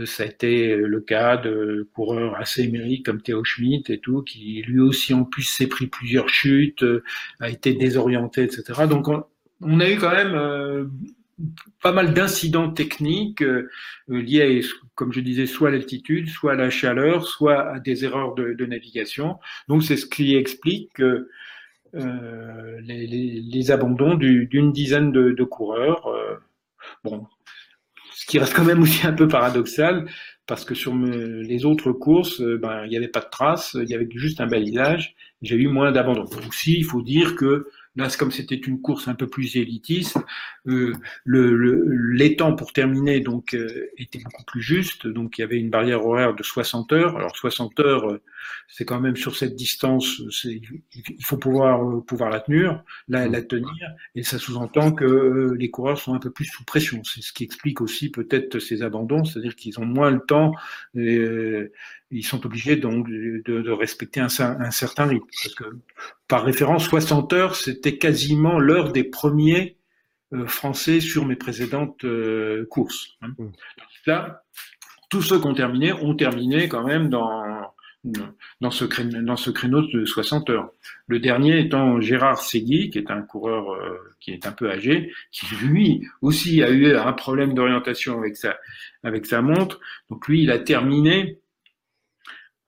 ça 0.04 0.22
a 0.22 0.26
été 0.26 0.76
le 0.76 1.00
cas 1.00 1.36
de 1.36 1.88
coureurs 1.92 2.36
assez 2.36 2.62
émérites 2.62 3.04
comme 3.04 3.20
Théo 3.20 3.44
Schmidt 3.44 3.92
et 3.92 3.98
tout, 3.98 4.22
qui 4.22 4.62
lui 4.62 4.80
aussi 4.80 5.12
en 5.12 5.24
plus 5.24 5.42
s'est 5.42 5.66
pris 5.66 5.86
plusieurs 5.86 6.28
chutes, 6.28 6.84
a 7.40 7.50
été 7.50 7.74
désorienté, 7.74 8.42
etc. 8.44 8.86
Donc 8.88 9.08
on, 9.08 9.24
on 9.60 9.80
a 9.80 9.90
eu 9.90 9.98
quand 9.98 10.12
même 10.12 10.90
pas 11.82 11.92
mal 11.92 12.14
d'incidents 12.14 12.70
techniques 12.70 13.42
euh, 13.42 13.68
liés, 14.08 14.62
comme 14.94 15.12
je 15.12 15.20
disais, 15.20 15.46
soit 15.46 15.68
à 15.68 15.72
l'altitude, 15.72 16.28
soit 16.28 16.52
à 16.52 16.56
la 16.56 16.70
chaleur, 16.70 17.26
soit 17.26 17.74
à 17.74 17.78
des 17.80 18.04
erreurs 18.04 18.34
de, 18.34 18.66
navigation. 18.66 19.38
Donc 19.68 19.82
c'est 19.82 19.96
ce 19.96 20.06
qui 20.06 20.36
explique 20.36 20.92
que 20.94 21.28
les, 21.92 23.70
abandons 23.70 24.14
d'une 24.14 24.72
dizaine 24.72 25.12
de, 25.12 25.44
coureurs. 25.44 26.08
bon, 27.04 27.26
ce 28.12 28.26
qui 28.26 28.38
reste 28.38 28.54
quand 28.54 28.64
même 28.64 28.82
aussi 28.82 29.06
un 29.06 29.12
peu 29.12 29.26
paradoxal, 29.26 30.06
parce 30.46 30.64
que 30.64 30.74
sur 30.74 30.94
les 30.94 31.64
autres 31.64 31.92
courses, 31.92 32.40
ben, 32.40 32.84
il 32.84 32.90
n'y 32.90 32.96
avait 32.96 33.08
pas 33.08 33.20
de 33.20 33.30
traces, 33.30 33.76
il 33.80 33.88
y 33.88 33.94
avait 33.94 34.08
juste 34.12 34.40
un 34.40 34.46
balisage, 34.46 35.14
j'ai 35.42 35.56
eu 35.56 35.68
moins 35.68 35.92
d'abandons. 35.92 36.26
Aussi, 36.48 36.76
il 36.76 36.84
faut 36.84 37.02
dire 37.02 37.36
que 37.36 37.68
Là, 38.00 38.08
comme 38.18 38.30
c'était 38.30 38.56
une 38.56 38.80
course 38.80 39.08
un 39.08 39.14
peu 39.14 39.26
plus 39.26 39.56
élitiste, 39.56 40.16
euh, 40.66 40.94
l'étang 41.26 42.56
pour 42.56 42.72
terminer 42.72 43.20
donc 43.20 43.52
euh, 43.52 43.90
était 43.98 44.20
beaucoup 44.20 44.44
plus 44.44 44.62
juste. 44.62 45.06
Donc 45.06 45.36
il 45.36 45.42
y 45.42 45.44
avait 45.44 45.58
une 45.58 45.68
barrière 45.68 46.06
horaire 46.06 46.34
de 46.34 46.42
60 46.42 46.92
heures. 46.92 47.16
Alors 47.18 47.36
60 47.36 47.78
heures, 47.80 48.10
euh, 48.10 48.22
c'est 48.68 48.86
quand 48.86 49.00
même 49.00 49.16
sur 49.16 49.36
cette 49.36 49.54
distance, 49.54 50.22
il 50.44 51.24
faut 51.24 51.36
pouvoir 51.36 51.86
euh, 51.86 52.00
pouvoir 52.00 52.30
la 52.30 52.40
tenir, 52.40 52.82
la, 53.08 53.28
la 53.28 53.42
tenir, 53.42 53.70
et 54.14 54.22
ça 54.22 54.38
sous-entend 54.38 54.92
que 54.92 55.54
les 55.58 55.70
coureurs 55.70 55.98
sont 55.98 56.14
un 56.14 56.18
peu 56.18 56.30
plus 56.30 56.46
sous 56.46 56.64
pression. 56.64 57.02
C'est 57.04 57.20
ce 57.20 57.34
qui 57.34 57.44
explique 57.44 57.82
aussi 57.82 58.10
peut-être 58.10 58.60
ces 58.60 58.82
abandons, 58.82 59.24
c'est-à-dire 59.24 59.54
qu'ils 59.54 59.78
ont 59.78 59.86
moins 59.86 60.10
le 60.10 60.20
temps. 60.20 60.52
Et, 60.94 61.70
ils 62.10 62.24
sont 62.24 62.44
obligés 62.44 62.76
donc 62.76 63.08
de, 63.08 63.40
de 63.44 63.70
respecter 63.70 64.20
un, 64.20 64.28
un, 64.40 64.70
certain 64.70 65.06
rythme. 65.06 65.26
Parce 65.42 65.54
que 65.54 65.64
par 66.30 66.44
référence, 66.44 66.84
60 66.84 67.32
heures, 67.32 67.56
c'était 67.56 67.98
quasiment 67.98 68.60
l'heure 68.60 68.92
des 68.92 69.02
premiers 69.02 69.76
euh, 70.32 70.46
Français 70.46 71.00
sur 71.00 71.26
mes 71.26 71.34
précédentes 71.34 72.04
euh, 72.04 72.66
courses. 72.70 73.16
Hein. 73.20 73.34
Mmh. 73.36 73.48
Là, 74.06 74.44
tous 75.10 75.22
ceux 75.22 75.40
qui 75.40 75.46
ont 75.48 75.54
terminé 75.54 75.92
ont 75.92 76.14
terminé 76.14 76.68
quand 76.68 76.84
même 76.84 77.10
dans, 77.10 77.42
dans, 78.60 78.70
ce, 78.70 78.84
créneau, 78.84 79.20
dans 79.22 79.36
ce 79.36 79.50
créneau 79.50 79.82
de 79.82 80.04
60 80.04 80.50
heures. 80.50 80.70
Le 81.08 81.18
dernier 81.18 81.58
étant 81.58 82.00
Gérard 82.00 82.40
Segui, 82.40 82.90
qui 82.90 82.98
est 82.98 83.10
un 83.10 83.22
coureur 83.22 83.72
euh, 83.72 83.98
qui 84.20 84.30
est 84.30 84.46
un 84.46 84.52
peu 84.52 84.70
âgé, 84.70 85.12
qui 85.32 85.52
lui 85.56 86.06
aussi 86.22 86.62
a 86.62 86.70
eu 86.70 86.94
un 86.94 87.12
problème 87.12 87.54
d'orientation 87.54 88.16
avec 88.16 88.36
sa, 88.36 88.56
avec 89.02 89.26
sa 89.26 89.42
montre. 89.42 89.80
Donc 90.08 90.28
lui, 90.28 90.44
il 90.44 90.52
a 90.52 90.60
terminé 90.60 91.40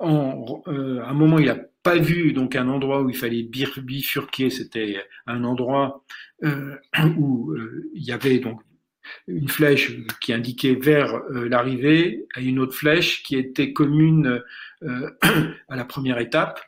euh, 0.02 1.00
à 1.02 1.10
un 1.10 1.14
moment, 1.14 1.38
il 1.38 1.46
n'a 1.46 1.58
pas 1.82 1.96
vu 1.96 2.32
donc 2.32 2.56
un 2.56 2.68
endroit 2.68 3.02
où 3.02 3.10
il 3.10 3.16
fallait 3.16 3.42
bifurquer. 3.42 4.50
C'était 4.50 5.04
un 5.26 5.44
endroit 5.44 6.04
euh, 6.44 6.76
où 7.16 7.52
euh, 7.52 7.90
il 7.94 8.04
y 8.04 8.12
avait 8.12 8.38
donc 8.38 8.60
une 9.26 9.48
flèche 9.48 9.96
qui 10.20 10.32
indiquait 10.32 10.76
vers 10.76 11.20
l'arrivée, 11.30 12.26
et 12.36 12.44
une 12.44 12.60
autre 12.60 12.74
flèche 12.74 13.24
qui 13.24 13.36
était 13.36 13.72
commune 13.72 14.42
à 14.82 15.76
la 15.76 15.84
première 15.84 16.18
étape. 16.18 16.60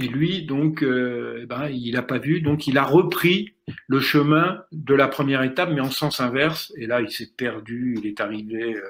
Et 0.00 0.08
lui, 0.08 0.46
donc, 0.46 0.82
euh, 0.82 1.40
eh 1.42 1.46
ben, 1.46 1.68
il 1.68 1.92
n'a 1.92 2.02
pas 2.02 2.16
vu, 2.16 2.40
donc 2.40 2.66
il 2.66 2.78
a 2.78 2.84
repris 2.84 3.52
le 3.86 4.00
chemin 4.00 4.62
de 4.72 4.94
la 4.94 5.08
première 5.08 5.42
étape, 5.42 5.68
mais 5.74 5.82
en 5.82 5.90
sens 5.90 6.20
inverse. 6.20 6.72
Et 6.78 6.86
là, 6.86 7.02
il 7.02 7.10
s'est 7.10 7.28
perdu, 7.36 7.98
il 7.98 8.06
est 8.06 8.18
arrivé 8.18 8.76
euh, 8.76 8.80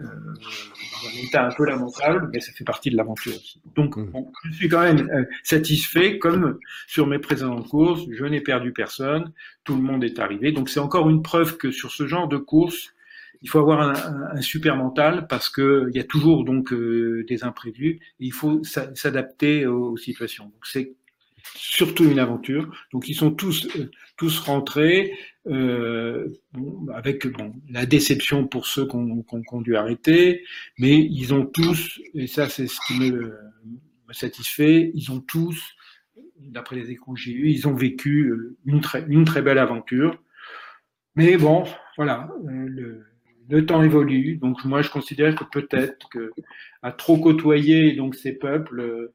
euh, 0.00 0.04
dans 0.04 1.08
un 1.08 1.26
état 1.26 1.46
un 1.46 1.50
peu 1.50 1.64
lamentable, 1.64 2.28
mais 2.30 2.40
ça 2.40 2.52
fait 2.52 2.64
partie 2.64 2.90
de 2.90 2.96
l'aventure 2.96 3.32
aussi. 3.32 3.62
Donc, 3.74 3.96
mmh. 3.96 4.12
je 4.44 4.52
suis 4.52 4.68
quand 4.68 4.82
même 4.82 5.26
satisfait, 5.44 6.18
comme 6.18 6.58
sur 6.86 7.06
mes 7.06 7.18
précédentes 7.18 7.66
courses, 7.68 8.02
je 8.10 8.24
n'ai 8.26 8.42
perdu 8.42 8.72
personne, 8.72 9.32
tout 9.64 9.74
le 9.74 9.82
monde 9.82 10.04
est 10.04 10.18
arrivé. 10.18 10.52
Donc, 10.52 10.68
c'est 10.68 10.80
encore 10.80 11.08
une 11.08 11.22
preuve 11.22 11.56
que 11.56 11.70
sur 11.70 11.90
ce 11.90 12.06
genre 12.06 12.28
de 12.28 12.36
course, 12.36 12.92
il 13.42 13.48
faut 13.48 13.58
avoir 13.58 13.80
un, 13.80 14.36
un, 14.36 14.40
super 14.42 14.76
mental 14.76 15.26
parce 15.26 15.48
que 15.48 15.88
il 15.90 15.96
y 15.96 16.00
a 16.00 16.04
toujours 16.04 16.44
donc 16.44 16.72
euh, 16.72 17.24
des 17.28 17.42
imprévus. 17.44 17.98
Et 18.20 18.26
il 18.26 18.32
faut 18.32 18.62
s'adapter 18.64 19.66
aux, 19.66 19.96
situations. 19.96 20.44
Donc 20.44 20.66
c'est 20.66 20.94
surtout 21.54 22.04
une 22.04 22.18
aventure. 22.18 22.70
Donc 22.92 23.08
ils 23.08 23.14
sont 23.14 23.30
tous 23.30 23.66
euh, 23.76 23.90
tous 24.16 24.38
rentrés 24.40 25.14
euh, 25.46 26.28
avec 26.94 27.26
bon, 27.26 27.54
la 27.70 27.86
déception 27.86 28.46
pour 28.46 28.66
ceux 28.66 28.84
qu'on 28.84 29.22
qu 29.22 29.62
dû 29.62 29.76
arrêter, 29.76 30.44
mais 30.78 30.98
ils 30.98 31.32
ont 31.32 31.46
tous 31.46 32.00
et 32.14 32.26
ça 32.26 32.48
c'est 32.48 32.66
ce 32.66 32.78
qui 32.86 33.00
me, 33.00 33.38
me, 34.06 34.12
satisfait. 34.12 34.90
Ils 34.94 35.10
ont 35.12 35.20
tous, 35.20 35.58
d'après 36.36 36.76
les 36.76 36.90
échos 36.90 37.14
que 37.14 37.20
j'ai 37.20 37.32
eus, 37.32 37.48
ils 37.50 37.66
ont 37.66 37.74
vécu 37.74 38.34
une 38.66 38.82
très 38.82 39.04
une 39.08 39.24
très 39.24 39.40
belle 39.40 39.58
aventure. 39.58 40.22
Mais 41.16 41.36
bon, 41.36 41.64
voilà, 41.96 42.28
le, 42.46 43.09
le 43.50 43.66
temps 43.66 43.82
évolue. 43.82 44.36
Donc 44.36 44.64
moi, 44.64 44.82
je 44.82 44.90
considère 44.90 45.34
que 45.34 45.44
peut-être 45.44 46.08
que 46.08 46.30
à 46.82 46.92
trop 46.92 47.18
côtoyer 47.18 47.98
ces 48.14 48.32
peuples, 48.32 48.80
euh, 48.80 49.12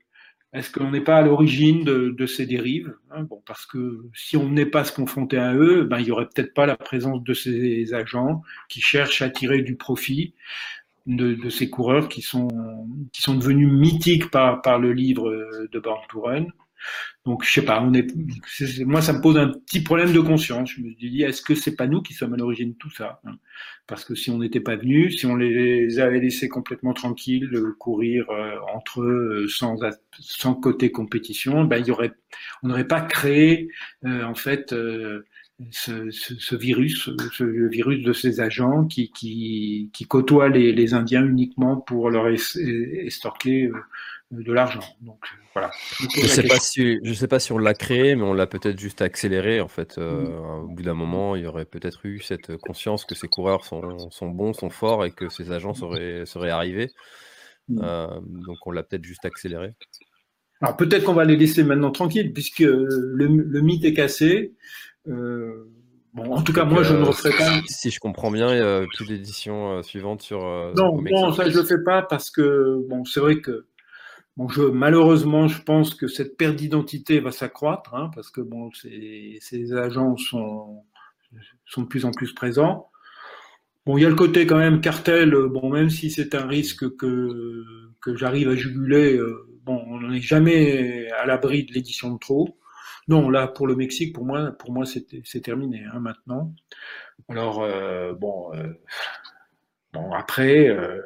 est-ce 0.53 0.71
qu'on 0.71 0.91
n'est 0.91 1.01
pas 1.01 1.17
à 1.17 1.21
l'origine 1.21 1.83
de, 1.83 2.25
ces 2.25 2.45
dérives 2.45 2.93
hein? 3.11 3.27
Parce 3.45 3.65
que 3.65 4.05
si 4.13 4.37
on 4.37 4.49
n'est 4.49 4.65
pas 4.65 4.83
se 4.83 4.93
confronter 4.93 5.37
à 5.37 5.53
eux, 5.53 5.83
ben 5.83 5.99
il 5.99 6.07
y 6.07 6.11
aurait 6.11 6.27
peut-être 6.27 6.53
pas 6.53 6.65
la 6.65 6.77
présence 6.77 7.23
de 7.23 7.33
ces 7.33 7.93
agents 7.93 8.41
qui 8.69 8.81
cherchent 8.81 9.21
à 9.21 9.29
tirer 9.29 9.61
du 9.61 9.75
profit 9.75 10.33
de, 11.07 11.49
ces 11.49 11.69
coureurs 11.69 12.07
qui 12.09 12.21
sont 12.21 12.47
devenus 13.27 13.69
mythiques 13.69 14.31
par 14.31 14.61
par 14.61 14.79
le 14.79 14.93
livre 14.93 15.29
de 15.71 15.79
Born 15.79 16.01
to 16.09 16.21
Run. 16.21 16.45
Donc 17.25 17.43
je 17.43 17.51
sais 17.51 17.65
pas, 17.65 17.81
on 17.81 17.93
est, 17.93 18.07
moi 18.85 19.01
ça 19.01 19.13
me 19.13 19.21
pose 19.21 19.37
un 19.37 19.47
petit 19.47 19.81
problème 19.81 20.13
de 20.13 20.19
conscience. 20.19 20.71
Je 20.71 20.81
me 20.81 20.93
dis 20.93 21.23
est-ce 21.23 21.41
que 21.41 21.55
c'est 21.55 21.75
pas 21.75 21.87
nous 21.87 22.01
qui 22.01 22.13
sommes 22.13 22.33
à 22.33 22.37
l'origine 22.37 22.73
de 22.73 22.77
tout 22.77 22.91
ça 22.91 23.19
hein? 23.25 23.37
Parce 23.87 24.03
que 24.03 24.15
si 24.15 24.31
on 24.31 24.39
n'était 24.39 24.59
pas 24.59 24.75
venus, 24.75 25.19
si 25.19 25.25
on 25.27 25.35
les 25.35 25.99
avait 25.99 26.19
laissés 26.19 26.49
complètement 26.49 26.93
tranquilles, 26.93 27.49
euh, 27.53 27.75
courir 27.79 28.29
euh, 28.31 28.55
entre 28.73 29.01
eux 29.01 29.43
euh, 29.43 29.47
sans 29.47 29.77
sans 30.19 30.55
côté 30.55 30.91
compétition, 30.91 31.65
ben 31.65 31.77
il 31.77 31.87
y 31.87 31.91
aurait, 31.91 32.13
on 32.63 32.69
n'aurait 32.69 32.87
pas 32.87 33.01
créé 33.01 33.69
en 34.03 34.33
fait 34.33 34.73
ce, 35.71 36.09
ce, 36.11 36.35
ce, 36.39 36.55
virus, 36.55 37.09
ce, 37.33 37.43
le 37.43 37.69
virus 37.69 38.03
de 38.03 38.13
ces 38.13 38.39
agents 38.41 38.85
qui, 38.85 39.11
qui, 39.11 39.89
qui 39.93 40.05
côtoient 40.05 40.49
les, 40.49 40.71
les, 40.73 40.93
Indiens 40.93 41.25
uniquement 41.25 41.77
pour 41.77 42.09
leur 42.09 42.27
estorquer 42.27 43.69
de 44.31 44.53
l'argent. 44.53 44.81
Donc 45.01 45.23
voilà. 45.53 45.71
Je 46.15 46.27
sais 46.27 46.43
pas 46.43 46.59
si 46.59 46.99
je 47.03 47.13
sais 47.13 47.27
pas 47.27 47.39
si 47.39 47.51
on 47.51 47.57
l'a 47.57 47.73
créé, 47.73 48.15
mais 48.15 48.23
on 48.23 48.33
l'a 48.33 48.47
peut-être 48.47 48.79
juste 48.79 49.01
accéléré 49.01 49.61
en 49.61 49.67
fait. 49.67 49.97
Euh. 49.97 50.37
Au 50.63 50.67
bout 50.67 50.83
d'un 50.83 50.93
moment, 50.93 51.35
il 51.35 51.43
y 51.43 51.47
aurait 51.47 51.65
peut-être 51.65 52.05
eu 52.05 52.19
cette 52.19 52.57
conscience 52.57 53.05
que 53.05 53.15
ces 53.15 53.27
coureurs 53.27 53.65
sont, 53.65 54.09
sont 54.09 54.29
bons, 54.29 54.53
sont 54.53 54.69
forts 54.69 55.05
et 55.05 55.11
que 55.11 55.29
ces 55.29 55.51
agents 55.51 55.73
seraient, 55.73 56.25
seraient 56.25 56.49
arrivés. 56.49 56.91
Mm. 57.69 57.81
Euh, 57.83 58.07
donc 58.21 58.57
on 58.65 58.71
l'a 58.71 58.83
peut-être 58.83 59.05
juste 59.05 59.25
accéléré. 59.25 59.73
Alors 60.61 60.75
peut-être 60.77 61.03
qu'on 61.03 61.13
va 61.13 61.25
les 61.25 61.37
laisser 61.37 61.63
maintenant 61.63 61.91
tranquilles 61.91 62.33
puisque 62.33 62.59
le, 62.59 63.27
le 63.27 63.61
mythe 63.61 63.85
est 63.85 63.93
cassé. 63.93 64.53
Euh, 65.07 65.71
Bon, 66.13 66.33
en 66.33 66.41
tout 66.41 66.53
cas, 66.53 66.63
moi, 66.63 66.81
je 66.81 66.93
ne 66.93 67.03
referai 67.03 67.31
pas. 67.31 67.59
Si 67.67 67.91
je 67.91 67.99
comprends 67.99 68.31
bien, 68.31 68.47
il 68.47 68.55
n'y 68.55 68.65
a 68.65 68.85
plus 68.95 69.05
d'édition 69.05 69.83
suivante 69.83 70.21
sur. 70.21 70.39
non, 70.73 71.01
non, 71.01 71.33
ça, 71.33 71.49
je 71.49 71.57
ne 71.57 71.61
le 71.61 71.67
fais 71.67 71.83
pas 71.83 72.03
parce 72.03 72.31
que, 72.31 72.77
bon, 72.87 73.03
c'est 73.03 73.19
vrai 73.19 73.41
que 73.41 73.65
Bon, 74.37 74.49
je, 74.49 74.61
malheureusement, 74.63 75.47
je 75.47 75.61
pense 75.61 75.95
que 75.95 76.07
cette 76.07 76.37
perte 76.37 76.55
d'identité 76.55 77.19
va 77.19 77.31
s'accroître, 77.31 77.95
hein, 77.95 78.11
parce 78.13 78.29
que 78.29 78.41
bon, 78.41 78.69
ces, 78.73 79.73
agents 79.73 80.17
sont, 80.17 80.83
sont 81.65 81.81
de 81.83 81.87
plus 81.87 82.05
en 82.05 82.11
plus 82.11 82.33
présents. 82.33 82.89
Bon, 83.85 83.97
il 83.97 84.01
y 84.01 84.05
a 84.05 84.09
le 84.09 84.15
côté 84.15 84.45
quand 84.47 84.57
même 84.57 84.81
cartel, 84.81 85.31
bon, 85.31 85.69
même 85.69 85.89
si 85.89 86.09
c'est 86.11 86.35
un 86.35 86.47
risque 86.47 86.95
que, 86.97 87.63
que 88.01 88.15
j'arrive 88.15 88.49
à 88.49 88.55
juguler, 88.55 89.15
euh, 89.15 89.47
bon, 89.63 89.83
on 89.87 90.01
n'est 90.01 90.21
jamais 90.21 91.09
à 91.11 91.25
l'abri 91.25 91.65
de 91.65 91.73
l'édition 91.73 92.13
de 92.13 92.19
trop. 92.19 92.57
Non, 93.07 93.29
là, 93.29 93.47
pour 93.47 93.67
le 93.67 93.75
Mexique, 93.75 94.13
pour 94.13 94.25
moi, 94.25 94.51
pour 94.51 94.71
moi, 94.71 94.85
c'est 94.85 95.41
terminé 95.41 95.83
hein, 95.93 95.99
maintenant. 95.99 96.53
Alors, 97.29 97.61
euh, 97.63 98.13
bon, 98.13 98.53
euh, 98.55 98.73
bon, 99.93 100.11
après, 100.11 100.67
euh, 100.69 100.97
euh, 100.97 101.01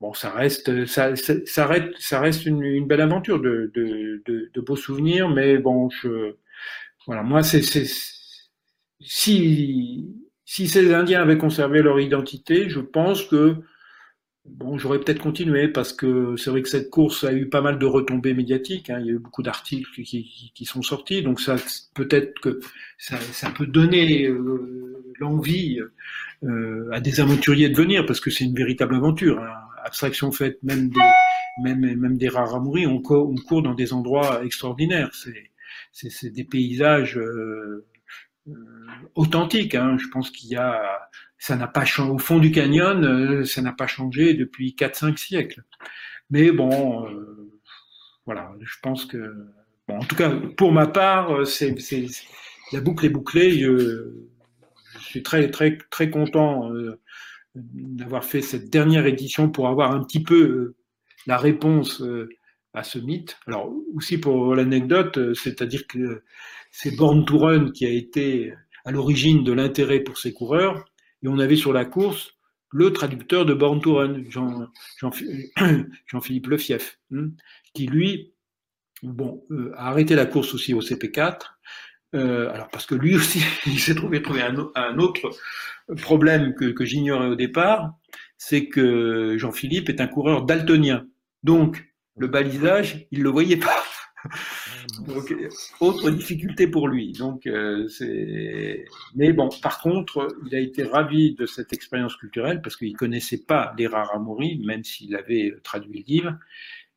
bon, 0.00 0.12
ça 0.12 0.30
reste, 0.30 0.86
ça, 0.86 1.14
ça, 1.16 1.66
reste, 1.66 1.92
ça 1.98 2.20
reste 2.20 2.46
une, 2.46 2.62
une 2.62 2.86
belle 2.86 3.00
aventure, 3.00 3.40
de, 3.40 3.70
de, 3.74 4.22
de, 4.26 4.50
de, 4.52 4.60
beaux 4.60 4.76
souvenirs, 4.76 5.28
mais 5.28 5.58
bon, 5.58 5.90
je, 5.90 6.34
voilà, 7.06 7.22
moi, 7.22 7.42
c'est, 7.42 7.62
si, 9.00 10.14
si 10.44 10.68
ces 10.68 10.94
Indiens 10.94 11.22
avaient 11.22 11.38
conservé 11.38 11.82
leur 11.82 12.00
identité, 12.00 12.68
je 12.68 12.80
pense 12.80 13.24
que 13.24 13.56
Bon, 14.46 14.78
j'aurais 14.78 14.98
peut-être 14.98 15.20
continué 15.20 15.68
parce 15.68 15.92
que 15.92 16.34
c'est 16.36 16.50
vrai 16.50 16.62
que 16.62 16.68
cette 16.68 16.88
course 16.88 17.24
a 17.24 17.32
eu 17.32 17.48
pas 17.50 17.60
mal 17.60 17.78
de 17.78 17.84
retombées 17.84 18.32
médiatiques. 18.32 18.88
Hein. 18.88 18.98
Il 19.00 19.06
y 19.06 19.10
a 19.10 19.12
eu 19.12 19.18
beaucoup 19.18 19.42
d'articles 19.42 19.90
qui, 19.92 20.04
qui, 20.04 20.52
qui, 20.54 20.64
sont 20.64 20.82
sortis, 20.82 21.22
donc 21.22 21.40
ça 21.40 21.56
peut-être 21.94 22.40
que 22.40 22.60
ça, 22.98 23.18
ça, 23.20 23.50
peut 23.50 23.66
donner 23.66 24.26
euh, 24.26 24.99
l'envie 25.20 25.80
euh, 26.42 26.88
à 26.92 27.00
des 27.00 27.20
aventuriers 27.20 27.68
de 27.68 27.76
venir 27.76 28.06
parce 28.06 28.20
que 28.20 28.30
c'est 28.30 28.44
une 28.44 28.54
véritable 28.54 28.94
aventure. 28.94 29.40
Hein. 29.40 29.52
Abstraction 29.84 30.32
faite 30.32 30.58
même 30.62 30.88
des 30.88 31.00
même 31.62 31.80
même 31.80 32.16
des 32.16 32.28
rares 32.28 32.54
à 32.54 32.60
mourir, 32.60 32.90
on, 32.92 33.00
court 33.00 33.62
dans 33.62 33.74
des 33.74 33.92
endroits 33.92 34.44
extraordinaires. 34.44 35.10
C'est 35.92 36.30
des 36.30 36.44
paysages 36.44 37.16
euh, 37.18 37.86
euh 38.48 38.52
authentiques. 39.14 39.74
Hein. 39.74 39.96
Je 39.98 40.08
pense 40.08 40.30
qu'il 40.30 40.50
y 40.50 40.56
a 40.56 41.00
ça 41.38 41.56
n'a 41.56 41.66
pas 41.66 41.84
changé. 41.84 42.12
Au 42.12 42.18
fond 42.18 42.38
du 42.38 42.52
canyon, 42.52 43.04
euh, 43.04 43.44
ça 43.44 43.62
n'a 43.62 43.72
pas 43.72 43.86
changé 43.86 44.34
depuis 44.34 44.74
4-5 44.78 45.16
siècles. 45.16 45.62
Mais 46.30 46.52
bon, 46.52 47.06
euh, 47.08 47.50
voilà, 48.26 48.52
je 48.60 48.76
pense 48.82 49.06
que 49.06 49.34
en 49.88 50.04
tout 50.04 50.14
cas, 50.14 50.30
pour 50.56 50.70
ma 50.70 50.86
part, 50.86 51.46
c'est, 51.46 51.74
la 52.72 52.80
boucle 52.80 53.06
est 53.06 53.10
bouclée. 53.10 53.66
Suis 55.10 55.22
très, 55.22 55.50
très, 55.50 55.78
très 55.90 56.10
content 56.10 56.70
d'avoir 57.54 58.24
fait 58.24 58.42
cette 58.42 58.70
dernière 58.70 59.06
édition 59.06 59.50
pour 59.50 59.68
avoir 59.68 59.92
un 59.92 60.02
petit 60.04 60.22
peu 60.22 60.74
la 61.26 61.36
réponse 61.36 62.02
à 62.74 62.84
ce 62.84 62.98
mythe. 62.98 63.36
Alors, 63.46 63.72
aussi 63.94 64.18
pour 64.18 64.54
l'anecdote, 64.54 65.34
c'est-à-dire 65.34 65.86
que 65.86 66.22
c'est 66.70 66.96
Born 66.96 67.24
to 67.24 67.70
qui 67.72 67.86
a 67.86 67.90
été 67.90 68.54
à 68.84 68.92
l'origine 68.92 69.44
de 69.44 69.52
l'intérêt 69.52 70.00
pour 70.00 70.18
ces 70.18 70.32
coureurs. 70.32 70.84
Et 71.22 71.28
on 71.28 71.38
avait 71.38 71.56
sur 71.56 71.72
la 71.72 71.84
course 71.84 72.36
le 72.72 72.92
traducteur 72.92 73.44
de 73.44 73.54
Born 73.54 73.80
to 73.80 73.98
Jean-Philippe 74.30 75.50
Jean, 75.58 75.84
Jean 76.06 76.20
Lefief, 76.46 76.98
hein, 77.12 77.30
qui 77.74 77.86
lui 77.86 78.32
bon, 79.02 79.44
euh, 79.50 79.72
a 79.76 79.88
arrêté 79.88 80.14
la 80.14 80.26
course 80.26 80.54
aussi 80.54 80.72
au 80.72 80.80
CP4. 80.80 81.40
Euh, 82.14 82.52
alors 82.52 82.68
parce 82.68 82.86
que 82.86 82.94
lui 82.94 83.14
aussi, 83.16 83.40
il 83.66 83.78
s'est 83.78 83.94
trouvé, 83.94 84.22
trouvé 84.22 84.42
un, 84.42 84.98
autre 84.98 85.30
problème 86.02 86.54
que, 86.54 86.84
j'ignorais 86.84 87.28
au 87.28 87.36
départ, 87.36 87.94
c'est 88.36 88.66
que 88.66 89.36
Jean-Philippe 89.38 89.88
est 89.88 90.00
un 90.00 90.06
coureur 90.06 90.44
daltonien. 90.44 91.06
Donc, 91.42 91.84
le 92.16 92.26
balisage, 92.26 93.06
il 93.10 93.22
le 93.22 93.30
voyait 93.30 93.56
pas. 93.56 93.84
Donc, 95.06 95.34
autre 95.80 96.10
difficulté 96.10 96.66
pour 96.66 96.88
lui. 96.88 97.12
Donc, 97.12 97.46
euh, 97.46 97.88
c'est. 97.88 98.84
Mais 99.14 99.32
bon, 99.32 99.48
par 99.62 99.80
contre, 99.80 100.28
il 100.46 100.54
a 100.54 100.60
été 100.60 100.82
ravi 100.82 101.34
de 101.34 101.46
cette 101.46 101.72
expérience 101.72 102.16
culturelle 102.16 102.60
parce 102.60 102.76
qu'il 102.76 102.94
connaissait 102.96 103.44
pas 103.46 103.72
les 103.78 103.86
Raramuri, 103.86 104.60
même 104.64 104.84
s'il 104.84 105.16
avait 105.16 105.54
traduit 105.62 106.00
le 106.00 106.04
livre. 106.06 106.38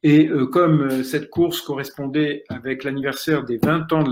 Et 0.06 0.28
euh, 0.28 0.46
comme 0.46 0.82
euh, 0.82 1.04
cette 1.04 1.30
course 1.30 1.62
correspondait 1.62 2.44
avec 2.50 2.84
l'anniversaire 2.84 3.46
des 3.46 3.58
20 3.58 3.94
ans 3.94 4.04
de 4.04 4.12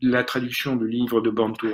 la, 0.00 0.24
traduction 0.24 0.74
du 0.74 0.88
livre 0.88 1.20
de 1.20 1.28
Born 1.28 1.54
to 1.54 1.68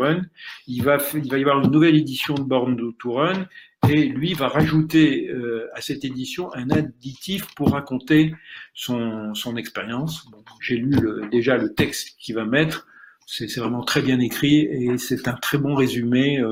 il 0.66 0.82
va, 0.82 0.98
y 1.14 1.34
avoir 1.40 1.60
une 1.60 1.70
nouvelle 1.70 1.94
édition 1.94 2.34
de 2.34 2.42
Born 2.42 2.76
to 2.98 3.12
Run 3.12 3.46
et 3.88 4.06
lui 4.06 4.34
va 4.34 4.48
rajouter 4.48 5.28
euh, 5.28 5.68
à 5.74 5.80
cette 5.80 6.04
édition 6.04 6.52
un 6.54 6.68
additif 6.70 7.54
pour 7.54 7.70
raconter 7.70 8.34
son, 8.74 9.32
expérience. 9.56 10.26
J'ai 10.60 10.76
lu 10.76 10.96
déjà 11.30 11.56
le 11.56 11.74
texte 11.74 12.16
qu'il 12.18 12.34
va 12.34 12.44
mettre, 12.44 12.88
c'est 13.26 13.54
vraiment 13.56 13.84
très 13.84 14.02
bien 14.02 14.18
écrit 14.18 14.62
et 14.62 14.98
c'est 14.98 15.28
un 15.28 15.34
très 15.34 15.58
bon 15.58 15.76
résumé 15.76 16.42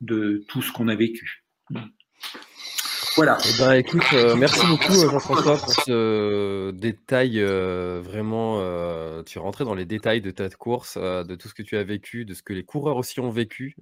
de 0.00 0.44
tout 0.48 0.62
ce 0.62 0.72
qu'on 0.72 0.88
a 0.88 0.94
vécu. 0.94 1.44
Voilà. 3.16 3.36
Eh 3.44 3.58
ben, 3.58 3.72
écoute, 3.74 4.02
euh, 4.14 4.34
merci 4.36 4.66
beaucoup 4.66 4.94
Jean-François 4.94 5.58
pour 5.58 5.70
ce 5.70 6.70
détail 6.70 7.40
vraiment. 7.40 8.58
tu 9.24 9.38
es 9.38 9.40
rentré 9.40 9.64
dans 9.64 9.74
les 9.74 9.84
détails 9.84 10.20
de 10.20 10.30
ta 10.30 10.48
course, 10.48 10.96
de 10.96 11.34
tout 11.34 11.48
ce 11.48 11.54
que 11.54 11.62
tu 11.62 11.76
as 11.76 11.84
vécu, 11.84 12.24
de 12.24 12.34
ce 12.34 12.42
que 12.42 12.52
les 12.52 12.64
coureurs 12.64 12.96
aussi 12.96 13.20
ont 13.20 13.30
vécu. 13.30 13.76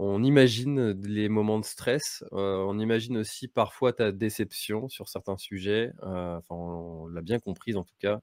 On 0.00 0.22
imagine 0.22 0.92
les 1.02 1.28
moments 1.28 1.58
de 1.58 1.64
stress, 1.64 2.24
on 2.32 2.78
imagine 2.78 3.18
aussi 3.18 3.48
parfois 3.48 3.92
ta 3.92 4.12
déception 4.12 4.88
sur 4.88 5.08
certains 5.08 5.36
sujets, 5.36 5.92
enfin 6.02 6.54
on 6.54 7.06
l'a 7.08 7.20
bien 7.20 7.38
comprise 7.38 7.76
en 7.76 7.84
tout 7.84 7.96
cas. 7.98 8.20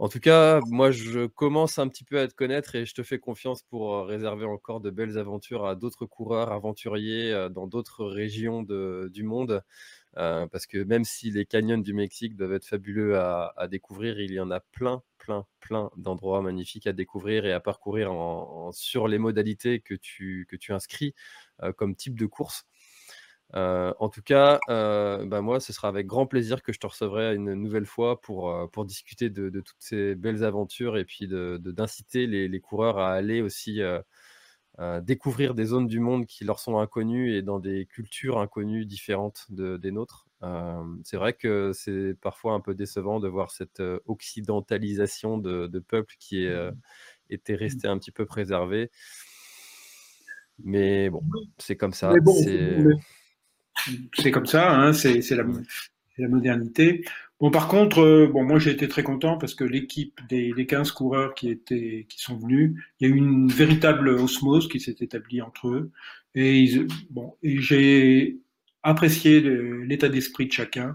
En 0.00 0.08
tout 0.08 0.20
cas, 0.20 0.60
moi 0.66 0.90
je 0.90 1.26
commence 1.26 1.78
un 1.78 1.88
petit 1.88 2.04
peu 2.04 2.18
à 2.18 2.26
te 2.26 2.34
connaître 2.34 2.74
et 2.74 2.86
je 2.86 2.94
te 2.94 3.02
fais 3.02 3.18
confiance 3.18 3.62
pour, 3.62 4.06
réserver 4.06 4.46
encore 4.46 4.80
de 4.80 4.90
belles 4.90 5.18
aventures 5.18 5.66
à 5.66 5.76
d'autres 5.76 6.06
coureurs 6.06 6.52
aventuriers, 6.52 7.48
dans 7.50 7.66
d'autres 7.66 8.04
régions 8.06 8.62
du 8.62 9.22
monde. 9.22 9.62
parce 10.14 10.66
que 10.66 10.78
même 10.84 11.04
si 11.04 11.30
les 11.30 11.46
canyons 11.46 11.78
du 11.78 11.94
Mexique 11.94 12.36
doivent 12.36 12.54
être 12.54 12.66
fabuleux 12.66 13.18
à 13.18 13.68
découvrir, 13.70 14.20
il 14.20 14.32
y 14.32 14.40
en 14.40 14.50
a 14.50 14.60
plein 14.60 15.02
plein, 15.20 15.46
plein 15.60 15.90
d'endroits 15.96 16.42
magnifiques 16.42 16.86
à 16.88 16.92
découvrir 16.92 17.46
et 17.46 17.52
à 17.52 17.60
parcourir 17.60 18.10
sur 18.72 19.06
les 19.06 19.18
modalités 19.18 19.80
que 19.80 19.94
tu, 19.94 20.48
inscris 20.70 21.14
comme 21.76 21.94
type 21.94 22.18
de 22.18 22.26
course. 22.26 22.64
Euh, 23.54 23.92
en 23.98 24.08
tout 24.08 24.22
cas, 24.22 24.60
euh, 24.68 25.24
bah, 25.26 25.40
moi, 25.40 25.60
ce 25.60 25.72
sera 25.72 25.88
avec 25.88 26.06
grand 26.06 26.26
plaisir 26.26 26.62
que 26.62 26.72
je 26.72 26.78
te 26.78 26.86
recevrai 26.86 27.34
une 27.34 27.54
nouvelle 27.54 27.86
fois 27.86 28.20
pour, 28.20 28.70
pour 28.70 28.84
discuter 28.84 29.28
de, 29.30 29.48
toutes 29.60 29.76
ces 29.80 30.14
belles 30.14 30.44
aventures 30.44 30.96
et 30.96 31.04
puis 31.04 31.26
d'inciter 31.26 32.26
de, 32.26 32.32
les, 32.32 32.48
les, 32.48 32.60
coureurs 32.60 32.98
à 32.98 33.12
aller 33.12 33.42
aussi 33.42 33.80
découvrir 35.02 35.54
des 35.54 35.66
zones 35.66 35.88
du 35.88 36.00
monde 36.00 36.26
qui 36.26 36.44
leur 36.44 36.58
sont 36.58 36.78
inconnues 36.78 37.34
et 37.34 37.42
dans 37.42 37.58
des 37.58 37.86
cultures 37.86 38.38
inconnues 38.38 38.86
différentes 38.86 39.46
des 39.50 39.90
nôtres. 39.90 40.26
c'est 41.04 41.16
vrai 41.16 41.34
que 41.34 41.72
c'est 41.74 42.14
parfois 42.20 42.54
un 42.54 42.60
peu 42.60 42.74
décevant 42.74 43.20
de 43.20 43.28
voir 43.28 43.50
cette 43.50 43.82
occidentalisation 44.06 45.38
de, 45.38 45.66
de 45.66 45.78
peuple 45.80 46.14
qui 46.18 46.44
est, 46.44 46.70
était 47.28 47.56
resté 47.56 47.88
un 47.88 47.98
petit 47.98 48.12
peu 48.12 48.26
préservé. 48.26 48.90
Mais 50.62 51.10
bon, 51.10 51.22
c'est 51.58 51.76
comme 51.76 51.92
ça. 51.92 52.12
C'est 54.14 54.30
comme 54.30 54.46
ça, 54.46 54.74
hein, 54.74 54.92
c'est 54.92 55.20
la, 55.30 55.44
la, 56.18 56.28
modernité. 56.28 57.04
Bon, 57.40 57.50
par 57.50 57.68
contre, 57.68 58.00
euh, 58.00 58.26
bon, 58.26 58.44
moi 58.44 58.58
j'ai 58.58 58.70
été 58.70 58.88
très 58.88 59.02
content 59.02 59.38
parce 59.38 59.54
que 59.54 59.64
l'équipe 59.64 60.20
des, 60.28 60.52
des 60.52 60.66
15 60.66 60.92
coureurs 60.92 61.34
qui 61.34 61.50
étaient, 61.50 62.06
qui 62.08 62.20
sont 62.20 62.36
venus, 62.36 62.74
il 62.98 63.08
y 63.08 63.10
a 63.10 63.14
eu 63.14 63.18
une 63.18 63.48
véritable 63.48 64.10
osmose 64.10 64.68
qui 64.68 64.80
s'est 64.80 64.96
établie 65.00 65.40
entre 65.40 65.68
eux. 65.68 65.90
Et 66.34 66.70
bon, 67.10 67.34
et 67.42 67.60
j'ai 67.60 68.38
apprécié 68.82 69.40
l'état 69.40 70.08
d'esprit 70.08 70.46
de 70.46 70.52
chacun. 70.52 70.94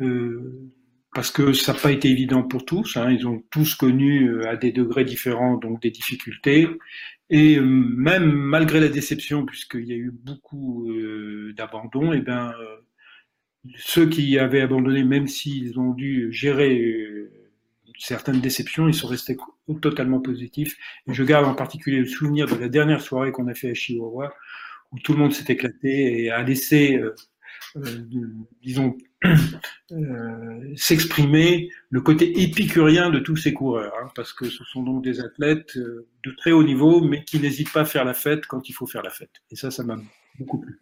Euh, 0.00 0.70
parce 1.16 1.30
que 1.30 1.54
ça 1.54 1.72
n'a 1.72 1.78
pas 1.78 1.92
été 1.92 2.10
évident 2.10 2.42
pour 2.42 2.66
tous. 2.66 2.98
Hein, 2.98 3.10
ils 3.10 3.26
ont 3.26 3.42
tous 3.50 3.74
connu 3.74 4.28
euh, 4.28 4.50
à 4.50 4.56
des 4.56 4.70
degrés 4.70 5.06
différents 5.06 5.56
donc 5.56 5.80
des 5.80 5.90
difficultés. 5.90 6.68
Et 7.28 7.58
euh, 7.58 7.62
même 7.62 8.32
malgré 8.32 8.80
la 8.80 8.88
déception, 8.88 9.44
puisqu'il 9.44 9.86
y 9.86 9.92
a 9.92 9.96
eu 9.96 10.12
beaucoup 10.12 10.90
euh, 10.90 11.52
d'abandon, 11.56 12.12
et 12.12 12.18
eh 12.18 12.20
ben 12.20 12.52
ceux 13.76 14.08
qui 14.08 14.38
avaient 14.38 14.60
abandonné, 14.60 15.04
même 15.04 15.26
s'ils 15.26 15.78
ont 15.78 15.92
dû 15.92 16.32
gérer 16.32 16.78
euh, 16.78 17.30
certaines 17.98 18.40
déceptions, 18.40 18.88
ils 18.88 18.94
sont 18.94 19.08
restés 19.08 19.36
totalement 19.80 20.20
positifs. 20.20 20.76
Et 21.08 21.14
je 21.14 21.24
garde 21.24 21.46
en 21.46 21.54
particulier 21.54 21.98
le 21.98 22.06
souvenir 22.06 22.46
de 22.46 22.54
la 22.54 22.68
dernière 22.68 23.00
soirée 23.00 23.32
qu'on 23.32 23.48
a 23.48 23.54
fait 23.54 23.70
à 23.70 23.74
Chihuahua, 23.74 24.32
où 24.92 24.98
tout 24.98 25.12
le 25.12 25.18
monde 25.18 25.32
s'est 25.32 25.52
éclaté 25.52 26.22
et 26.22 26.30
a 26.30 26.42
laissé, 26.42 26.96
euh, 26.96 27.06
euh, 27.06 27.14
disons, 28.62 28.96
s'exprimer 30.76 31.68
le 31.90 32.00
côté 32.00 32.42
épicurien 32.42 33.10
de 33.10 33.18
tous 33.18 33.36
ces 33.36 33.52
coureurs, 33.52 33.92
hein, 34.02 34.08
parce 34.14 34.32
que 34.32 34.48
ce 34.48 34.64
sont 34.64 34.82
donc 34.82 35.04
des 35.04 35.20
athlètes 35.20 35.76
de 35.76 36.30
très 36.36 36.52
haut 36.52 36.64
niveau, 36.64 37.00
mais 37.00 37.24
qui 37.24 37.38
n'hésitent 37.38 37.72
pas 37.72 37.82
à 37.82 37.84
faire 37.84 38.04
la 38.04 38.14
fête 38.14 38.46
quand 38.46 38.68
il 38.68 38.72
faut 38.72 38.86
faire 38.86 39.02
la 39.02 39.10
fête. 39.10 39.42
Et 39.50 39.56
ça, 39.56 39.70
ça 39.70 39.84
m'a 39.84 39.96
beaucoup 40.38 40.60
plu. 40.60 40.78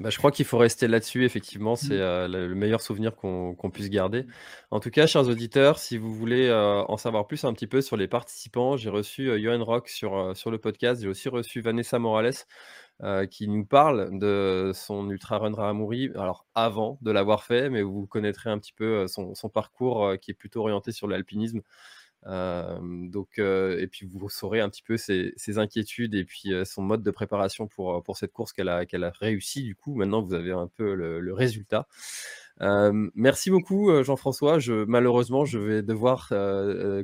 Bah, 0.00 0.10
je 0.10 0.18
crois 0.18 0.30
qu'il 0.30 0.46
faut 0.46 0.58
rester 0.58 0.88
là-dessus, 0.88 1.24
effectivement, 1.24 1.76
c'est 1.76 2.00
euh, 2.00 2.26
le 2.26 2.54
meilleur 2.54 2.80
souvenir 2.80 3.14
qu'on 3.14 3.70
puisse 3.72 3.90
garder. 3.90 4.26
En 4.70 4.80
tout 4.80 4.90
cas, 4.90 5.06
chers 5.06 5.28
auditeurs, 5.28 5.78
si 5.78 5.98
vous 5.98 6.12
voulez 6.14 6.48
euh, 6.48 6.82
en 6.88 6.96
savoir 6.96 7.26
plus 7.26 7.44
un 7.44 7.52
petit 7.52 7.66
peu 7.66 7.80
sur 7.82 7.96
les 7.96 8.08
participants, 8.08 8.76
j'ai 8.76 8.90
reçu 8.90 9.30
euh, 9.30 9.38
Johan 9.38 9.62
Rock 9.62 9.88
sur, 9.88 10.36
sur 10.36 10.50
le 10.50 10.58
podcast, 10.58 11.02
j'ai 11.02 11.08
aussi 11.08 11.28
reçu 11.28 11.60
Vanessa 11.60 11.98
Morales 11.98 12.34
qui 13.30 13.48
nous 13.48 13.64
parle 13.64 14.18
de 14.18 14.72
son 14.74 15.10
Ultra 15.10 15.38
Run 15.38 15.54
Rahamuri, 15.54 16.10
alors 16.14 16.46
avant 16.54 16.98
de 17.02 17.10
l'avoir 17.10 17.44
fait, 17.44 17.68
mais 17.68 17.82
vous 17.82 18.06
connaîtrez 18.06 18.50
un 18.50 18.58
petit 18.58 18.72
peu 18.72 19.08
son, 19.08 19.34
son 19.34 19.48
parcours 19.48 20.12
qui 20.20 20.30
est 20.30 20.34
plutôt 20.34 20.60
orienté 20.60 20.92
sur 20.92 21.08
l'alpinisme 21.08 21.62
donc, 22.24 23.38
et 23.38 23.88
puis 23.90 24.06
vous 24.06 24.28
saurez 24.28 24.60
un 24.60 24.68
petit 24.68 24.82
peu 24.82 24.96
ses, 24.96 25.34
inquiétudes 25.58 26.14
et 26.14 26.24
puis 26.24 26.52
son 26.64 26.82
mode 26.82 27.02
de 27.02 27.10
préparation 27.10 27.66
pour, 27.66 28.02
pour 28.02 28.16
cette 28.16 28.32
course 28.32 28.52
qu'elle 28.52 28.68
a, 28.68 28.86
qu'elle 28.86 29.04
a 29.04 29.10
réussi. 29.10 29.62
Du 29.62 29.74
coup, 29.74 29.94
maintenant 29.94 30.22
vous 30.22 30.34
avez 30.34 30.52
un 30.52 30.68
peu 30.68 30.94
le, 30.94 31.34
résultat. 31.34 31.88
Merci 32.60 33.50
beaucoup 33.50 34.02
Jean-François. 34.02 34.58
Je, 34.58 34.84
malheureusement, 34.84 35.44
je 35.44 35.58
vais 35.58 35.82
devoir 35.82 36.32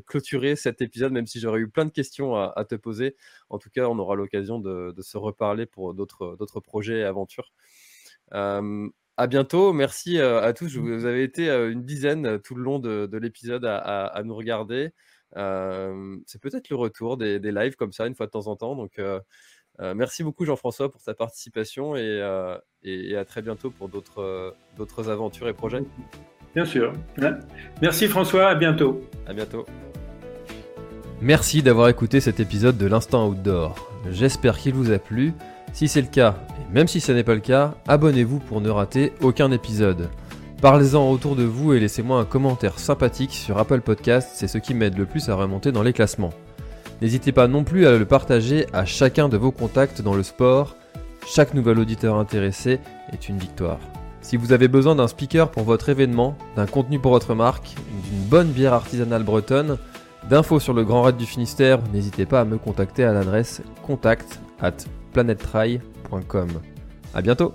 clôturer 0.06 0.56
cet 0.56 0.80
épisode, 0.82 1.12
même 1.12 1.26
si 1.26 1.40
j'aurais 1.40 1.60
eu 1.60 1.68
plein 1.68 1.84
de 1.84 1.90
questions 1.90 2.36
à, 2.36 2.64
te 2.64 2.74
poser. 2.74 3.16
En 3.50 3.58
tout 3.58 3.70
cas, 3.70 3.86
on 3.88 3.98
aura 3.98 4.14
l'occasion 4.14 4.58
de, 4.58 4.94
se 5.00 5.16
reparler 5.16 5.66
pour 5.66 5.94
d'autres, 5.94 6.60
projets 6.60 7.00
et 7.00 7.04
aventures. 7.04 7.52
À 8.30 9.26
bientôt. 9.26 9.72
Merci 9.72 10.20
à 10.20 10.52
tous. 10.52 10.76
Vous 10.76 11.04
avez 11.04 11.24
été 11.24 11.48
une 11.48 11.84
dizaine 11.84 12.40
tout 12.40 12.54
le 12.54 12.62
long 12.62 12.78
de, 12.78 13.16
l'épisode 13.18 13.64
à, 13.64 14.22
nous 14.24 14.36
regarder. 14.36 14.92
c'est 15.34 16.40
peut-être 16.40 16.68
le 16.70 16.76
retour 16.76 17.16
des, 17.16 17.38
lives 17.40 17.76
comme 17.76 17.92
ça, 17.92 18.06
une 18.06 18.14
fois 18.14 18.26
de 18.26 18.30
temps 18.30 18.46
en 18.46 18.56
temps. 18.56 18.76
Donc, 18.76 19.00
merci 19.94 20.24
beaucoup, 20.24 20.44
Jean-François, 20.44 20.90
pour 20.90 21.02
ta 21.02 21.14
participation 21.14 21.96
et, 21.96 22.20
à 22.22 23.24
très 23.24 23.42
bientôt 23.42 23.70
pour 23.70 23.88
d'autres, 23.88 24.54
d'autres 24.76 25.10
aventures 25.10 25.48
et 25.48 25.52
projets. 25.52 25.82
Bien 26.54 26.64
sûr. 26.64 26.92
Merci, 27.82 28.08
François. 28.08 28.48
À 28.48 28.54
bientôt. 28.54 29.02
À 29.26 29.32
bientôt. 29.32 29.66
Merci 31.20 31.62
d'avoir 31.62 31.88
écouté 31.88 32.20
cet 32.20 32.38
épisode 32.40 32.78
de 32.78 32.86
l'Instant 32.86 33.28
Outdoor. 33.28 33.90
J'espère 34.10 34.56
qu'il 34.56 34.74
vous 34.74 34.92
a 34.92 34.98
plu. 34.98 35.34
Si 35.72 35.88
c'est 35.88 36.00
le 36.00 36.08
cas, 36.08 36.36
et 36.60 36.72
même 36.72 36.88
si 36.88 37.00
ce 37.00 37.12
n'est 37.12 37.24
pas 37.24 37.34
le 37.34 37.40
cas, 37.40 37.74
abonnez-vous 37.86 38.38
pour 38.38 38.60
ne 38.60 38.70
rater 38.70 39.12
aucun 39.20 39.50
épisode. 39.50 40.08
Parlez-en 40.62 41.10
autour 41.10 41.36
de 41.36 41.44
vous 41.44 41.72
et 41.72 41.80
laissez-moi 41.80 42.18
un 42.18 42.24
commentaire 42.24 42.78
sympathique 42.78 43.32
sur 43.32 43.58
Apple 43.58 43.80
Podcast, 43.80 44.30
c'est 44.32 44.48
ce 44.48 44.58
qui 44.58 44.74
m'aide 44.74 44.96
le 44.96 45.06
plus 45.06 45.28
à 45.28 45.34
remonter 45.34 45.70
dans 45.70 45.82
les 45.82 45.92
classements. 45.92 46.32
N'hésitez 47.00 47.32
pas 47.32 47.46
non 47.46 47.64
plus 47.64 47.86
à 47.86 47.96
le 47.96 48.04
partager 48.04 48.66
à 48.72 48.84
chacun 48.84 49.28
de 49.28 49.36
vos 49.36 49.52
contacts 49.52 50.02
dans 50.02 50.14
le 50.14 50.22
sport. 50.22 50.76
Chaque 51.26 51.54
nouvel 51.54 51.78
auditeur 51.78 52.16
intéressé 52.16 52.80
est 53.12 53.28
une 53.28 53.38
victoire. 53.38 53.78
Si 54.20 54.36
vous 54.36 54.52
avez 54.52 54.68
besoin 54.68 54.96
d'un 54.96 55.06
speaker 55.06 55.50
pour 55.50 55.62
votre 55.62 55.88
événement, 55.88 56.36
d'un 56.56 56.66
contenu 56.66 56.98
pour 56.98 57.12
votre 57.12 57.34
marque, 57.34 57.74
d'une 58.04 58.24
bonne 58.24 58.48
bière 58.48 58.74
artisanale 58.74 59.22
bretonne, 59.22 59.78
d'infos 60.28 60.60
sur 60.60 60.74
le 60.74 60.84
Grand 60.84 61.02
Raid 61.02 61.16
du 61.16 61.26
Finistère, 61.26 61.78
n'hésitez 61.92 62.26
pas 62.26 62.40
à 62.40 62.44
me 62.44 62.58
contacter 62.58 63.04
à 63.04 63.12
l'adresse 63.12 63.62
contact 63.86 64.40
at 64.60 64.74
planettry.com. 65.12 66.48
A 67.14 67.22
bientôt 67.22 67.54